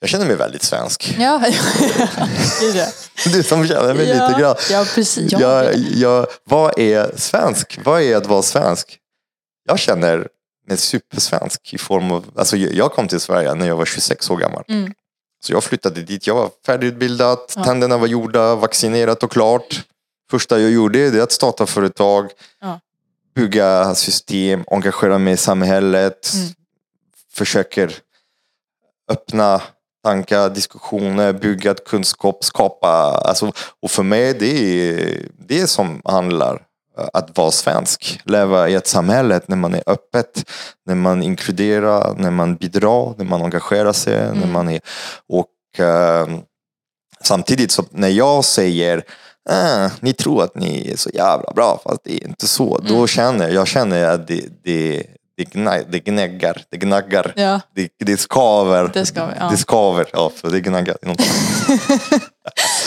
[0.01, 1.17] jag känner mig väldigt svensk.
[1.19, 1.43] Ja,
[2.61, 2.87] Gud, ja.
[3.33, 4.29] Du som känner mig ja.
[4.29, 4.57] lite grann.
[4.71, 5.33] Ja, precis.
[5.33, 7.79] Ja, Jag, jag, vad är svensk?
[7.85, 8.99] Vad är att vara svensk?
[9.69, 10.29] Jag känner
[10.67, 14.37] mig supersvensk i form av, alltså jag kom till Sverige när jag var 26 år
[14.37, 14.65] gammal.
[14.69, 14.93] Mm.
[15.45, 17.65] Så jag flyttade dit, jag var färdigutbildad, Ja.
[17.65, 19.85] tänderna var gjorda, vaccinerat och klart.
[20.31, 22.31] Första jag gjorde det är att starta företag,
[22.61, 22.81] Ja.
[23.35, 26.49] bygga system, engagera mig i samhället, Mm.
[27.33, 27.95] försöker
[29.11, 29.63] öppna
[30.05, 32.89] tankar, diskussioner, bygga kunskap, skapa.
[33.25, 33.53] Alltså,
[33.83, 34.47] och för mig det
[34.91, 36.63] är det som handlar
[37.13, 38.21] att vara svensk.
[38.25, 40.45] Leva i ett samhälle när man är öppet,
[40.87, 44.17] när man inkluderar, när man bidrar, när man engagerar sig.
[44.19, 44.53] När Mm.
[44.53, 44.81] man är,
[45.29, 46.29] och eh,
[47.23, 49.03] samtidigt så när jag säger
[49.51, 52.79] ah, ni tror att ni är så jävla bra fast det är inte så.
[52.79, 53.07] Då Mm.
[53.07, 55.03] känner jag känner att det, det,
[55.37, 57.33] det, gnag, det gnäggar, det gnaggar.
[57.37, 57.61] ja.
[57.75, 58.91] Det, det skaver.
[58.95, 59.49] Det skaver, ja.
[59.51, 60.97] Det skaver, ja, för det gnaggar.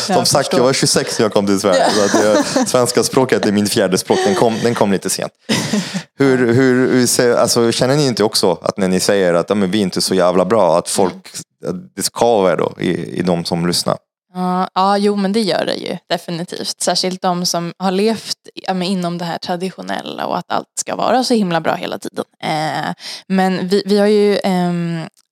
[0.06, 0.60] Som Jag sagt, förstår.
[0.60, 1.86] jag var 26 när jag kom till Sverige.
[1.90, 4.20] Så att jag, svenska språket är min fjärde språk.
[4.26, 5.32] Den kom, den kom lite sent.
[6.20, 9.78] Hur, hur, alltså, känner ni inte också att när ni säger att ja, men vi
[9.78, 11.28] är inte så jävla bra, att folk,
[11.68, 13.98] att det skaver då i, i de som lyssnar?
[14.36, 16.82] Ja, ja, jo men det gör det ju definitivt.
[16.82, 21.24] Särskilt de som har levt ja, inom det här traditionella och att allt ska vara
[21.24, 22.26] så himla bra hela tiden.
[22.44, 22.94] Eh,
[23.28, 24.40] men vi, vi har ju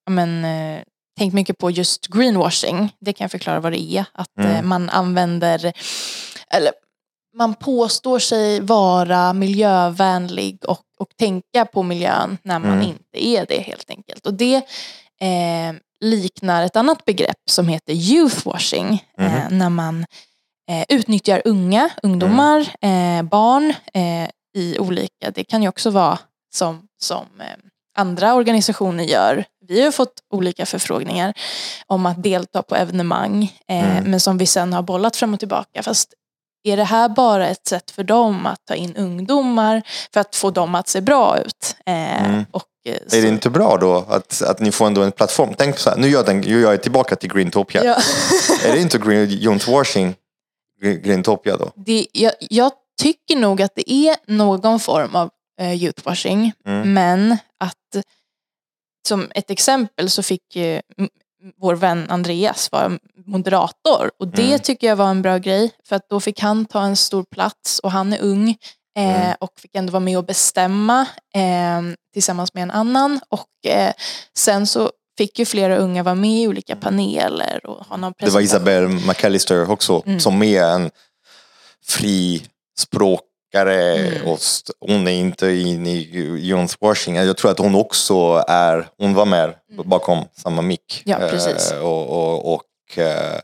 [0.06, 0.82] ja, men, eh,
[1.22, 2.90] tänkt mycket på just greenwashing.
[3.00, 4.06] Det kan jag förklara vad det är.
[4.14, 4.52] Att Mm.
[4.56, 5.74] eh, man använder,
[6.52, 6.72] eller
[7.38, 12.88] man påstår sig vara miljövänlig och, och tänka på miljön när man Mm.
[12.88, 14.26] inte är det helt enkelt.
[14.28, 14.56] Och det
[15.22, 19.04] eh, liknar ett annat begrepp som heter youthwashing.
[19.18, 19.58] Eh, Mhm.
[19.58, 20.06] när man
[20.70, 26.20] eh, utnyttjar unga, ungdomar, eh, barn eh, i olika, det kan ju också vara
[26.56, 27.26] som, som
[27.98, 29.46] andra organisationer gör.
[29.68, 31.34] Vi har fått olika förfrågningar
[31.88, 34.12] om att delta på evenemang eh, Mm.
[34.12, 35.84] men som vi sen har bollat fram och tillbaka.
[35.84, 36.14] Fast
[36.64, 39.82] är det här bara ett sätt för dem att ta in ungdomar
[40.14, 41.76] för att få dem att se bra ut?
[41.86, 42.46] Eh, Mm.
[42.52, 45.54] och, eh, Är så- det inte bra då att, att ni får ändå en plattform?
[45.58, 47.84] Tänk så här, nu gör jag, jag är tillbaka till Greentopia.
[47.84, 47.96] Ja.
[48.66, 50.16] Är det inte green, youthwashing
[50.82, 51.72] Gre- Greentopia då?
[51.76, 55.30] det, jag, jag tycker nog att det är någon form av
[55.62, 56.54] eh, youthwashing.
[56.66, 56.94] Mm.
[56.94, 58.04] Men att
[59.08, 60.82] som ett exempel så fick ju
[61.62, 64.12] vår vän Andreas vara moderator.
[64.20, 64.60] Och det Mm.
[64.60, 65.72] tycker jag var en bra grej.
[65.86, 68.50] För att då fick han ta en stor plats och han är ung.
[68.98, 69.36] Eh, Mm.
[69.40, 71.02] Och fick ändå vara med och bestämma
[71.36, 71.82] eh,
[72.14, 73.20] tillsammans med en annan.
[73.30, 73.94] Och eh,
[74.38, 77.66] sen så fick ju flera unga vara med i olika paneler.
[77.66, 78.42] Och ha någon Det var.
[78.42, 80.20] Isabel McAllister också Mm.
[80.20, 80.92] som är en
[81.86, 82.44] fri
[83.52, 83.98] språkare.
[83.98, 84.28] Mm.
[84.28, 84.40] Och
[84.80, 87.16] hon är inte inne i youthwashing.
[87.16, 89.54] Jag tror att hon också är, hon var med
[89.86, 91.04] bakom samma mick.
[91.06, 91.22] Mm.
[91.22, 91.72] Ja, precis.
[91.72, 93.36] Eh, och och, och eh,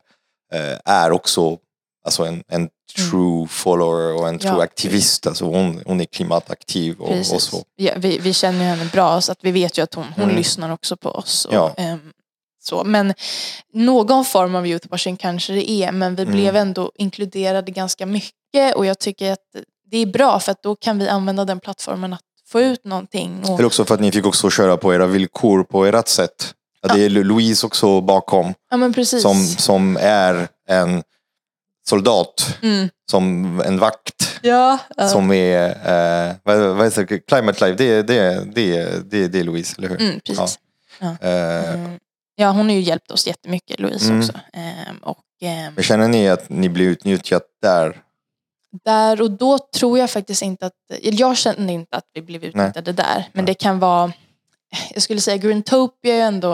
[0.54, 1.58] eh, är också
[2.06, 2.70] alltså en, en
[3.10, 4.60] true follower och en true Mm.
[4.60, 4.64] Ja.
[4.64, 5.28] aktivist.
[5.28, 7.44] Alltså hon, hon är klimataktiv och, och Precis.
[7.44, 7.64] så.
[7.76, 10.36] Ja, vi, vi känner henne bra så att vi vet ju att hon, hon Mm.
[10.36, 11.46] lyssnar också på oss.
[11.46, 11.74] Och, Ja.
[11.78, 12.00] ehm,
[12.64, 12.84] så.
[12.84, 13.14] Men
[13.74, 16.36] någon form av youthwashing kanske det är men vi Mm.
[16.36, 19.40] blev ändå inkluderade ganska mycket och jag tycker att
[19.92, 23.40] det är bra för att då kan vi använda den plattformen att få ut någonting.
[23.44, 26.54] Och, Eller också för att ni fick också köra på era villkor på ert sätt.
[26.82, 28.54] Att det är Louise också bakom.
[28.70, 31.04] ja men som, som är en
[31.90, 32.90] soldat, Mm.
[33.12, 35.08] som en vakt, Ja, ja.
[35.08, 35.70] som är,
[36.30, 39.76] eh, vad, vad heter det, Climate Life, det, är- det, det, det, det är Louise,
[39.78, 40.02] eller hur?
[40.02, 40.60] Mm, precis.
[41.02, 42.00] Eh, Mm.
[42.40, 44.20] Ja, hon har ju hjälpt oss jättemycket, Louise Mm.
[44.20, 44.34] också.
[44.54, 48.02] Ehm, och, ehm, men känner ni att ni blir utnyttjat där?
[48.86, 52.92] Där och då tror jag faktiskt inte att, jag känner inte att vi blev utnyttjade
[52.92, 53.30] där.
[53.34, 54.12] Men det kan vara,
[54.94, 56.54] jag skulle säga Greentopia är ju ändå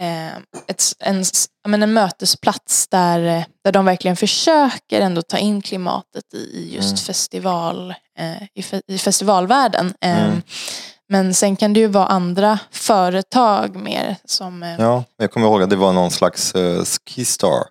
[0.00, 0.36] eh,
[0.68, 1.24] ett, en,
[1.68, 6.74] men en mötesplats där, eh, där de verkligen försöker ändå ta in klimatet i, i
[6.74, 6.96] just Mm.
[6.96, 9.94] festival, eh, i, fe, i festivalvärlden.
[10.00, 10.42] Eh, Mm.
[11.08, 14.62] Men sen kan det ju vara andra företag mer som...
[14.62, 17.64] Eh, Ja, jag kommer ihåg att det var någon slags uh, skistar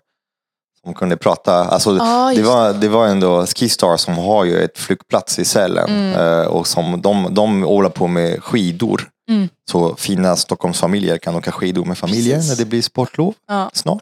[0.86, 1.54] som kunde prata.
[1.56, 5.90] Alltså, Ja, det, var, det var ändå Skistar som har ju ett flygplats i Sälen
[5.90, 6.14] Mm.
[6.42, 9.10] eh, och som, de, de håller på med skidor.
[9.30, 9.50] Mm.
[9.72, 12.50] Så fina Stockholmsfamiljer kan åka skidor med familjen Precis.
[12.60, 13.70] när det blir sportlov Ja.
[13.74, 14.02] snart.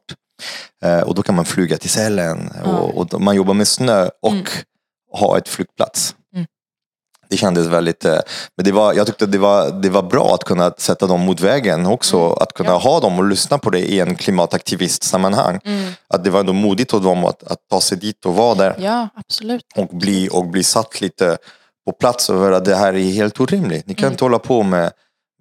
[0.86, 4.32] Eh, och då kan man flyga till Sälen och, och man jobbar med snö och
[4.32, 4.46] Mm.
[5.18, 6.16] ha ett flygplats.
[7.30, 8.18] Det kändes väldigt, eh,
[8.58, 11.40] men det var, jag tyckte det var, det var bra att kunna sätta dem mot
[11.42, 12.18] vägen också.
[12.18, 12.38] Mm.
[12.40, 12.78] Att kunna Ja.
[12.78, 15.60] ha dem och lyssna på det i en klimataktivistsammanhang.
[15.66, 15.92] Mm.
[16.10, 18.76] Att det var ändå modigt av dem att, att ta sig dit och vara där
[18.80, 19.66] ja, absolut.
[19.76, 21.38] och bli, och bli satt lite
[21.86, 23.88] på plats över att det här är helt orimligt.
[23.88, 24.14] Ni kan Mm.
[24.14, 24.92] inte hålla på med,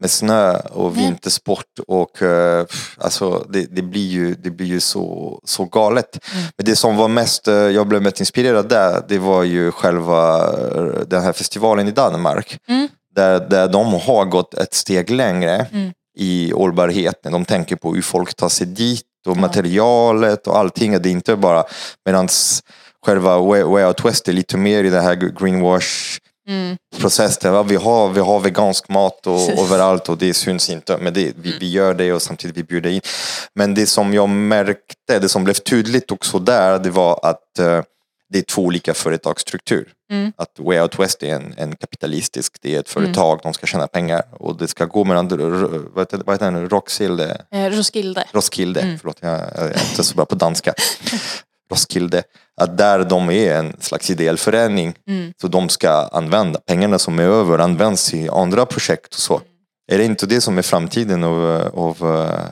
[0.03, 1.05] med snö och Nej.
[1.05, 2.67] vintersport och eh,
[2.99, 6.19] alltså, det, det blir ju, det blir ju så, så galet.
[6.33, 6.45] Mm.
[6.57, 10.49] Men det som var mest, eh, jag blev mest inspirerad där, det var ju själva
[10.49, 12.59] eh, den här festivalen i Danmark.
[12.69, 12.89] Mm.
[13.15, 15.93] Där, där de har gått ett steg längre Mm.
[16.19, 21.03] i hållbarhet när de tänker på hur folk tar sig dit och materialet och allting.
[21.03, 21.65] Det är inte bara
[22.07, 22.29] medan
[23.07, 26.19] själva Way, Out West är lite mer i den här greenwash
[26.53, 26.77] Mm.
[27.01, 30.99] process där ja, vi, har, vi har vegansk mat och, överallt och det syns inte.
[30.99, 33.01] Men det, vi, vi gör det och samtidigt vi bjuder in.
[33.55, 37.83] Men det som jag märkte, det som blev tydligt också där, det var att eh,
[38.33, 39.89] det är två olika företagsstruktur.
[40.13, 40.33] Mm.
[40.37, 43.87] Att Way Out West är en, en kapitalistisk, det är ett företag, de ska tjäna
[43.87, 45.29] pengar och det ska gå mellan,
[45.95, 48.25] vad heter, vad heter den, Rocksilde, Eh, Roskilde.
[48.33, 48.99] Roskilde, Mm.
[48.99, 50.75] förlåt jag, jag är inte så bra på danska.
[51.73, 52.23] Roskilde,
[52.61, 54.95] att där de är en slags ideell förening.
[55.09, 55.33] Mm.
[55.41, 59.41] Så de ska använda pengarna som är över, används i andra projekt och så.
[59.93, 61.97] Är det inte det som är framtiden av, av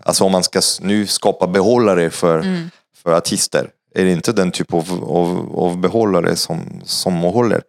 [0.03, 2.71] alltså om man ska nu skapa behållare för, Mm.
[3.03, 3.71] för artister?
[3.95, 7.63] Är det inte den typ av, av, av behållare som, som håller?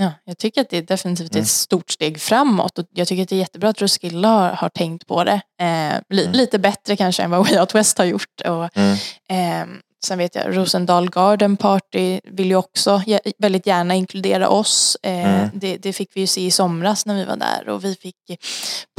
[0.00, 1.42] Ja, jag tycker att det är definitivt Mm.
[1.42, 4.68] ett stort steg framåt och jag tycker att det är jättebra att Roskilde har, har
[4.68, 5.40] tänkt på det.
[5.60, 6.32] Eh, li, Mm.
[6.36, 8.40] Lite bättre kanske än vad Way Out West har gjort.
[8.44, 8.92] Och, Mm.
[9.28, 9.66] eh,
[10.04, 13.02] sen vet jag Rosendal Garden Party vill ju också
[13.38, 14.96] väldigt gärna inkludera oss.
[15.02, 15.50] Eh, Mm.
[15.54, 18.16] det, det fick vi ju se i somras när vi var där och vi fick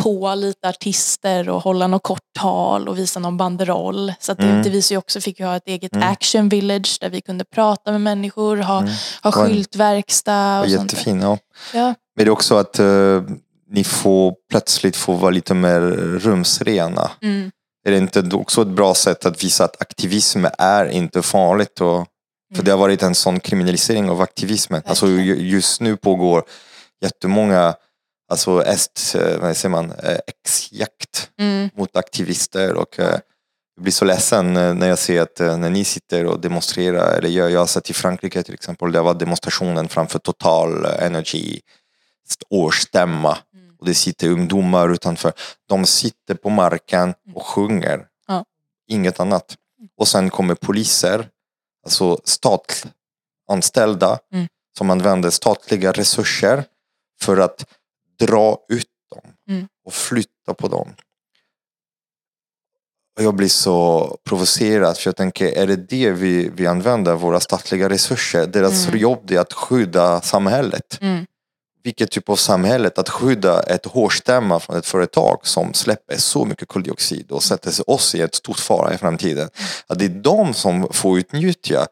[0.02, 4.14] på lite artister och hålla något kort tal och visa någon banderoll.
[4.20, 4.64] Så att det, Mm.
[4.64, 6.08] det visar ju också, fick vi ha ett eget Mm.
[6.10, 8.94] action village där vi kunde prata med människor, ha, Mm.
[9.24, 11.38] ha skyltverkstad Och jättefin, ja.
[11.74, 11.94] Ja.
[12.16, 13.22] Men det är också att eh,
[13.72, 15.80] ni får plötsligt få vara lite mer
[16.20, 17.12] rumsrena.
[17.22, 17.52] Mm.
[17.86, 21.82] Är det inte också ett bra sätt att visa att aktivism är inte farligt?
[21.82, 22.08] Och,
[22.52, 22.66] för Mm.
[22.66, 24.82] det har varit en sån kriminalisering av aktivismen.
[24.86, 26.44] Alltså just nu pågår
[27.02, 27.76] jättemånga
[28.32, 31.70] alltså est, eh, vad säger man, eh, ex-jakt Mm.
[31.76, 33.20] mot aktivister och eh,
[33.76, 37.52] jag blir så ledsen när jag ser att när ni sitter och demonstrerar, eller jag,
[37.52, 41.60] jag har sett i Frankrike till exempel, det var demonstrationen framför Total Energy
[42.50, 43.42] årsstämma Mm.
[43.80, 45.34] Och det sitter ungdomar utanför.
[45.68, 48.08] De sitter på marken och sjunger.
[48.28, 48.46] Ja.
[48.88, 49.58] Inget annat.
[49.98, 51.30] Och sen kommer poliser,
[51.86, 54.48] alltså statsanställda Mm.
[54.78, 56.64] som använder statliga resurser
[57.22, 57.66] för att
[58.20, 59.68] dra ut dem Mm.
[59.86, 60.94] och flytta på dem.
[63.18, 67.40] Och jag blir så provocerad för jag tänker, är det det vi, vi använder våra
[67.40, 68.48] statliga resurser?
[68.48, 69.00] Deras Mm.
[69.00, 71.26] jobb är att skydda samhället Mm.
[71.84, 76.68] Vilket typ av samhället att skydda ett hårstämma från ett företag som släpper så mycket
[76.68, 79.50] koldioxid och sätter sig oss i ett stort fara i framtiden.
[79.88, 81.86] Att det är de som får utnyttja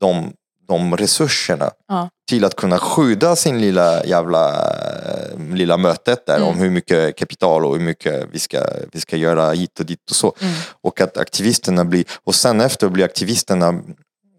[0.00, 0.32] de,
[0.68, 2.08] de resurserna Ja.
[2.28, 6.48] till att kunna skydda sin lilla jävla eh, lilla mötet där Mm.
[6.48, 10.10] om hur mycket kapital och hur mycket vi ska, vi ska göra hit och dit
[10.10, 10.34] och så.
[10.40, 10.54] Mm.
[10.82, 13.68] Och att aktivisterna blir, och sen efter blir aktivisterna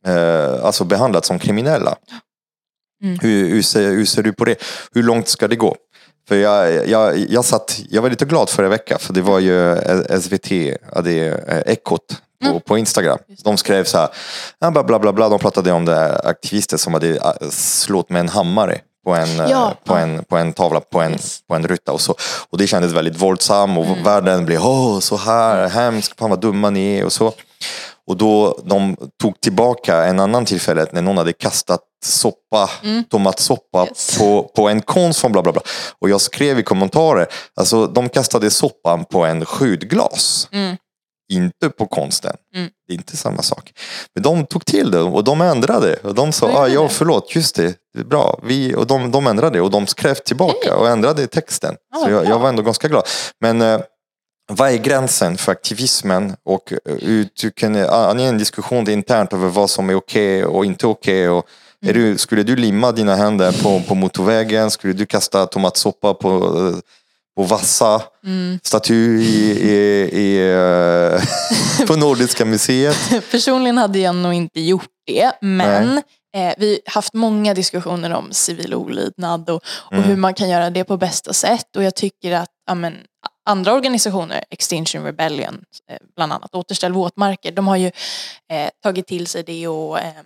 [0.08, 1.96] eh, alltså behandlat som kriminella.
[3.04, 3.20] Mm.
[3.22, 4.56] Hur, hur, ser, hur ser du på det?
[4.94, 5.76] Hur långt ska det gå?
[6.28, 9.76] För jag, jag, jag, satt, jag var lite glad förra veckan för det var ju
[10.22, 10.50] SVT,
[11.04, 12.02] det är eh, Ekot
[12.42, 12.62] på, Mm.
[12.62, 13.18] på Instagram.
[13.44, 14.10] De skrev så här,
[14.72, 18.30] bla, bla bla bla, de pratade om det aktivister som hade äh, slått med en
[18.30, 21.40] hammare på en, eh, Ja, på en, på en tavla, på en, Yes.
[21.48, 22.16] på en ruta och så.
[22.50, 24.04] Och det kändes väldigt våldsamt och Mm.
[24.04, 27.34] världen blev, åh så här hemskt, fan vad dumma ni är och så.
[28.08, 33.04] Och då de tog tillbaka en annan tillfälle när någon hade kastat soppa, Mm.
[33.04, 34.18] tomatsoppa Yes.
[34.18, 35.62] på, på en konst från bla bla bla.
[36.00, 40.48] Och jag skrev i kommentarer, alltså de kastade soppan på en skjutglas.
[40.52, 40.78] Mm.
[41.32, 42.36] Inte på konsten.
[42.56, 42.70] Mm.
[42.88, 43.74] Det är inte samma sak.
[44.14, 45.96] Men de tog till det och de ändrade.
[46.04, 48.40] Och de sa, ah, ja förlåt, just det, det är bra.
[48.44, 51.76] Vi, och de, de ändrade och de skrev tillbaka och ändrade texten.
[51.94, 53.04] Ja, så jag, jag var ändå ganska glad.
[53.42, 53.80] Men eh,
[54.52, 56.74] vad är gränsen för aktivismen och
[57.42, 61.30] du kan ange en diskussion internt över vad som är okej okay och inte okej.
[61.30, 61.44] Okay
[61.82, 64.72] du, skulle du limma dina händer på, på motorvägen?
[64.72, 66.40] Skulle du kasta tomatsoppa på,
[67.36, 68.60] på Vassa mm.
[68.64, 69.76] staty i, i,
[70.14, 72.98] i, eh, på Nordiska museet?
[73.32, 75.98] Personligen hade jag nog inte gjort det, men
[76.36, 80.06] eh, vi har haft många diskussioner om civil olydnad och, och mm.
[80.06, 81.76] hur man kan göra det på bästa sätt.
[81.76, 82.94] Och jag tycker att amen,
[83.46, 87.92] andra organisationer, Extinction Rebellion eh, bland annat, Återställ våtmarker, de har ju
[88.52, 90.26] eh, tagit till sig det och ehm,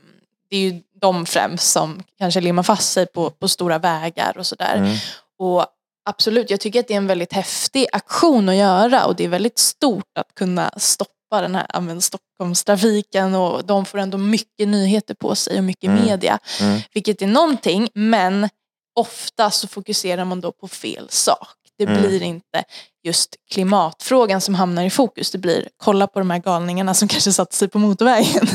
[0.54, 4.46] det är ju de främst som kanske limmar fast sig på, på stora vägar och
[4.46, 4.76] sådär.
[4.76, 4.98] Mm.
[5.40, 5.66] Och
[6.10, 9.28] absolut, jag tycker att det är en väldigt häftig aktion att göra och det är
[9.28, 15.14] väldigt stort att kunna stoppa den här amen, Stockholmstrafiken och de får ändå mycket nyheter
[15.14, 16.06] på sig och mycket mm.
[16.06, 16.40] media.
[16.62, 16.82] Mm.
[16.94, 18.50] Vilket är någonting, men
[18.96, 21.58] ofta så fokuserar man då på fel sak.
[21.78, 22.02] Det mm.
[22.02, 22.64] blir inte
[23.04, 25.32] just klimatfrågan som hamnar i fokus.
[25.32, 28.48] Det blir kolla på de här galningarna som kanske satte sig på motorvägen.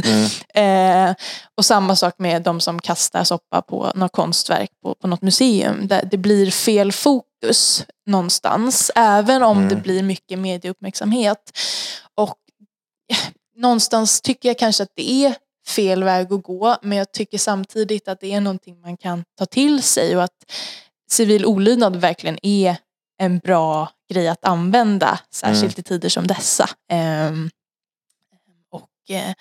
[0.55, 1.11] Mm.
[1.11, 1.15] eh,
[1.57, 5.89] och samma sak med de som kastar soppa på något konstverk på, på något museum.
[5.89, 8.91] Det, det blir fel fokus någonstans.
[8.95, 9.69] Även om mm.
[9.69, 11.59] det blir mycket medieuppmärksamhet.
[12.15, 12.37] Och
[13.13, 13.19] eh,
[13.57, 15.35] någonstans tycker jag kanske att det är
[15.69, 16.77] fel väg att gå.
[16.83, 20.53] Men jag tycker samtidigt att det är någonting man kan ta till sig och att
[21.11, 22.77] civil olydnad verkligen är
[23.21, 25.81] en bra grej att använda, särskilt mm.
[25.81, 26.69] i tider som dessa.
[26.93, 27.51] Um,
[28.71, 29.35] och uh,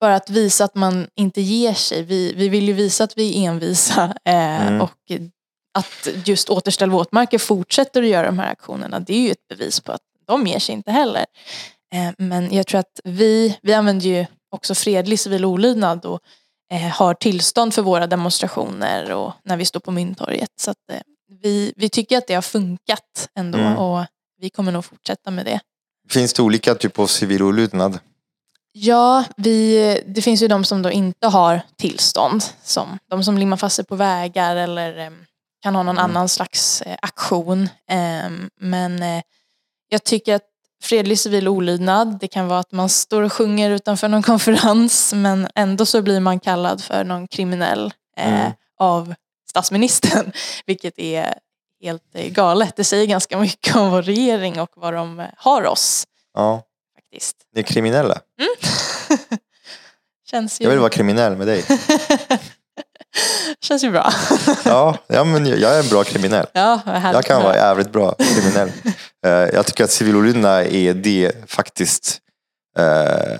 [0.00, 2.02] bara att visa att man inte ger sig.
[2.02, 4.12] Vi, vi vill ju visa att vi är envisa uh,
[4.66, 4.80] mm.
[4.80, 5.12] och
[5.74, 9.80] att just Återställ våtmarker fortsätter att göra de här aktionerna, det är ju ett bevis
[9.80, 11.26] på att de ger sig inte heller.
[11.94, 16.20] Uh, men jag tror att vi, vi använder ju också fredlig civil olydnad och
[16.92, 20.50] har tillstånd för våra demonstrationer och när vi står på Mynttorget.
[20.60, 20.76] Så att,
[21.28, 23.78] vi, vi tycker att det har funkat ändå mm.
[23.78, 24.04] och
[24.40, 25.60] vi kommer nog fortsätta med det.
[26.10, 27.98] Finns det olika typer av civil olydnad?
[28.72, 32.44] Ja, vi, det finns ju de som då inte har tillstånd.
[32.62, 35.10] Som de som limmar fast sig på vägar eller eh,
[35.62, 36.10] kan ha någon mm.
[36.10, 37.68] annan slags eh, aktion.
[37.88, 39.22] Ehm, men eh,
[39.88, 40.42] jag tycker att
[40.82, 45.48] fredlig civil olydnad, det kan vara att man står och sjunger utanför någon konferens men
[45.54, 48.52] ändå så blir man kallad för någon kriminell mm.
[48.78, 49.14] av
[49.50, 50.32] statsministern,
[50.66, 51.34] vilket är
[51.82, 52.76] helt eh, galet.
[52.76, 56.06] Det säger ganska mycket om vår regering och vad de eh, har oss.
[56.34, 56.62] Ja.
[56.94, 57.36] Faktiskt.
[57.54, 58.20] Ni är kriminella.
[58.40, 59.28] Mm.
[60.30, 60.64] Känns ju...
[60.64, 61.64] Jag vill vara kriminell med dig.
[63.60, 64.12] Känns ju bra.
[64.64, 66.46] ja, ja, men jag är en bra kriminell.
[66.52, 66.80] Ja,
[67.12, 68.72] jag kan vara jävligt bra kriminell.
[69.26, 72.18] Eh, jag tycker att civilolydnad är det faktiskt
[72.78, 73.38] eh,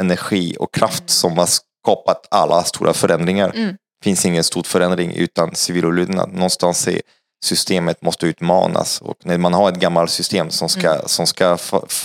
[0.00, 1.48] energi och kraft som har
[1.82, 3.52] skapat alla stora förändringar.
[3.54, 3.76] Mm
[4.06, 6.32] finns ingen stor förändring utan civil olydnad.
[6.32, 7.00] Någonstans är
[7.44, 11.08] systemet måste utmanas och när man har ett gammalt system som ska, mm.
[11.08, 11.58] som ska,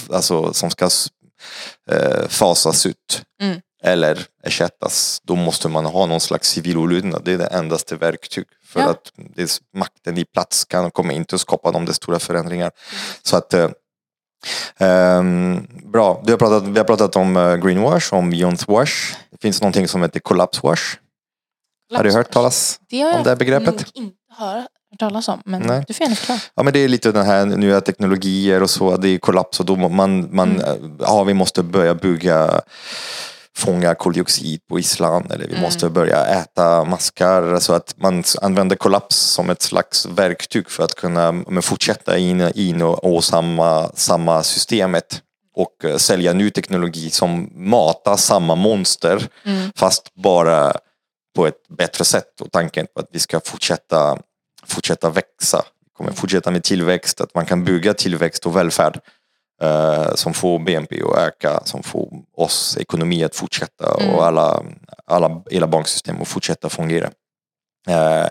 [0.09, 0.89] alltså, som ska
[1.91, 3.61] äh, fasas ut mm.
[3.83, 7.21] eller ersättas, då måste man ha någon slags civil olydnad.
[7.25, 8.45] Det är det endaste verktyg.
[8.65, 8.89] För ja.
[8.89, 12.71] att det, makten i plats kan, kommer inte att skapa de stora förändringar.
[12.71, 13.01] Mm.
[13.23, 13.69] Så att äh,
[14.79, 19.15] Um, bra, vi har, pratat, vi har pratat om uh, greenwash, om youthwash.
[19.31, 20.97] Det finns någonting som heter collapse wash.
[21.97, 23.77] Har du hört talas det om det begreppet?
[23.77, 23.83] Det
[24.29, 25.83] har jag inte hört talas om, men Nej.
[25.87, 26.39] du får gärna förklara.
[26.55, 29.65] Ja, men det är lite den här nya teknologier och så, det är kollaps och
[29.65, 30.97] då man, man mm.
[30.99, 32.61] ja, vi måste börja bygga
[33.57, 35.61] fånga koldioxid på Island eller vi mm.
[35.61, 37.59] måste börja äta maskar.
[37.59, 42.51] Så att man använder kollaps som ett slags verktyg för att kunna men, fortsätta in,
[42.55, 45.21] in och, och samma, samma systemet
[45.55, 49.71] och uh, sälja ny teknologi som matar samma monster mm.
[49.75, 50.73] fast bara
[51.35, 54.17] på ett bättre sätt och tanken på att vi ska fortsätta,
[54.63, 55.65] fortsätta växa.
[55.85, 58.99] Vi kommer fortsätta med tillväxt, att man kan bygga tillväxt och välfärd
[59.61, 64.15] eh, som får BNP att öka, som får oss ekonomi att fortsätta mm.
[64.15, 64.63] och alla,
[65.05, 67.11] alla, hela banksystem att fortsätta fungera.
[67.87, 68.27] Eh,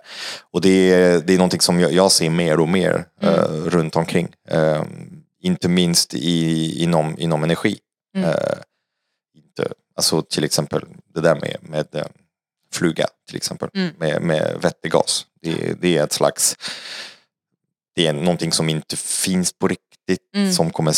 [0.51, 3.71] och det är, det är någonting som jag, jag ser mer och mer eh, mm.
[3.71, 4.29] runt omkring.
[4.49, 4.83] Eh,
[5.43, 7.79] inte minst i, inom, inom energi.
[8.17, 8.31] Mm.
[8.31, 8.59] Eh,
[9.37, 10.85] inte, alltså till exempel
[11.15, 12.07] det där med, med eh,
[12.73, 13.91] fluga till exempel mm.
[13.99, 15.27] med, med vättegas.
[15.43, 16.57] Det, det, är ett slags,
[17.97, 20.53] det är någonting som inte finns på riktigt, mm.
[20.53, 20.95] som kommer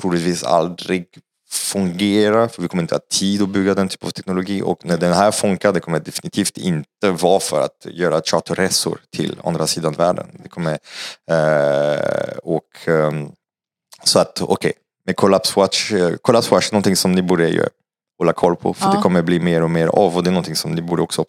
[0.00, 1.06] troligtvis aldrig
[1.50, 4.96] fungera, för vi kommer inte ha tid att bygga den typen av teknologi och när
[4.96, 9.92] den här funkar, det kommer definitivt inte vara för att göra charterresor till andra sidan
[9.92, 10.26] världen.
[10.42, 10.78] Det kommer,
[11.30, 13.32] eh, och um,
[14.04, 14.72] så att okej, okay,
[15.06, 15.92] med Collapse Watch,
[16.22, 17.68] Collapse Watch är någonting som ni borde göra
[18.18, 18.74] hålla koll på.
[18.74, 18.92] För Ja.
[18.92, 21.24] det kommer bli mer och mer av och det är någonting som ni borde också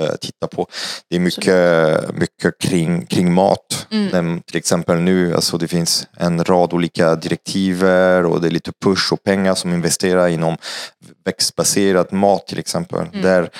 [0.00, 0.66] eh, titta på.
[1.10, 3.86] Det är mycket, mycket kring, kring mat.
[3.90, 4.08] Mm.
[4.12, 8.72] Men till exempel nu, alltså det finns en rad olika direktiver och det är lite
[8.84, 10.56] push och pengar som investerar inom
[11.24, 13.06] växtbaserad mat till exempel.
[13.12, 13.22] Mm.
[13.22, 13.50] Där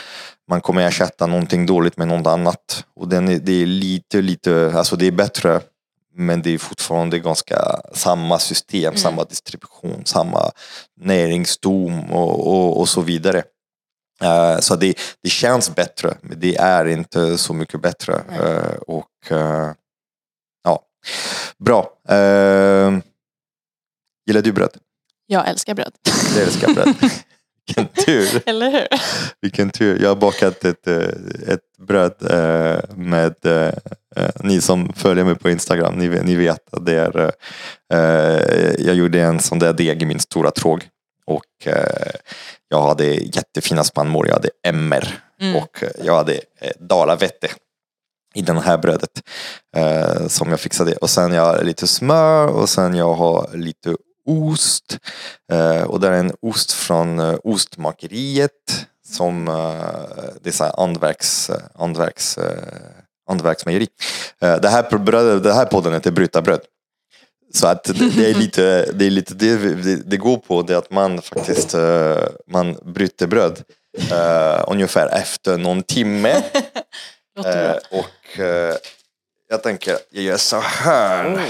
[0.51, 2.85] man kommer ersätta någonting dåligt med något annat.
[2.97, 5.61] Och den är, det är lite, lite, alltså det är bättre
[6.15, 8.97] men det är fortfarande ganska samma system, Mm.
[8.97, 10.51] samma distribution, samma
[11.01, 13.43] näringsdom och, och, och så vidare.
[14.23, 18.15] Eh, så det, det känns bättre, men det är inte så mycket bättre.
[18.31, 19.73] Eh, och eh,
[20.65, 20.83] ja,
[21.59, 21.93] bra.
[22.11, 22.99] Uh,
[24.27, 24.77] gillar du bröd?
[25.27, 25.93] Jag älskar bröd.
[26.35, 26.95] Jag älskar bröd.
[27.77, 28.43] Vilken tur.
[28.47, 28.87] Eller hur?
[29.41, 30.03] Vilken tur.
[30.03, 30.97] Jag har bakat ett, eh,
[31.49, 33.73] ett bröd eh, med, eh,
[34.41, 37.33] ni som följer mig på Instagram, ni, vet- ni vet att det är,
[38.79, 40.85] jag gjorde en sån där deg i min stora tråg.
[41.27, 41.69] Och
[42.69, 45.57] jag hade jättefina spannmål, jag hade emmer Mm.
[45.57, 46.41] och jag hade
[46.79, 47.49] dalavette
[48.35, 49.11] i den här brödet
[49.77, 50.93] eh, som jag fixade.
[50.97, 53.97] Och sen jag har lite smör och sen jag har lite
[54.27, 54.99] ost.
[55.53, 60.81] Eh, och där är en ost från eh, ostmakeriet som eh, det är så här
[60.81, 62.39] andverks, andverks,
[63.31, 63.89] andverksmejeri.
[64.39, 66.61] Det, här brödet, det här podden heter Brytarbröd.
[67.55, 70.79] Så att det, det är lite, det, är lite det, det, det går på det
[70.79, 71.75] att man faktiskt
[72.47, 73.63] man bryter bröd
[74.11, 76.43] eh, ungefär efter någon timme.
[77.47, 78.77] Eh, och eh,
[79.49, 81.47] jag tänker, jag gör så här.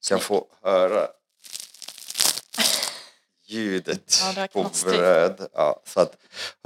[0.00, 1.06] Så jag får höra
[3.54, 5.48] ljudet Ja, på bröd.
[5.54, 6.16] Ja, så att,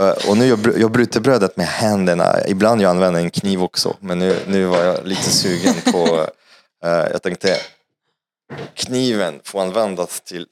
[0.03, 2.47] eh, och nu jag, jag bryter brödet med händerna.
[2.47, 3.97] Ibland jag använder en kniv också.
[4.01, 6.26] Men nu, nu var jag lite sugen på,
[6.84, 7.57] eh, jag tänkte
[8.74, 10.47] kniven får användas till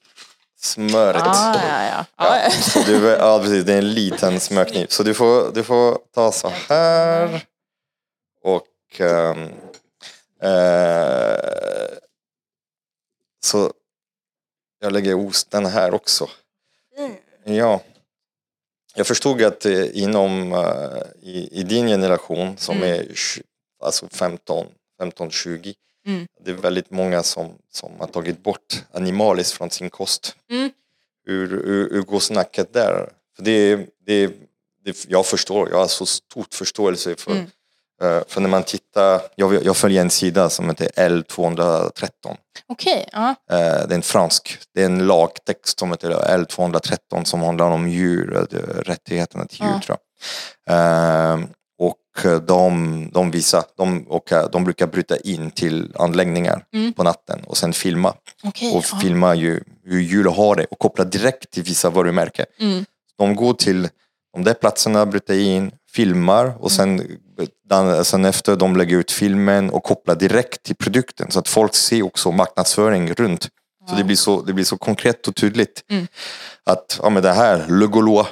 [0.60, 1.22] smöret.
[1.26, 2.04] Ah, ja, ja.
[2.16, 2.40] ja.
[2.44, 3.64] Ja, så du, ja, precis.
[3.64, 4.86] Det är en liten smörkniv.
[4.90, 7.44] Så du får, du får ta så här.
[8.42, 8.66] Och...
[9.00, 9.50] ehm,
[10.42, 11.38] eh,
[13.44, 13.72] så
[14.80, 16.28] jag lägger osten här också.
[17.44, 17.80] Ja.
[18.94, 22.88] Jag förstod att eh, inom eh, i, i din generation som Mm.
[22.88, 23.06] är
[23.84, 24.66] alltså 15,
[25.00, 25.74] 15-20
[26.06, 26.26] Mm.
[26.44, 30.36] det är väldigt många som, som har tagit bort animaliskt från sin kost.
[30.50, 30.70] Mm.
[31.24, 33.12] Hur, hur, hur går snacket där?
[33.36, 34.26] För det, det,
[34.84, 37.50] det, jag förstår, jag har så stort förståelse för, Mm.
[38.28, 42.08] För när man tittar, jag, jag följer en sida som heter L213.
[42.68, 43.28] Okej, ja.
[43.50, 47.88] Eh, Det är en fransk, det är en lagtext som heter L213 som handlar om
[47.88, 49.80] djur, eh, rättigheterna till djur Ja.
[49.86, 49.98] tror
[50.66, 51.32] jag.
[51.34, 51.38] Eh,
[51.78, 56.92] Och de, de visar, de, och eh, de brukar bryta in till anläggningar Mm.
[56.92, 58.14] på natten och sen filma.
[58.44, 58.72] Okej.
[58.76, 58.98] Och ja.
[59.02, 62.46] filma ju, hur djur har det och koppla direkt till vissa varumärken.
[62.60, 62.84] Mm.
[63.18, 63.88] De går till
[64.36, 67.18] de där platserna, bryter in, filmar och sen,
[68.02, 72.02] sen efter de lägger ut filmen och kopplar direkt till produkten så att folk ser
[72.02, 73.42] också marknadsföring runt.
[73.42, 73.48] Så
[73.88, 73.94] Ja.
[73.98, 75.82] det blir så, det blir så konkret och tydligt.
[75.90, 76.06] Mm.
[76.66, 78.26] Att ja, men det här, Le Gaulois,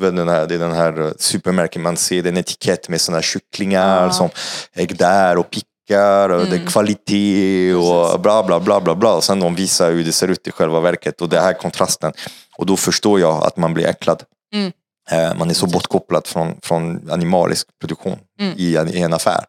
[0.00, 3.00] den här, det är den här eh, supermärken man ser, det är en etikett med
[3.00, 4.12] sådana kycklingar Ja.
[4.12, 4.28] som
[4.74, 6.66] är där och pickar och det är Mm.
[6.66, 9.14] kvalitet och bla bla bla bla bla.
[9.14, 12.12] Och sen de visar hur det ser ut i själva verket och det här kontrasten.
[12.58, 14.22] Och då förstår jag att man blir äcklad.
[14.54, 14.72] Mm.
[15.10, 18.54] Eh, Man är så bortkopplad från, från animalisk produktion Mm.
[18.56, 19.44] i, en, i en affär.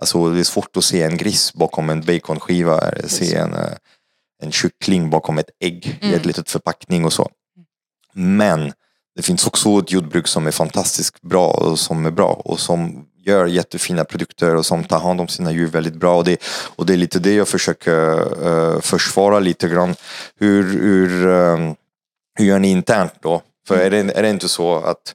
[0.00, 3.30] Alltså det är svårt att se en gris bakom en baconskiva, eller Precis.
[3.30, 3.72] se en, eh,
[4.42, 6.20] en kyckling bakom ett ägg i Mm.
[6.20, 7.28] ett litet förpackning och så.
[8.14, 8.72] Men
[9.16, 13.06] det finns också ett jordbruk som är fantastiskt bra och som är bra och som
[13.16, 16.16] gör jättefina produkter och som tar hand om sina djur väldigt bra.
[16.16, 16.42] Och det,
[16.76, 19.94] och det är lite det jag försöker eh, försvara lite grann.
[20.38, 21.72] Hur, hur, eh,
[22.38, 23.42] hur gör ni internt då?
[23.68, 25.14] För är, det, är det inte så att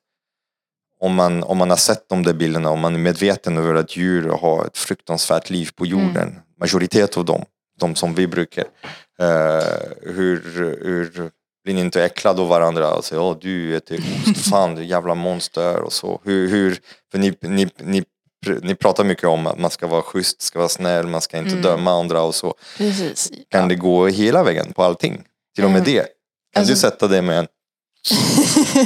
[1.00, 3.98] om man, om man har sett de där bilderna, om man är medveten över att
[3.98, 7.46] djur har ett fruktansvärt liv på jorden, majoritet av dem,
[7.80, 8.64] de som vi brukar,
[9.20, 10.42] eh, hur,
[10.86, 11.32] hur
[11.64, 15.16] blir ni inte äcklade av varandra och säger åh du äter ost, fan du jävla
[15.16, 16.22] monster och så.
[16.24, 16.80] Hur, hur,
[17.12, 18.04] för ni, ni, ni,
[18.62, 21.50] ni pratar mycket om att man ska vara schysst, ska vara snäll, man ska inte
[21.50, 21.62] Mm.
[21.62, 22.54] döma andra och så.
[22.78, 23.32] Precis.
[23.50, 23.68] Kan Ja.
[23.68, 25.24] det gå hela vägen på allting?
[25.56, 25.94] Till och med Mm.
[25.94, 26.00] det?
[26.54, 27.48] Kan Alltså- du sätta det med en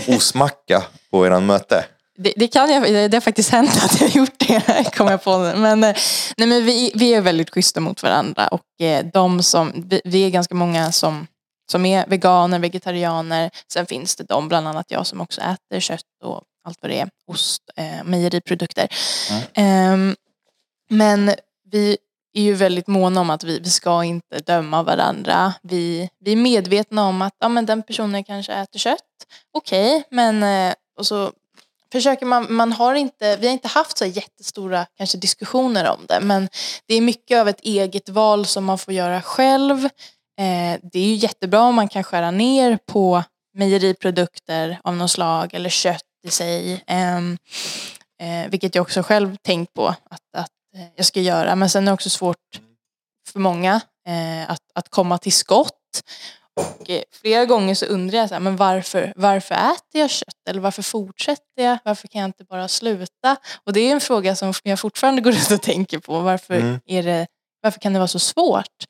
[0.08, 1.86] osmacka på eran möte?
[2.18, 5.24] Det, det kan jag, det har faktiskt hänt att jag har gjort det, kom jag
[5.24, 5.56] på nu.
[5.56, 5.96] Men, eh,
[6.38, 10.30] nej, men vi, vi är väldigt schyssta mot varandra och eh, de som, vi, är
[10.30, 11.28] ganska många som,
[11.72, 13.50] som är veganer, vegetarianer.
[13.74, 17.00] Sen finns det de, bland annat jag som också äter kött och allt vad det
[17.00, 18.88] är, ost, eh, mejeriprodukter.
[19.54, 20.16] Ehm,
[20.90, 21.32] men
[21.72, 21.98] vi
[22.40, 25.54] är ju väldigt måna om att vi, vi ska inte döma varandra.
[25.62, 29.00] Vi, vi är medvetna om att ja, men den personen kanske äter kött.
[29.54, 31.32] Okej, okay, men eh, och så
[31.92, 36.20] försöker man, man har inte, vi har inte haft så jättestora kanske diskussioner om det
[36.22, 36.50] men
[36.88, 39.86] det är mycket av ett eget val som man får göra själv.
[40.40, 43.24] Eh, det är ju jättebra om man kan skära ner på
[43.54, 46.84] mejeriprodukter av något slag eller kött i sig.
[46.88, 50.52] Eh, eh, vilket jag också själv tänkt på att, att
[50.96, 51.56] jag ska göra.
[51.56, 52.62] Men sen är det också svårt
[53.32, 55.74] för många eh, att, att komma till skott.
[56.56, 60.50] Och eh, flera gånger så undrar jag så här, men varför, varför äter jag kött?
[60.50, 61.78] Eller varför fortsätter jag?
[61.86, 63.38] Varför kan jag inte bara sluta?
[63.64, 66.20] Och det är en fråga som jag fortfarande går ut och tänker på.
[66.20, 66.80] Varför, mm.
[66.86, 67.28] är det,
[67.62, 68.86] varför kan det vara så svårt?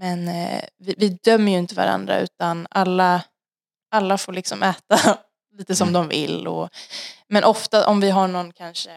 [0.00, 3.22] Men eh, vi, vi, dömer ju inte varandra utan alla,
[3.90, 5.18] alla får liksom äta
[5.58, 6.02] lite som mm.
[6.02, 6.48] de vill.
[6.48, 6.68] Och,
[7.28, 8.90] men ofta om vi har någon kanske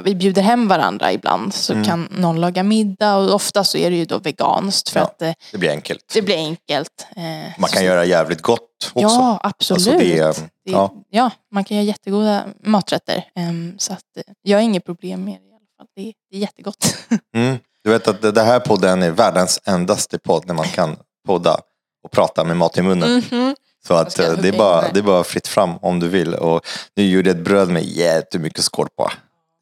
[0.00, 1.84] vi bjuder hem varandra ibland så mm.
[1.84, 4.88] kan någon laga middag och ofta så är det ju då veganskt.
[4.88, 6.10] För ja, att, eh, det blir enkelt.
[6.14, 7.06] Det blir enkelt.
[7.16, 7.22] Eh,
[7.58, 7.84] man kan så.
[7.84, 8.60] göra jävligt gott
[8.92, 9.00] också.
[9.00, 9.88] Ja, absolut.
[9.88, 10.32] Alltså det,
[10.64, 10.94] det, ja.
[11.10, 11.30] ja.
[11.52, 13.24] man kan göra jättegoda maträtter.
[13.36, 15.86] Um, så att, eh, jag har inget problem med det i alla fall.
[15.96, 16.96] Det, det är jättegott.
[17.34, 17.58] Mm.
[17.84, 21.56] Du vet att det här podden är världens endaste podd när man kan podda
[22.04, 23.08] och prata med mat i munnen.
[23.08, 23.54] Mm -hmm.
[23.86, 26.34] Så att det är, bara, det är bara fritt fram om du vill.
[26.34, 26.66] Och
[26.96, 29.12] nu gjorde jag ett bröd med jättemycket skorpa.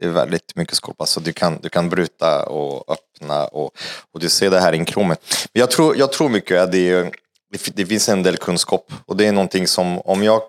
[0.01, 3.73] Det är väldigt mycket skorpa så alltså, du kan, du kan bryta och öppna och,
[4.13, 5.21] och du ser det här inkråmet.
[5.53, 7.03] Men jag tror, jag tror mycket att det,
[7.53, 10.43] det, det finns en del kunskap och det är någonting som om jag,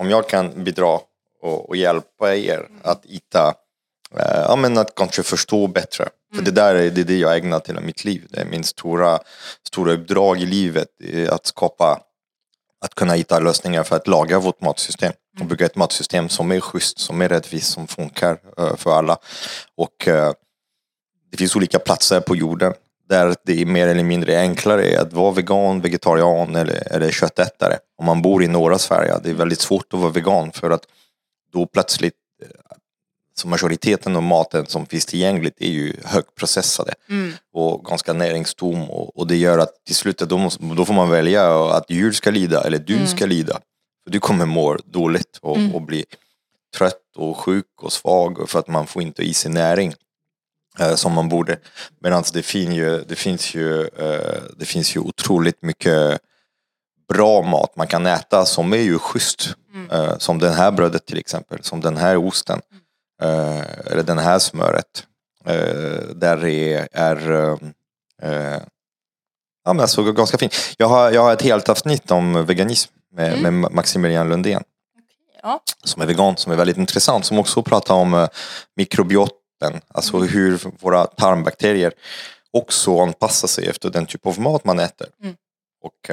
[0.00, 1.00] om jag kan bidra
[1.42, 3.54] och, och hjälpa er att hitta,
[4.18, 6.08] eh, ja men att kanske förstå bättre.
[6.34, 8.26] För det där är det, det jag ägnar till mitt liv.
[8.30, 9.18] Det är min stora,
[9.66, 10.88] stora uppdrag i livet.
[11.30, 12.00] Att skapa,
[12.80, 16.60] att kunna hitta lösningar för att laga vårt matsystem och bygga ett matsystem som är
[16.60, 19.18] schysst, som är rättvist, som funkar uh, för alla.
[19.76, 20.32] Och uh,
[21.30, 22.72] det finns olika platser på jorden
[23.08, 27.78] där det är mer eller mindre enklare att vara vegan, vegetarian eller, eller köttätare.
[27.98, 30.82] Om man bor i norra Sverige, det är väldigt svårt att vara vegan för att
[31.52, 32.48] då plötsligt eh,
[33.34, 37.32] så majoriteten av maten som finns tillgängligt är ju högprocessade mm.
[37.52, 41.10] och ganska näringstom och, och, det gör att till slut då, måste, då får man
[41.10, 43.06] välja att djur ska lida eller du mm.
[43.06, 43.60] ska lida.
[44.06, 45.74] Du kommer må dåligt och, mm.
[45.74, 46.04] och bli
[46.76, 49.94] trött och sjuk och svag för att man får inte i sig näring
[50.78, 51.58] eh, som man borde.
[52.00, 56.20] Medan det, fin ju, det, finns ju, eh, det finns ju otroligt mycket
[57.08, 59.54] bra mat man kan äta som är ju schysst.
[59.74, 59.90] Mm.
[59.90, 62.60] Eh, som det här brödet till exempel, som den här osten.
[63.22, 65.06] Eh, eller den här smöret.
[65.44, 67.30] Eh, där det är
[68.22, 68.58] eh,
[69.64, 70.54] ja, men alltså, ganska fint.
[70.78, 73.60] Jag har, jag har ett helt avsnitt om veganism med, mm.
[73.60, 74.62] med Maximilian Lundén.
[75.42, 75.60] Ja.
[75.84, 77.24] Som är vegan, som är väldigt intressant.
[77.24, 78.28] Som också pratar om uh,
[78.76, 80.28] mikrobioten, alltså mm.
[80.28, 81.92] hur våra tarmbakterier
[82.52, 85.08] också anpassar sig efter den typ av mat man äter.
[85.22, 85.34] Mm.
[85.82, 86.10] Och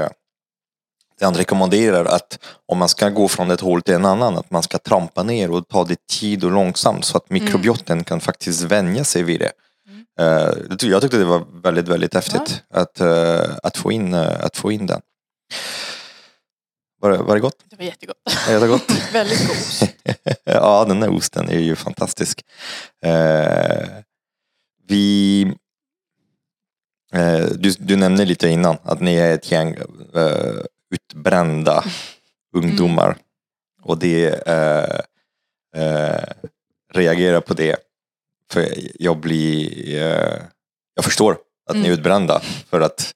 [1.19, 4.51] det han rekommenderar att om man ska gå från ett håll till en annan, att
[4.51, 7.43] man ska trampa ner och ta det tid och långsamt så att mm.
[7.43, 8.03] mikrobioten mm.
[8.03, 9.51] kan faktiskt vänja sig vid det.
[10.21, 12.79] Uh, jag tyckte det var väldigt, väldigt häftigt ja.
[12.79, 13.01] att,
[13.63, 15.01] att, få in, att få in den.
[17.03, 17.65] Var det, var det gott?
[17.69, 18.17] Det var jättegott.
[18.49, 18.91] Jättegott.
[19.13, 19.83] Väldigt god ost.
[20.43, 22.41] ja, den där osten är ju fantastisk.
[23.05, 23.87] Eh,
[24.87, 25.41] vi...
[27.13, 29.75] Eh, du, du nämnde lite innan att ni är ett gäng
[30.15, 30.55] eh,
[30.93, 32.69] utbrända mm.
[32.69, 33.17] ungdomar.
[33.81, 34.99] Och det eh,
[35.83, 36.23] eh,
[36.93, 37.75] reagerar på det.
[38.51, 38.67] För
[38.99, 39.95] jag blir...
[40.01, 40.41] Eh,
[40.95, 41.37] jag förstår
[41.69, 41.81] att mm.
[41.81, 41.99] ni är mm.
[41.99, 42.39] utbrända.
[42.69, 43.13] För att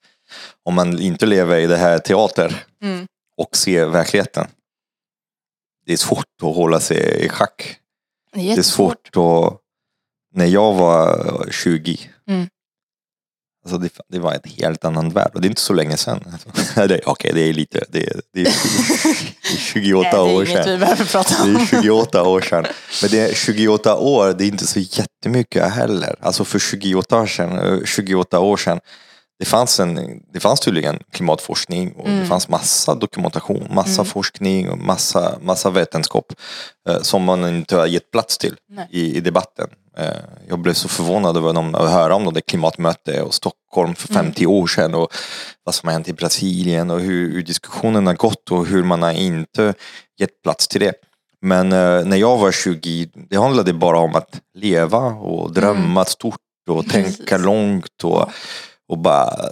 [0.63, 3.07] om man inte lever i det här teater mm
[3.37, 4.47] och se verkligheten.
[5.85, 7.79] Det är svårt att hålla sig i schack.
[8.33, 9.61] Det är, det är svårt att...
[10.33, 12.47] När jag var 20, mm.
[13.63, 15.31] alltså det, det, var ett helt annan värld.
[15.33, 16.23] Och det är inte så länge sedan.
[16.77, 17.85] Okej, okay, det är lite...
[17.89, 20.97] Det är, det är, det är 28 Nej, år sedan.
[21.07, 21.53] Prata om.
[21.53, 22.65] Det är 28 år sedan.
[23.01, 26.15] Men det är 28 år, det är inte så jättemycket heller.
[26.21, 28.79] Alltså för 28 år sedan, 28 år sedan
[29.39, 32.19] det fanns, en, det fanns tydligen klimatforskning och mm.
[32.19, 34.05] det fanns massa dokumentation, massa mm.
[34.05, 36.33] forskning och massa, massa vetenskap
[36.89, 38.55] eh, som man inte har gett plats till
[38.91, 39.67] i, i, debatten.
[39.97, 40.07] Eh,
[40.49, 44.43] jag blev så förvånad över dem, att höra om det klimatmöte och Stockholm för 50
[44.43, 44.55] mm.
[44.55, 45.13] år sedan och
[45.63, 49.01] vad som har hänt i Brasilien och hur, hur diskussionen har gått och hur man
[49.01, 49.73] har inte
[50.19, 50.93] gett plats till det.
[51.41, 56.05] Men eh, när jag var 20, det handlade bara om att leva och drömma mm.
[56.05, 56.39] stort
[56.69, 58.29] och tänka långt och
[58.87, 59.49] och bara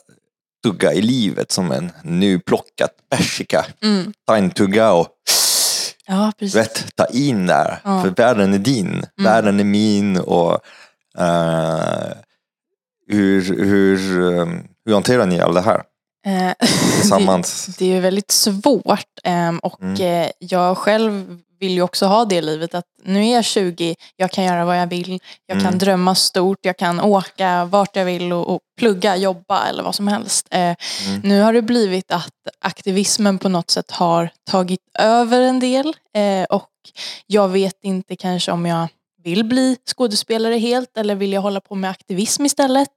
[0.63, 3.65] tugga i livet som en nyplockat persika.
[3.83, 4.13] Mm.
[4.27, 5.07] Ta en tugga och
[6.07, 7.79] ja, vet, ta in där.
[7.83, 8.01] Ja.
[8.01, 9.05] För världen är din, mm.
[9.17, 10.53] världen är min och
[11.19, 12.13] uh,
[13.07, 15.83] hur, hur, um, hur hanterar ni allt det här
[16.25, 16.53] Eh,
[16.99, 17.65] tillsammans?
[17.65, 20.29] det är ju väldigt svårt ehm, och Mm.
[20.39, 24.43] jag själv vill ju också ha det livet att nu är jag 20, jag kan
[24.43, 25.77] göra vad jag vill, jag kan Mm.
[25.79, 30.07] drömma stort, jag kan åka vart jag vill och, och plugga, jobba eller vad som
[30.07, 30.47] helst.
[30.51, 30.59] Eh,
[31.07, 31.21] Mm.
[31.23, 36.43] Nu har det blivit att aktivismen på något sätt har tagit över en del eh,
[36.49, 36.69] och
[37.27, 38.87] jag vet inte kanske om jag
[39.23, 42.89] vill bli skådespelare helt eller vill jag hålla på med aktivism istället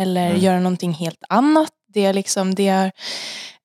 [0.00, 0.40] eller Mm.
[0.42, 1.70] göra någonting helt annat.
[1.94, 2.92] Det, är liksom, det, är,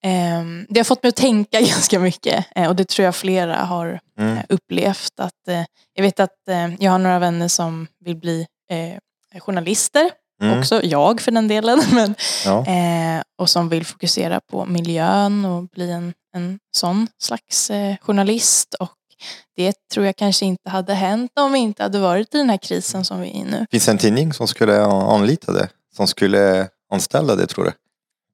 [0.03, 3.55] ehm, det har fått mig att tänka ganska mycket eh, och det tror jag flera
[3.55, 4.37] har Mm.
[4.37, 5.19] eh, upplevt.
[5.19, 5.63] Att, eh,
[5.93, 10.59] jag vet att eh, jag har några vänner som vill bli eh, journalister, Mm.
[10.59, 11.81] också jag för den delen.
[11.91, 12.65] Men, Ja.
[12.67, 18.73] eh, och som vill fokusera på miljön och bli en, en sån slags eh, journalist.
[18.73, 18.91] Och
[19.55, 22.57] det tror jag kanske inte hade hänt om vi inte hade varit i den här
[22.57, 23.65] krisen som vi är i nu.
[23.71, 25.69] Finns det en tidning som skulle anlita det?
[25.95, 27.71] Som skulle anställa det tror du?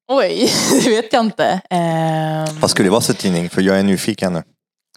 [0.08, 0.52] Oj,
[0.84, 1.60] det vet jag inte.
[1.70, 3.50] Eh, Vad skulle det vara för tidning?
[3.50, 4.42] För jag är nyfiken nu.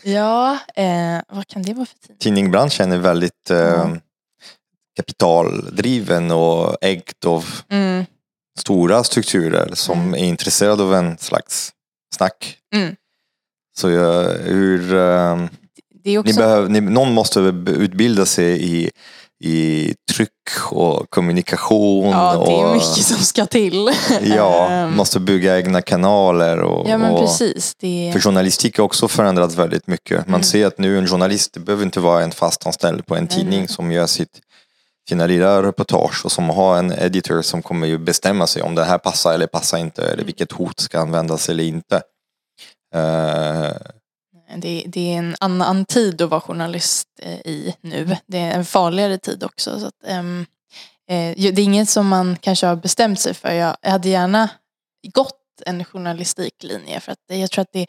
[0.03, 2.17] Ja, eh, vad kan det vara för tidning?
[2.19, 3.93] Tidningbranschen är väldigt eh,
[4.97, 8.05] kapitaldriven och ägt av Mm,
[8.59, 10.13] stora strukturer som Mm.
[10.13, 11.71] är intresserade av en slags
[12.15, 12.57] snack.
[12.75, 12.95] Mm.
[13.77, 15.45] Så jag, hur, eh,
[16.03, 16.35] det är ni också...
[16.35, 18.91] behöver, ni, någon måste utbilda sig i,
[19.43, 20.29] i tryck
[20.71, 22.09] och kommunikation.
[22.11, 23.89] ja, det är och, mycket som ska till.
[24.21, 26.59] Ja, Ehm, måste bygga egna kanaler.
[26.59, 27.75] Och, ja, men och, precis.
[27.79, 30.17] Det För journalistik har också förändrats väldigt mycket.
[30.27, 30.43] Man Mm.
[30.43, 33.37] ser att nu en journalist, det behöver inte vara en fast anställd på en Nej,
[33.37, 34.39] tidning som gör sitt,
[35.09, 38.83] sina lilla reportage och som har en editor som kommer ju bestämma sig om det
[38.85, 40.25] här passar eller passar inte eller Mm.
[40.25, 42.01] vilket hot ska användas eller inte.
[42.95, 43.71] Eh,
[44.55, 48.15] Det, det är en annan tid att vara journalist eh, i nu.
[48.27, 49.79] Det är en farligare tid också.
[49.79, 49.93] Så att,
[51.37, 53.51] ju- det är inget som man kanske har bestämt sig för.
[53.53, 54.49] Jag, hade gärna
[55.13, 57.87] gått en journalistiklinje för att jag tror att det,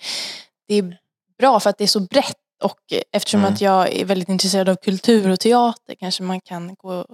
[0.68, 0.96] det är
[1.38, 3.52] bra för att det är så brett och eh, eftersom Mm.
[3.54, 7.04] att jag är väldigt intresserad av kultur och teater kanske man kan gå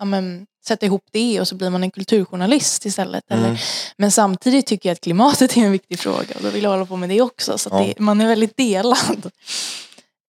[0.00, 3.24] ja, men, sätta ihop det och så blir man en kulturjournalist istället.
[3.30, 3.56] Eller, mm.
[3.96, 6.86] men samtidigt tycker jag att klimatet är en viktig fråga och då vill jag hålla
[6.86, 7.58] på med det också.
[7.58, 7.78] Så Ja.
[7.78, 9.30] det, man är väldigt delad.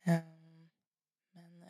[0.05, 0.15] Men,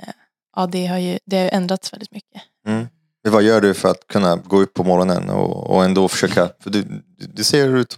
[0.08, 0.14] eh,
[0.56, 2.42] ja, det har ju det har ändrats väldigt mycket.
[2.68, 2.88] Mm.
[3.30, 6.70] Vad gör du för att kunna gå upp på morgonen och, och ändå försöka, för
[6.70, 7.98] du, du, ser ut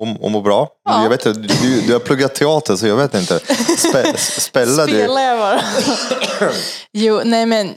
[0.00, 0.68] att att må bra.
[0.84, 1.02] Ja.
[1.02, 3.38] Jag vet, du, du har pluggat teater så jag vet inte.
[3.78, 5.60] Spe, spelar du, Spelar jag bara?
[6.92, 7.76] jo, nej men.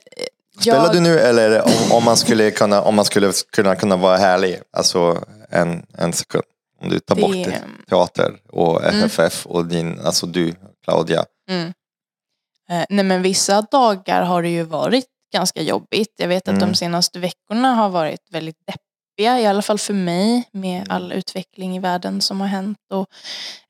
[0.56, 3.76] Eh, Spelar jag- du nu eller om, om man skulle kunna, om man skulle kunna,
[3.76, 6.44] kunna vara härlig, alltså en, en sekund.
[6.82, 9.03] Om du tar bort det, teater och Mm.
[9.06, 10.53] FFF och din, alltså du,
[10.86, 11.26] Claudia.
[11.49, 11.73] Mm.
[12.69, 16.14] Eh, nej men vissa dagar har det ju varit ganska jobbigt.
[16.18, 16.69] Jag vet att Mm.
[16.69, 20.88] de senaste veckorna har varit väldigt deppiga, i alla fall för mig, med Mm.
[20.90, 22.77] all utveckling i världen som har hänt.
[22.94, 23.07] Och,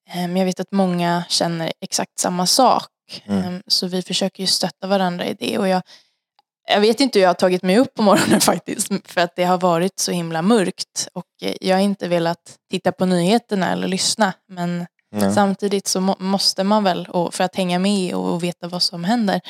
[0.10, 2.88] ehm, jag vet att många känner exakt samma sak.
[3.26, 3.44] Mm.
[3.44, 5.58] Ehm, så vi försöker ju stötta varandra i det.
[5.58, 5.82] Och jag,
[6.68, 9.44] jag vet inte hur jag har tagit mig upp på morgonen faktiskt, för att det
[9.44, 11.08] har varit så himla mörkt.
[11.14, 14.34] Och eh, jag har inte velat titta på nyheterna eller lyssna.
[14.50, 14.86] Men
[15.22, 15.34] Ja.
[15.34, 19.42] Samtidigt så må, måste man väl, för att hänga med och, veta vad som händer.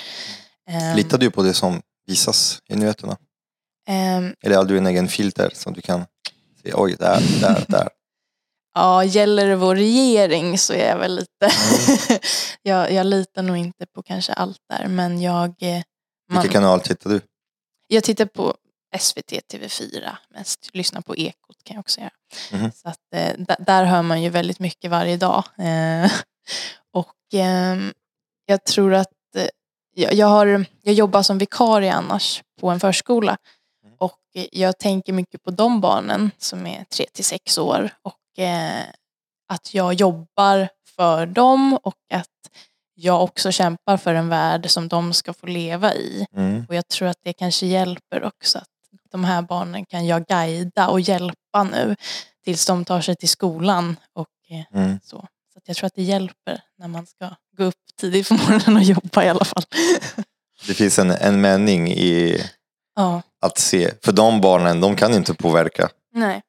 [0.69, 3.17] Ehm, Litar du på det som visas i nyheterna?
[3.87, 6.05] ehm, Eller har du en egen filter som du kan
[6.63, 7.89] se, oj, där, där, där.
[8.75, 11.55] ja, gäller det vår regering så är jag väl lite...
[12.61, 15.53] jag, jag litar nog inte på kanske allt där, men jag...
[16.29, 17.21] eh, Man, Vilken kanal tittar du?
[17.87, 18.55] jag tittar på
[18.99, 20.69] SVT, TV4 mest.
[20.73, 22.11] Lyssnar på Ekot kan jag också göra.
[22.51, 22.71] Mhm.
[22.71, 25.43] Så att, eh, där hör man ju väldigt mycket varje dag.
[25.57, 26.11] Eh,
[26.93, 27.93] och ehm,
[28.45, 29.47] jag tror att eh,
[29.95, 33.37] jag, jag, har, jag jobbar som vikarie annars på en förskola.
[33.83, 33.95] Mm.
[33.99, 37.89] Och eh, jag tänker mycket på de barnen som är 3 till 6 år.
[38.01, 38.83] Och eh,
[39.53, 42.29] att jag jobbar för dem och att
[42.95, 46.25] jag också kämpar för en värld som de ska få leva i.
[46.35, 46.65] Mm.
[46.69, 48.67] Och jag tror att det kanske hjälper också att
[49.11, 51.95] de här barnen kan jag guida och hjälpa nu
[52.43, 53.95] tills de tar sig till skolan.
[54.13, 54.99] Och eh, Mm.
[55.03, 55.27] så.
[55.53, 58.83] så jag tror att det hjälper när man ska gå upp tidigt på morgonen och
[58.83, 59.63] jobba i alla fall.
[60.67, 62.41] Det finns en, en mening i
[62.95, 65.89] ja, att se, för de barnen, de kan inte påverka.
[66.13, 66.41] nej.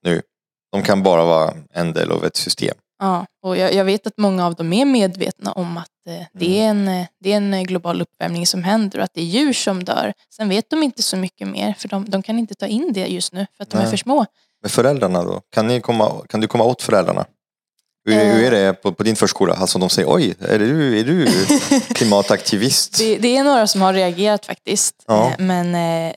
[0.73, 2.77] De kan bara vara en del av ett system.
[2.99, 6.61] Ja, och jag, jag vet att många av dem är medvetna om att eh, det,
[6.61, 9.25] är en, eh, det är en eh, global uppvärmning som händer och att det är
[9.25, 10.13] djur som dör.
[10.37, 13.07] Sen vet de inte så mycket mer för de, de kan inte ta in det
[13.07, 13.91] just nu för att de är Nej.
[13.91, 14.27] för små.
[14.63, 15.41] Men föräldrarna då?
[15.51, 17.25] Kan, ni komma, kan du komma åt föräldrarna?
[18.05, 18.35] Hur, Eh.
[18.35, 19.55] hur är det på, på din förskola?
[19.55, 21.27] Alltså de säger oj, är du, är du
[21.95, 22.99] klimataktivist?
[22.99, 24.95] Det, det är några som har reagerat faktiskt.
[25.07, 25.27] Ja.
[25.31, 26.13] Eh, Men eh,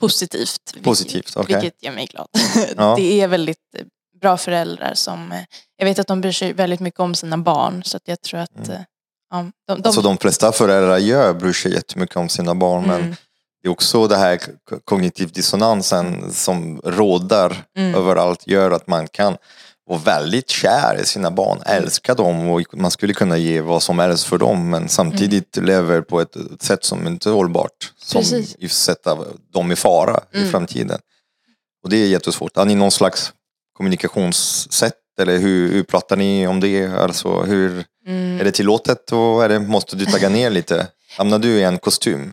[0.00, 0.74] positivt.
[0.82, 1.60] Positivt, okej.
[1.60, 2.28] Vilket gör mig glad.
[2.76, 2.94] Ja.
[2.96, 3.84] Det är väldigt eh,
[4.22, 5.38] bra föräldrar som, eh,
[5.76, 8.40] jag vet att de bryr sig väldigt mycket om sina barn så att jag tror
[8.40, 8.74] att eh,
[9.30, 9.36] ja,
[9.68, 13.14] de, de, Alltså de flesta föräldrar gör, bryr sig jättemycket om sina barn men Mm.
[13.62, 14.38] det är också det här
[14.84, 17.94] kognitiv dissonansen som råder Mm.
[17.94, 19.36] överallt gör att man kan
[19.86, 21.82] vara väldigt kär i sina barn, Mm.
[21.82, 26.00] älska dem och man skulle kunna ge vad som helst för dem men samtidigt lever
[26.00, 27.92] på ett sätt som inte är hållbart.
[28.04, 28.22] Som
[28.68, 29.18] sätter
[29.52, 30.50] dem i fara i Mm.
[30.50, 30.98] framtiden.
[31.84, 32.56] Och det är jättesvårt.
[32.56, 33.32] Har ni någon slags
[33.72, 36.86] kommunikationssätt eller hur, hur pratar ni om det?
[36.86, 38.40] Alltså hur, Mm.
[38.40, 40.86] är det tillåtet och är det, måste du tagga ner lite?
[41.18, 42.32] Hamnar du i en kostym?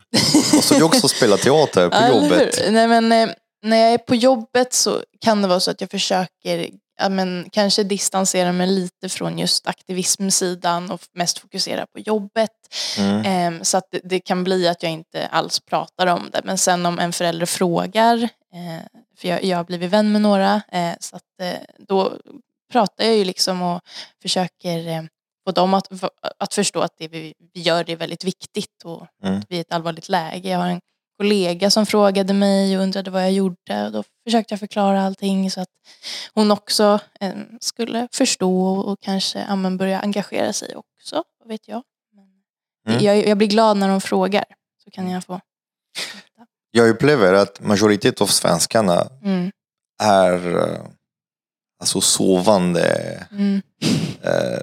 [0.54, 2.60] Måste du också spela teater på Ja, jobbet?
[2.70, 3.30] Nej, men, eh,
[3.64, 7.46] när jag är på jobbet så kan det vara så att jag försöker ja, men,
[7.52, 12.50] kanske distansera mig lite från just aktivismsidan och mest fokusera på jobbet.
[12.98, 13.26] Mm.
[13.26, 16.42] Ehm, så att det, det kan bli att jag inte alls pratar om det.
[16.44, 18.18] Men sen om en förälder frågar,
[18.54, 18.86] eh,
[19.20, 22.18] för jag, jag har blivit vän med några, eh, så att, eh, då
[22.72, 23.82] pratar jag ju liksom och
[24.22, 25.04] försöker eh,
[25.46, 26.04] få dem att,
[26.38, 29.40] att förstå att det vi, vi gör det är väldigt viktigt och Mm.
[29.40, 30.50] att vi är i ett allvarligt läge.
[30.50, 30.82] Jag har en
[31.18, 35.52] kollega som frågade mig och undrade vad jag gjorde och då försökte jag förklara allting
[35.52, 35.70] så att
[36.34, 37.00] hon också
[37.62, 41.84] skulle förstå och kanske ja, börja engagera sig också, vad vet jag.
[42.88, 43.04] Mm.
[43.04, 44.46] Jag, jag blir glad när de frågar.
[44.84, 45.42] Så kan jag få.
[46.72, 49.52] Jag upplever att majoritet av svenskarna Mm.
[50.04, 50.80] är eh,
[51.82, 52.88] alltså sovande
[53.32, 53.62] Mm.
[54.22, 54.60] eh,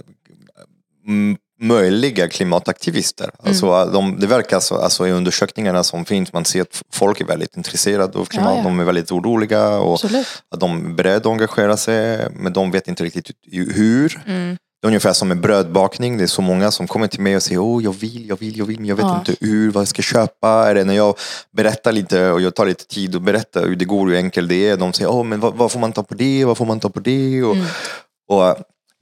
[1.60, 3.30] möjliga klimataktivister.
[3.42, 7.24] Alltså, de, det verkar så, alltså, i undersökningarna som finns, man ser att folk är
[7.24, 8.62] väldigt intresserade av klimat, Ja, ja.
[8.62, 10.26] de är väldigt oroliga och Absolut.
[10.50, 14.22] att de är beredda att engagera sig, men de vet inte riktigt hur.
[14.26, 14.56] Mm.
[14.86, 16.16] Det är ungefär som med brödbakning.
[16.18, 18.58] Det är så många som kommer till mig och säger oh, jag vill, jag vill,
[18.58, 19.18] jag vill, men jag vet Ja.
[19.18, 20.70] inte hur, vad jag ska köpa.
[20.70, 21.14] Eller när jag
[21.56, 24.68] berättar lite och jag tar lite tid att berätta hur det går, hur enkelt det
[24.68, 24.76] är.
[24.76, 26.88] De säger oh, men vad, vad får man ta på det, vad får man ta
[26.88, 27.42] på det?
[27.42, 27.66] Och, Mm.
[28.28, 28.56] och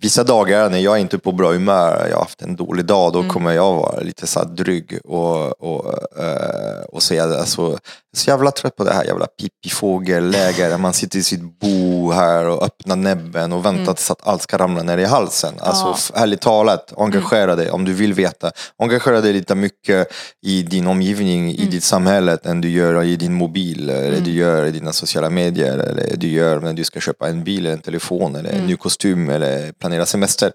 [0.04, 2.84] vissa dagar när jag är inte är på bra humör, jag har haft en dålig
[2.84, 3.30] dag, då Mm.
[3.32, 5.94] kommer jag vara lite så här dryg och, och,
[6.24, 10.78] eh, och säga alltså, jag är så jävla trött på det här jävla pippifågelläge där
[10.78, 13.94] man sitter i sitt bo här och öppnar näbben och väntar Mm.
[13.94, 15.54] tills att allt ska ramla ner i halsen.
[15.58, 16.20] Alltså Ja.
[16.22, 18.50] ärligt talat, engagera dig om du vill veta.
[18.78, 20.08] Engagera dig lite mycket
[20.46, 21.70] i din omgivning, i Mm.
[21.70, 24.24] ditt samhälle än du gör i din mobil eller Mm.
[24.24, 27.66] du gör i dina sociala medier eller du gör när du ska köpa en bil
[27.66, 28.66] eller en telefon eller en Mm.
[28.66, 30.52] ny kostym eller planera semester.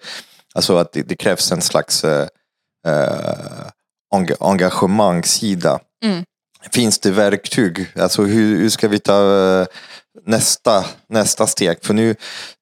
[0.53, 2.27] Alltså att det, det krävs en slags eh,
[2.87, 3.67] eh,
[4.15, 5.79] enga- engagemangssida.
[6.03, 6.23] Mm.
[6.71, 7.87] Finns det verktyg?
[7.95, 9.67] Alltså hur, hur ska vi ta eh,
[10.25, 11.77] nästa, nästa steg?
[11.81, 12.15] För nu,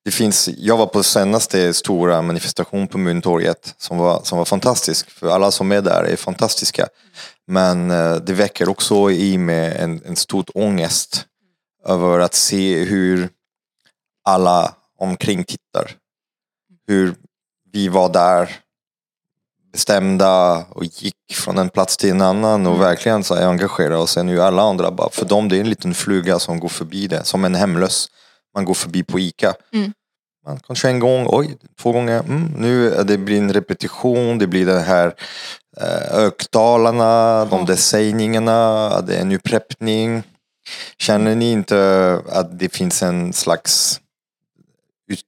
[0.06, 5.10] det finns, jag var på senaste stora manifestation på Mynttorget som var, som var fantastisk.
[5.10, 6.88] För alla som är där är fantastiska.
[7.48, 11.26] Men eh, det väcker också i mig en, en stor ångest
[11.86, 13.30] över att se hur
[14.26, 15.92] alla omkring tittar.
[16.88, 17.16] Hur
[17.72, 18.56] vi var där
[19.72, 22.86] bestämda och gick från en plats till en annan och Mm.
[22.88, 24.18] verkligen så här engagerade oss.
[24.18, 27.24] Nu alla andra bara, för dem det är en liten fluga som går förbi det,
[27.24, 28.08] som en hemlös.
[28.56, 29.54] Man går förbi på ICA.
[29.74, 29.94] Mm.
[30.46, 34.48] Man kanske en gång, oj, två gånger, mm, nu är det blir en repetition, det
[34.48, 35.14] blir det här
[35.82, 40.24] eh, ökdalarna, de där sägningarna, det är en upprepning.
[41.00, 44.00] Känner ni inte att det finns en slags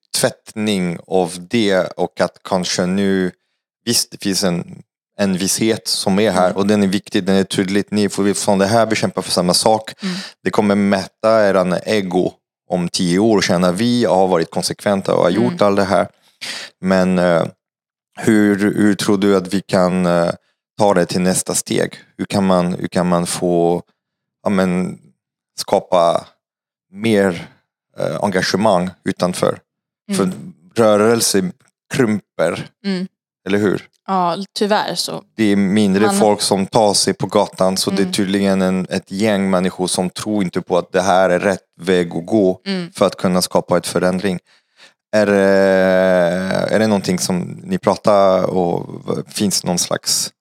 [0.10, 3.32] uttvättning av det och att kanske nu,
[3.86, 4.82] visst det finns en,
[5.18, 7.86] en visshet som är här och den är viktig, den är tydlig.
[7.90, 9.94] Ni får från det här bekämpa för samma sak.
[10.04, 10.16] Mm.
[10.44, 12.32] Det kommer mäta eran ego
[12.70, 15.44] om tio år och känna vi har varit konsekventa och har Mm.
[15.44, 16.08] gjort allt det här.
[16.82, 17.46] Men eh,
[18.18, 20.32] hur, hur tror du att vi kan eh,
[20.78, 21.94] ta det till nästa steg?
[22.18, 23.84] Hur kan man, hur kan man få
[24.44, 25.00] ja, men,
[25.60, 26.26] skapa
[26.92, 27.48] mer
[27.98, 29.60] eh, engagemang utanför?
[30.16, 30.32] För
[30.76, 31.52] rörelse
[31.94, 33.08] krymper, Mm.
[33.48, 33.88] eller hur?
[34.08, 35.24] Ja, tyvärr så.
[35.36, 38.12] Det är mindre Man- folk som tar sig på gatan så det är Mm.
[38.14, 42.16] tydligen en, ett gäng människor som tror inte på att det här är rätt väg
[42.16, 42.92] att gå Mm.
[42.92, 44.40] för att kunna skapa ett förändring.
[45.16, 45.40] Är det,
[46.76, 48.90] är det någonting som ni pratar och
[49.28, 50.32] finns någon slags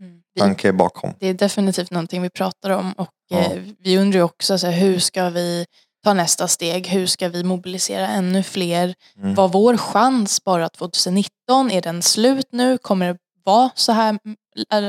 [0.00, 0.20] Mm.
[0.38, 1.14] Tanke bakom?
[1.18, 3.38] det är definitivt någonting vi pratar om och Ja.
[3.38, 5.66] eh, vi undrar också så här, hur ska vi
[6.04, 6.86] ta nästa steg?
[6.86, 8.94] Hur ska vi mobilisera ännu fler?
[9.18, 9.34] Mm.
[9.34, 11.70] Var vår chans bara 2019?
[11.70, 12.78] Är den slut nu?
[12.78, 14.18] Kommer det vara så här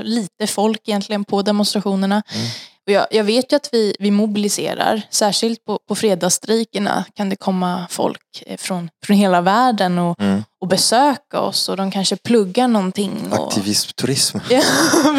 [0.04, 2.24] lite folk egentligen på demonstrationerna?
[2.36, 2.48] Mm.
[2.90, 7.36] Och jag, jag vet ju att vi, vi mobiliserar, särskilt på, på fredagsstrejkerna kan det
[7.36, 10.44] komma folk eh, från, från hela världen och, Mm.
[10.62, 13.32] och besöka oss och de kanske pluggar någonting.
[13.32, 14.38] Och, Aktivism-turism.
[14.50, 14.62] Ja,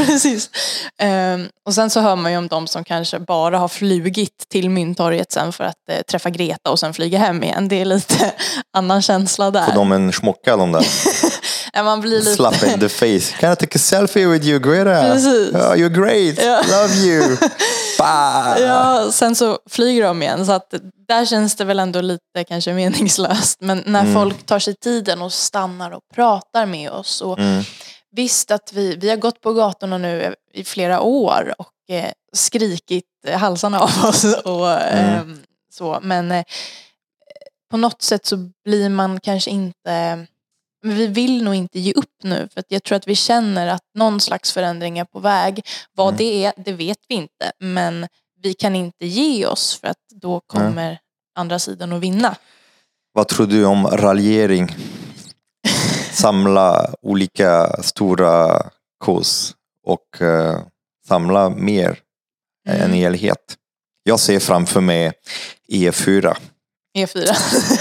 [0.07, 0.51] precis.
[0.99, 4.71] Ehm, och sen så hör man ju om de som kanske bara har flugit till
[4.71, 7.69] Mynttorget sen för att eh, träffa Greta och sen flyga hem igen.
[7.69, 8.33] Det är lite
[8.77, 9.67] annan känsla där.
[9.67, 10.87] Får de en smocka de där?
[11.75, 12.35] Man blir lite...
[12.35, 13.35] Slap in the face.
[13.41, 15.03] Can I take a selfie with you Greta?
[15.13, 15.55] Precis.
[15.55, 16.43] Oh, you're great.
[16.43, 16.63] Ja.
[16.71, 17.37] Love you.
[17.99, 18.59] Bah.
[18.61, 20.47] Ja, sen så flyger de igen.
[20.47, 20.75] Så att
[21.09, 23.61] där känns det väl ändå lite kanske meningslöst.
[23.61, 24.15] Men när Mm.
[24.15, 27.21] folk tar sig tiden och stannar och pratar med oss.
[27.21, 27.63] Och Mm.
[28.17, 33.05] Visst att vi, vi har gått på gatorna nu i flera år och eh, skrikit
[33.35, 34.25] halsarna av oss.
[34.25, 35.15] Och, Mm.
[35.15, 35.39] ehm,
[35.73, 35.99] så.
[36.03, 36.45] Men eh,
[37.71, 40.27] på något sätt så blir man kanske inte...
[40.83, 43.85] Men vi vill nog inte ge upp nu för jag tror att vi känner att
[43.95, 45.67] någon slags förändring är på väg.
[45.97, 46.17] Vad Mm.
[46.19, 47.53] det är, det vet vi inte.
[47.61, 48.07] Men
[48.43, 50.99] vi kan inte ge oss för att då kommer
[51.35, 52.37] andra sidan att vinna.
[53.13, 54.69] Vad tror du om raljering?
[56.13, 58.63] Samla olika stora
[59.05, 59.55] kos
[59.87, 60.61] och eh,
[61.09, 61.99] samla mer
[62.69, 62.83] Mm.
[62.83, 63.57] en helhet.
[64.03, 65.13] Jag ser framför mig
[65.73, 66.37] E4.
[66.99, 67.37] E4.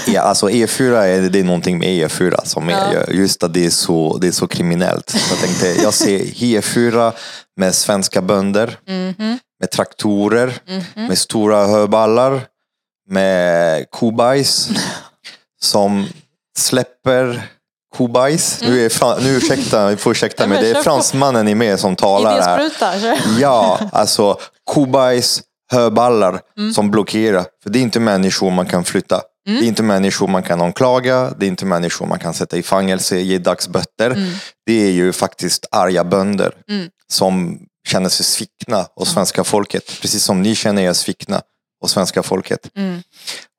[0.06, 3.04] Ja, alltså E4 är, det är någonting med E4 som är Ja.
[3.14, 5.10] just att det är så, det är så kriminellt.
[5.10, 7.12] Så jag tänkte, jag ser E4
[7.56, 11.06] med svenska bönder, Mhm, med traktorer, mhm.
[11.06, 12.40] med stora höballar,
[13.08, 14.68] med kobajs
[15.62, 16.06] som
[16.58, 17.42] släpper
[17.96, 18.58] kobajs.
[18.60, 21.96] Nu, är fran- nu ursäkta, vi får ursäkta mig, det är fransmannen är med som
[21.96, 22.58] talar här.
[23.40, 25.40] Ja, alltså kobajs,
[25.70, 26.72] höballar Mm.
[26.72, 27.44] som blockerar.
[27.62, 29.20] För det är inte människor man kan flytta.
[29.48, 29.60] Mm.
[29.60, 31.30] Det är inte människor man kan anklaga.
[31.38, 34.26] Det är inte människor man kan sätta i fängelse, ge dagsböter.
[34.66, 36.88] Det är ju faktiskt arga bönder Mm.
[37.12, 40.00] som känner sig svikna hos svenska folket.
[40.00, 41.40] Precis som ni känner er svikna
[41.82, 42.60] hos svenska folket.
[42.76, 43.02] Mm.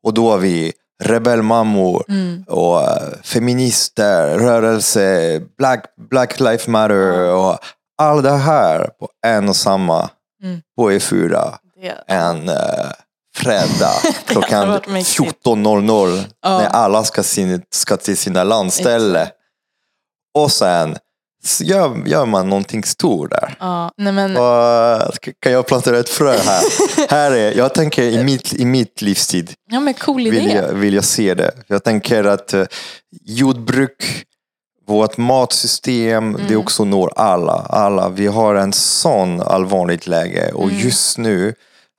[0.04, 0.74] Och då har vi
[1.04, 2.44] rebellmammor Mm.
[2.48, 7.58] och eh, feminister, rörelse, Black, Black Lives Matter och
[7.98, 10.10] allt det här på en och samma
[10.44, 10.62] Mm.
[10.78, 11.56] på E4
[12.08, 12.56] Det, en uh,
[13.36, 13.94] fredag
[14.26, 15.20] klockan varit mäktigt.
[15.46, 16.58] 14.00 Ja.
[16.58, 19.32] när alla ska, sin, ska till sina landställe.
[20.34, 20.98] Och sen
[21.62, 23.56] gör, gör man någonting stort där.
[23.60, 26.64] ja, nej men, Och, kan jag plantera ett frö här?
[27.10, 30.40] här är, jag tänker i mitt, i mitt livstid ja, men cool idé.
[30.40, 31.52] vill jag, vill jag se det.
[31.68, 32.66] Jag tänker att eh,
[33.26, 34.26] jordbruk,
[34.88, 37.54] vårt matsystem, det också når alla.
[37.70, 38.10] alla.
[38.10, 41.54] Vi har en sån allvarligt läge och just nu,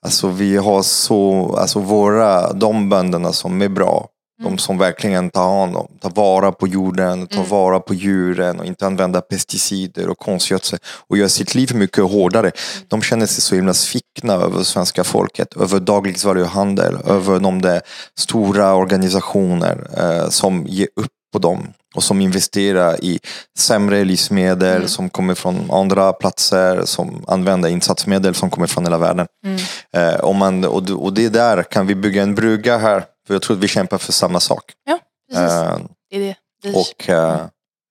[0.04, 4.08] alltså vi har så, alltså våra, de bönderna som är bra,
[4.42, 8.66] de som verkligen tar hand om, tar vara på jorden, tar vara på djuren och
[8.66, 12.50] inte använder pesticider och konstgödsel och gör sitt liv mycket hårdare.
[12.88, 17.80] De känner sig så himla svikna över svenska folket, över dagligvaruhandel, över de där
[18.18, 23.20] stora organisationer eh, som ger upp på dem och som investerar i
[23.58, 29.26] sämre livsmedel som kommer från andra platser, som använder insatsmedel som kommer från hela världen.
[29.92, 33.42] Eh, om man, och, och det där kan vi bygga en brygga här, för jag
[33.42, 34.64] tror att vi kämpar för samma sak.
[34.84, 34.98] Ja,
[35.30, 35.52] precis.
[35.52, 35.78] Eh,
[36.10, 36.36] det är det.
[36.62, 37.40] Vi, och eh,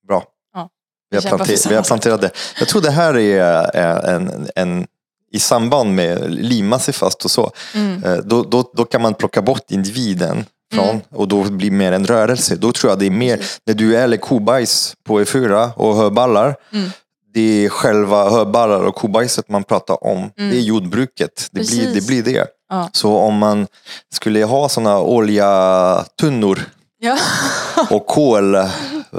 [0.07, 0.23] bra.
[0.53, 0.69] Ja,
[1.09, 2.31] Vi har, vi för planter, vi har planterat det.
[2.59, 4.88] Jag tror det här är eh, en, en
[5.34, 7.51] i samband med limma sig fast och så.
[7.76, 8.03] Mm.
[8.03, 11.02] eh, Då, då, då kan man plocka bort individen från Mm.
[11.10, 12.56] och då blir mer en rörelse.
[12.56, 16.56] Då tror jag det är mer, när du är kobajs på E4 och höballar.
[16.73, 16.89] Mm.
[17.34, 20.31] Det är själva höballar och kobajset man pratar om.
[20.35, 21.48] Det är jordbruket.
[21.52, 21.93] Det blir, Mm.
[21.93, 22.48] Det blir det.
[22.69, 22.89] Ja.
[22.93, 23.68] Så om man
[24.14, 26.60] skulle ha sådana oljatunnor
[26.99, 27.18] Ja.
[27.89, 28.56] och kol.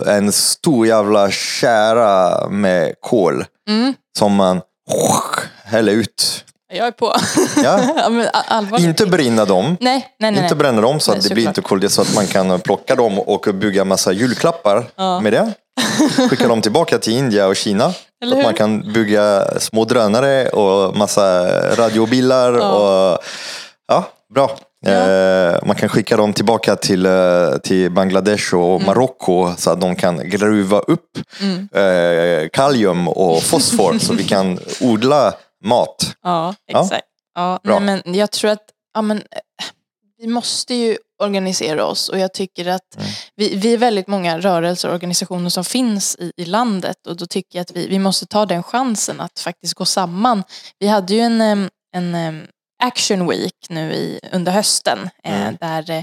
[0.07, 3.45] En stor jävla kära med kol.
[3.69, 3.95] Mm.
[4.19, 4.61] Som man
[5.65, 6.45] häller ut.
[6.73, 7.15] Jag är på.
[7.63, 7.81] Ja.
[8.71, 8.79] ja.
[8.79, 9.77] Inte brinna dem.
[9.81, 10.43] Nej, nej, nej.
[10.43, 11.59] Inte bränna dem så att det blir såklart.
[11.59, 15.21] inte koldioxid så att man kan plocka dem och bygga massa julklappar Ja.
[15.21, 15.53] med det.
[16.31, 17.93] Skicka dem tillbaka till Indien och Kina.
[18.25, 22.53] Så att man kan bygga små drönare och massa radiobilar.
[22.53, 22.71] Ja.
[22.73, 23.19] Och,
[23.89, 24.05] ja,
[24.35, 24.51] bra.
[24.87, 27.13] Eh, man kan skicka dem tillbaka till, eh,
[27.63, 28.87] till Bangladesh och Mm.
[28.87, 31.11] Marocko så att de kan gruva upp
[31.75, 35.33] eh, kalium och fosfor så vi kan odla
[35.63, 36.17] mat.
[36.23, 36.83] Ja, Ja.
[36.83, 37.07] exakt.
[37.35, 37.79] Ja, Bra.
[37.79, 38.65] nej, men jag tror att
[38.95, 39.23] ja, men, eh,
[40.19, 43.09] vi måste ju organisera oss och jag tycker att Mm.
[43.37, 47.27] vi, vi är väldigt många rörelser och organisationer som finns i, i landet och då
[47.27, 50.45] tycker jag att vi, vi måste ta den chansen att faktiskt gå samman.
[50.79, 52.47] Vi hade ju en, en
[52.83, 55.57] Action Week nu i, under hösten eh, Mm.
[55.61, 56.03] där eh,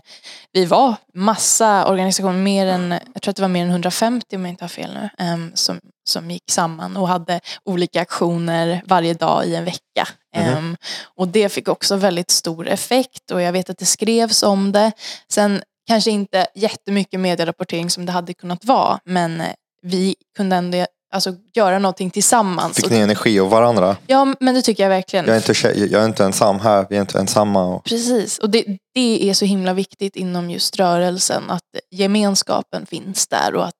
[0.51, 4.45] vi var massa organisationer, mer än, jag tror att det var mer än 150 om
[4.45, 5.79] jag inte har fel nu, som,
[6.09, 10.07] som gick samman och hade olika aktioner varje dag i en vecka.
[10.35, 10.47] Mhm.
[10.47, 10.77] Ehm,
[11.15, 14.91] och det fick också väldigt stor effekt och jag vet att det skrevs om det.
[15.31, 19.47] Sen kanske inte jättemycket medierapportering som det hade kunnat vara men eh,
[19.81, 22.75] vi kunde ändå alltså, göra någonting tillsammans.
[22.75, 23.97] Fick ni energi av varandra?
[24.07, 25.25] Ja men det tycker jag verkligen.
[25.25, 27.65] Jag är inte, jag är inte ensam här, vi är inte ensamma.
[27.65, 33.27] Och, Precis, och det, det är så himla viktigt inom just rörelsen att gemenskapen finns
[33.27, 33.75] där och att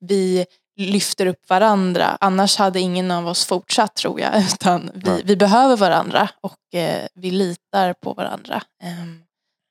[0.00, 2.18] vi lyfter upp varandra.
[2.20, 4.38] Annars hade ingen av oss fortsatt tror jag.
[4.52, 5.22] Utan vi, Nej.
[5.24, 8.62] vi behöver varandra och eh, vi litar på varandra.
[8.82, 9.22] Ehm,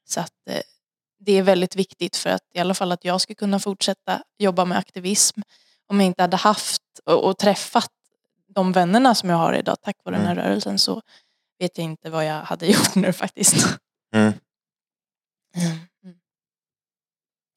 [0.09, 0.61] så att eh,
[1.19, 4.65] det är väldigt viktigt för att i alla fall att jag ska kunna fortsätta jobba
[4.65, 5.41] med aktivism.
[5.87, 7.91] Om jag inte hade haft och, och träffat
[8.47, 11.01] de vännerna som jag har idag tack vare den här rörelsen så
[11.59, 13.67] vet jag inte vad jag hade gjort nu faktiskt.
[14.15, 14.33] mm.
[15.55, 15.79] Mm.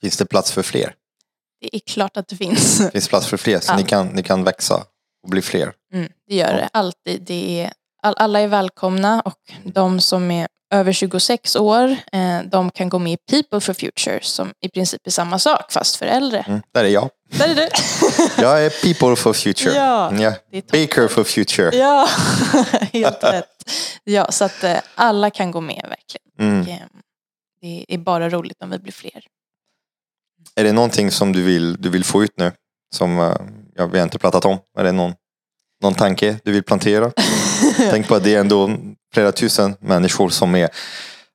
[0.00, 0.94] Finns det plats för fler?
[1.60, 2.90] Det är klart att det finns.
[2.92, 3.76] Finns plats för fler så Ja.
[3.76, 4.84] ni, kan, ni kan växa
[5.22, 5.72] och bli fler?
[5.94, 7.22] Mm, det gör det alltid.
[7.22, 7.72] Det är,
[8.02, 12.98] all, alla är välkomna och de som är över 26 år eh, de kan gå
[12.98, 16.44] med i People for Future som i princip är samma sak fast för äldre.
[16.48, 16.62] Mm.
[16.72, 17.10] Där är jag.
[17.30, 17.68] Där är du.
[18.42, 19.74] Jag är people for future.
[19.74, 20.10] Ja.
[20.14, 20.80] Det är toppen.
[20.86, 21.76] Baker for future.
[21.76, 22.08] Ja,
[22.92, 23.70] helt rätt.
[24.04, 26.50] Ja, så att eh, alla kan gå med verkligen.
[26.52, 26.60] Mm.
[26.62, 26.78] Och, eh,
[27.60, 29.24] det är bara roligt om vi blir fler.
[30.60, 32.52] Är det någonting som du vill, du vill få ut nu?
[32.94, 33.34] Som eh,
[33.74, 34.58] ja, vi har inte pratat om?
[34.78, 35.12] Är det någon,
[35.82, 37.12] någon tanke du vill plantera?
[37.90, 38.70] Tänk på att det är ändå
[39.14, 40.68] flera tusen människor som är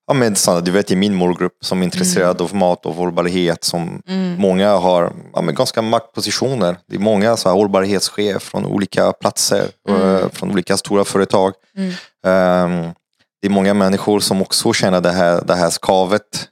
[0.07, 3.63] ja, med, du vet, i min målgrupp som är intresserade av mat och hållbarhet.
[3.63, 4.41] Som Mm.
[4.41, 6.77] Många har ja, med ganska maktpositioner.
[6.87, 11.53] Det är många så här, hållbarhetschefer från olika platser, eh, från olika stora företag.
[11.77, 11.89] Mm.
[12.25, 12.93] Ehm,
[13.41, 16.47] det är många människor som också känner det här, det här skavet.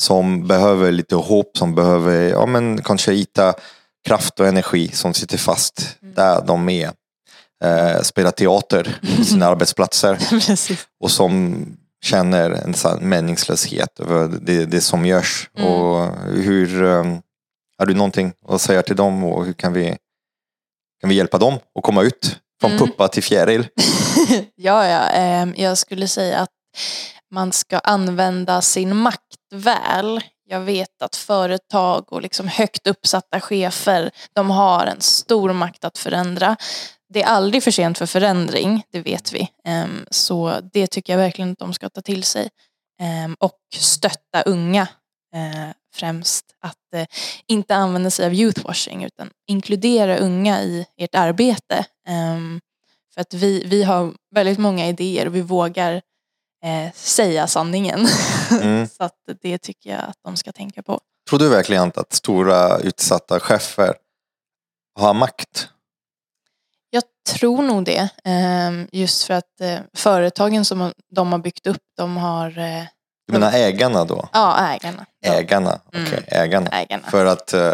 [0.00, 3.54] Som behöver lite hopp, som behöver ja, men kanske hitta
[4.06, 6.92] kraft och energi som sitter fast där de är.
[7.64, 10.18] Eh, spela teater på sina arbetsplatser
[11.00, 11.64] och som
[12.04, 15.50] känner en sån meningslöshet över det, det som görs.
[15.56, 15.72] Mm.
[15.72, 17.22] Och hur, um,
[17.78, 19.96] har du någonting att säga till dem och hur kan vi,
[21.00, 22.86] kan vi hjälpa dem att komma ut från Mm.
[22.86, 23.68] puppa till fjäril?
[24.54, 25.00] Ja, ja.
[25.08, 26.50] ehm, jag skulle säga att
[27.30, 30.20] man ska använda sin makt väl.
[30.44, 35.98] Jag vet att företag och liksom högt uppsatta chefer, de har en stor makt att
[35.98, 36.56] förändra.
[37.08, 39.48] Det är aldrig för sent för förändring, det vet vi.
[39.64, 42.48] Ehm, så det tycker jag verkligen att de ska ta till sig.
[43.00, 44.88] Ehm, och stötta unga
[45.34, 46.44] eh, främst.
[46.60, 47.06] Att eh,
[47.46, 51.84] inte använda sig av youthwashing utan inkludera unga i ert arbete.
[52.08, 52.60] Ehm,
[53.14, 56.02] för att vi, vi har väldigt många idéer och vi vågar
[56.64, 58.06] eh, säga sanningen.
[58.50, 58.88] Mm.
[58.88, 61.00] Så att det tycker jag att de ska tänka på.
[61.30, 63.94] Tror du verkligen att stora utsatta chefer
[65.00, 65.68] har makt?
[66.90, 68.08] Jag tror nog det.
[68.24, 72.58] Eh, just för att eh, företagen som de har byggt upp, de har...
[72.58, 72.84] Eh,
[73.26, 74.28] Du menar ägarna då?
[74.32, 75.06] ja, ägarna.
[75.26, 76.24] Ägarna, okej, Mm.
[76.26, 76.70] ägarna.
[76.70, 77.10] ägarna.
[77.10, 77.72] För att eh,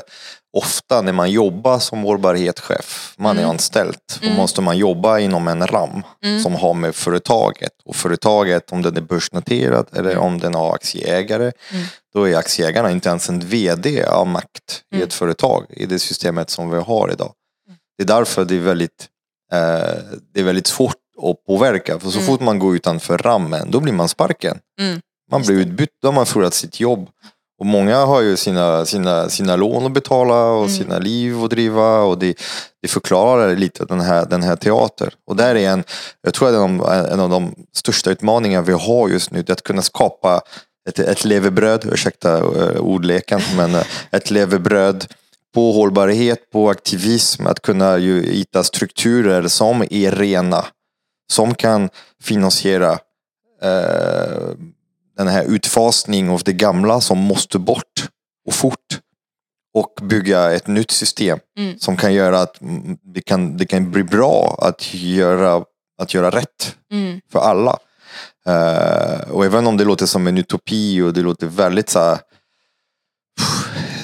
[0.55, 3.51] ofta när man jobbar som hållbarhetschef, man är Mm.
[3.51, 4.37] anställd, då Mm.
[4.37, 6.43] måste man jobba inom en ram Mm.
[6.43, 7.73] som har med företaget.
[7.85, 10.23] Och företaget, om den är börsnoterad eller Mm.
[10.23, 11.87] om den har aktieägare, Mm.
[12.15, 15.09] då är aktieägarna inte ens en VD av makt i Mm.
[15.09, 17.33] ett företag i det systemet som vi har idag.
[17.99, 19.09] Det är därför det är väldigt,
[19.53, 19.59] eh,
[20.35, 21.99] det är väldigt svårt att påverka.
[21.99, 24.59] För så fort man går utanför rammen, då blir man sparken.
[25.31, 27.09] Man blir utbytt, då har man förlorat sitt jobb.
[27.59, 30.77] Och många har ju sina, sina, sina lån att betala och Mm.
[30.77, 32.03] sina liv att driva.
[32.03, 32.37] Och det,
[32.83, 35.11] det förklarar lite den här, den här teatern.
[35.27, 35.85] Och där är en,
[36.23, 36.81] jag tror att en,
[37.13, 40.41] en av de största utmaningarna vi har just nu, det är att kunna skapa
[40.89, 45.07] ett, ett levebröd, ursäkta uh, ordleken, men eh, ett levebröd
[45.55, 50.65] på hållbarhet, på aktivism, att kunna ju hitta strukturer som är rena,
[51.33, 51.89] som kan
[52.23, 52.99] finansiera
[53.63, 54.51] eh,
[55.17, 58.09] den här utfasning av det gamla som måste bort
[58.47, 59.01] och fort
[59.75, 61.79] och bygga ett nytt system Mm.
[61.79, 62.57] som kan göra att
[63.15, 65.65] det kan, det kan bli bra att göra,
[65.99, 67.21] att göra rätt Mm.
[67.33, 67.79] för alla.
[68.47, 72.19] Eh, och även om det låter som en utopi och det låter väldigt så här,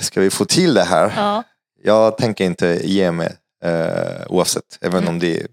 [0.00, 1.12] ska vi få till det här?
[1.16, 1.42] Ja.
[1.82, 5.08] Jag tänker inte ge mig eh, oavsett, även Mm.
[5.08, 5.46] om det,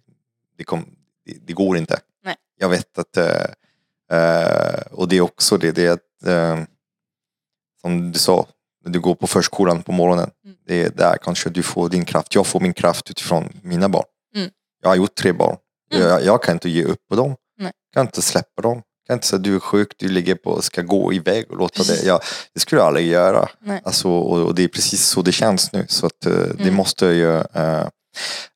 [0.57, 0.85] det, kom,
[1.25, 1.99] det, det går inte.
[2.23, 2.35] Nej.
[2.59, 3.45] Jag vet att, eh,
[4.11, 6.63] eh, och det är också det, det är att, eh,
[7.81, 8.45] som du sa,
[8.85, 10.57] när du går på förskolan på morgonen, Mm.
[10.67, 12.35] det är där kanske du får din kraft.
[12.35, 14.05] Jag får min kraft utifrån mina barn.
[14.35, 14.49] Mm.
[14.81, 15.57] Jag har gjort tre barn.
[15.93, 16.07] Mm.
[16.07, 17.35] Jag, jag kan inte ge upp på dem.
[17.59, 17.71] Nej.
[17.89, 18.75] Jag kan inte släppa dem.
[18.77, 21.83] Jag kan inte säga du är sjuk, du ligger på, ska gå iväg och låta
[21.83, 22.03] det.
[22.05, 22.21] Jag,
[22.53, 23.49] det skulle jag aldrig göra.
[23.59, 23.81] Nej.
[23.85, 25.85] Alltså, och, och det är precis så det känns nu.
[25.89, 26.73] Så att, eh, det Mm.
[26.75, 27.87] måste ju, eh,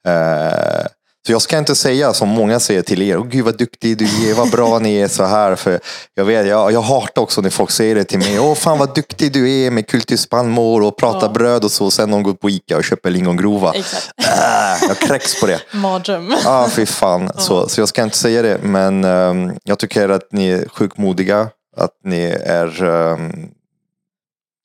[0.07, 0.86] Eh,
[1.27, 4.06] så jag ska inte säga som många säger till er, oh, gud vad duktig du
[4.30, 5.56] är, vad bra ni är så här.
[5.56, 5.80] För
[6.14, 8.95] jag, vet, jag, jag hatar också när folk säger det till mig, åh fan vad
[8.95, 11.31] duktig du är med kulturspannmål och prata Ja.
[11.31, 11.91] bröd och så.
[11.91, 13.73] Sen de går på Ica och köper lingongrova.
[13.73, 14.11] Exakt.
[14.18, 15.61] Äh, jag kräks på det.
[15.73, 16.35] Mardröm.
[16.43, 17.31] Ja, fy fan.
[17.38, 20.98] Så, så jag ska inte säga det, men ehm, jag tycker att ni är sjukt
[20.98, 23.49] modiga, att ni är um,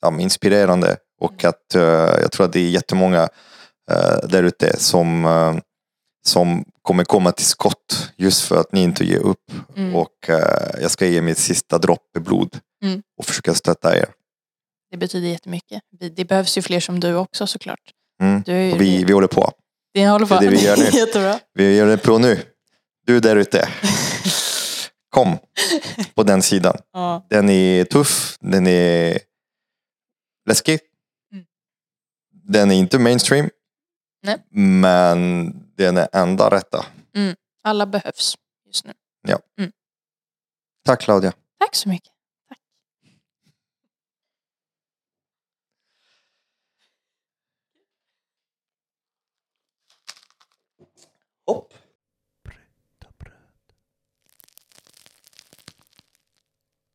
[0.03, 1.83] ja, inspirerande och att eh,
[2.21, 3.23] jag tror att det är jättemånga
[3.93, 5.55] uh, där ute som, eh,
[6.27, 9.53] som kommer komma till skott just för att ni inte ger upp.
[9.77, 9.95] Mm.
[9.97, 13.03] Och eh, jag ska ge mitt sista droppe blod Mm.
[13.19, 14.09] och försöka stötta er.
[14.91, 15.83] Det betyder jättemycket.
[16.17, 17.81] Det behövs ju fler som du också såklart.
[18.23, 18.43] Mm.
[18.47, 19.53] Du Och vi, vi håller på.
[19.95, 20.35] det håller på.
[20.41, 20.85] det är det vi gör nu.
[20.99, 21.39] Jättebra.
[21.55, 22.43] Vi gör det på nu.
[23.07, 23.69] Du där ute.
[25.11, 25.39] Kom
[26.15, 26.77] på den sidan.
[26.93, 27.27] Ja.
[27.31, 29.19] Den är tuff, den är
[30.49, 30.81] läskig.
[31.33, 31.45] Mm.
[32.33, 33.51] Den är inte mainstream.
[34.23, 34.37] Nej.
[34.51, 36.87] Men den är enda rätta.
[37.63, 38.35] Alla behövs
[38.67, 38.93] just nu.
[40.85, 41.33] Tack Claudia.
[41.59, 42.13] Tack så mycket.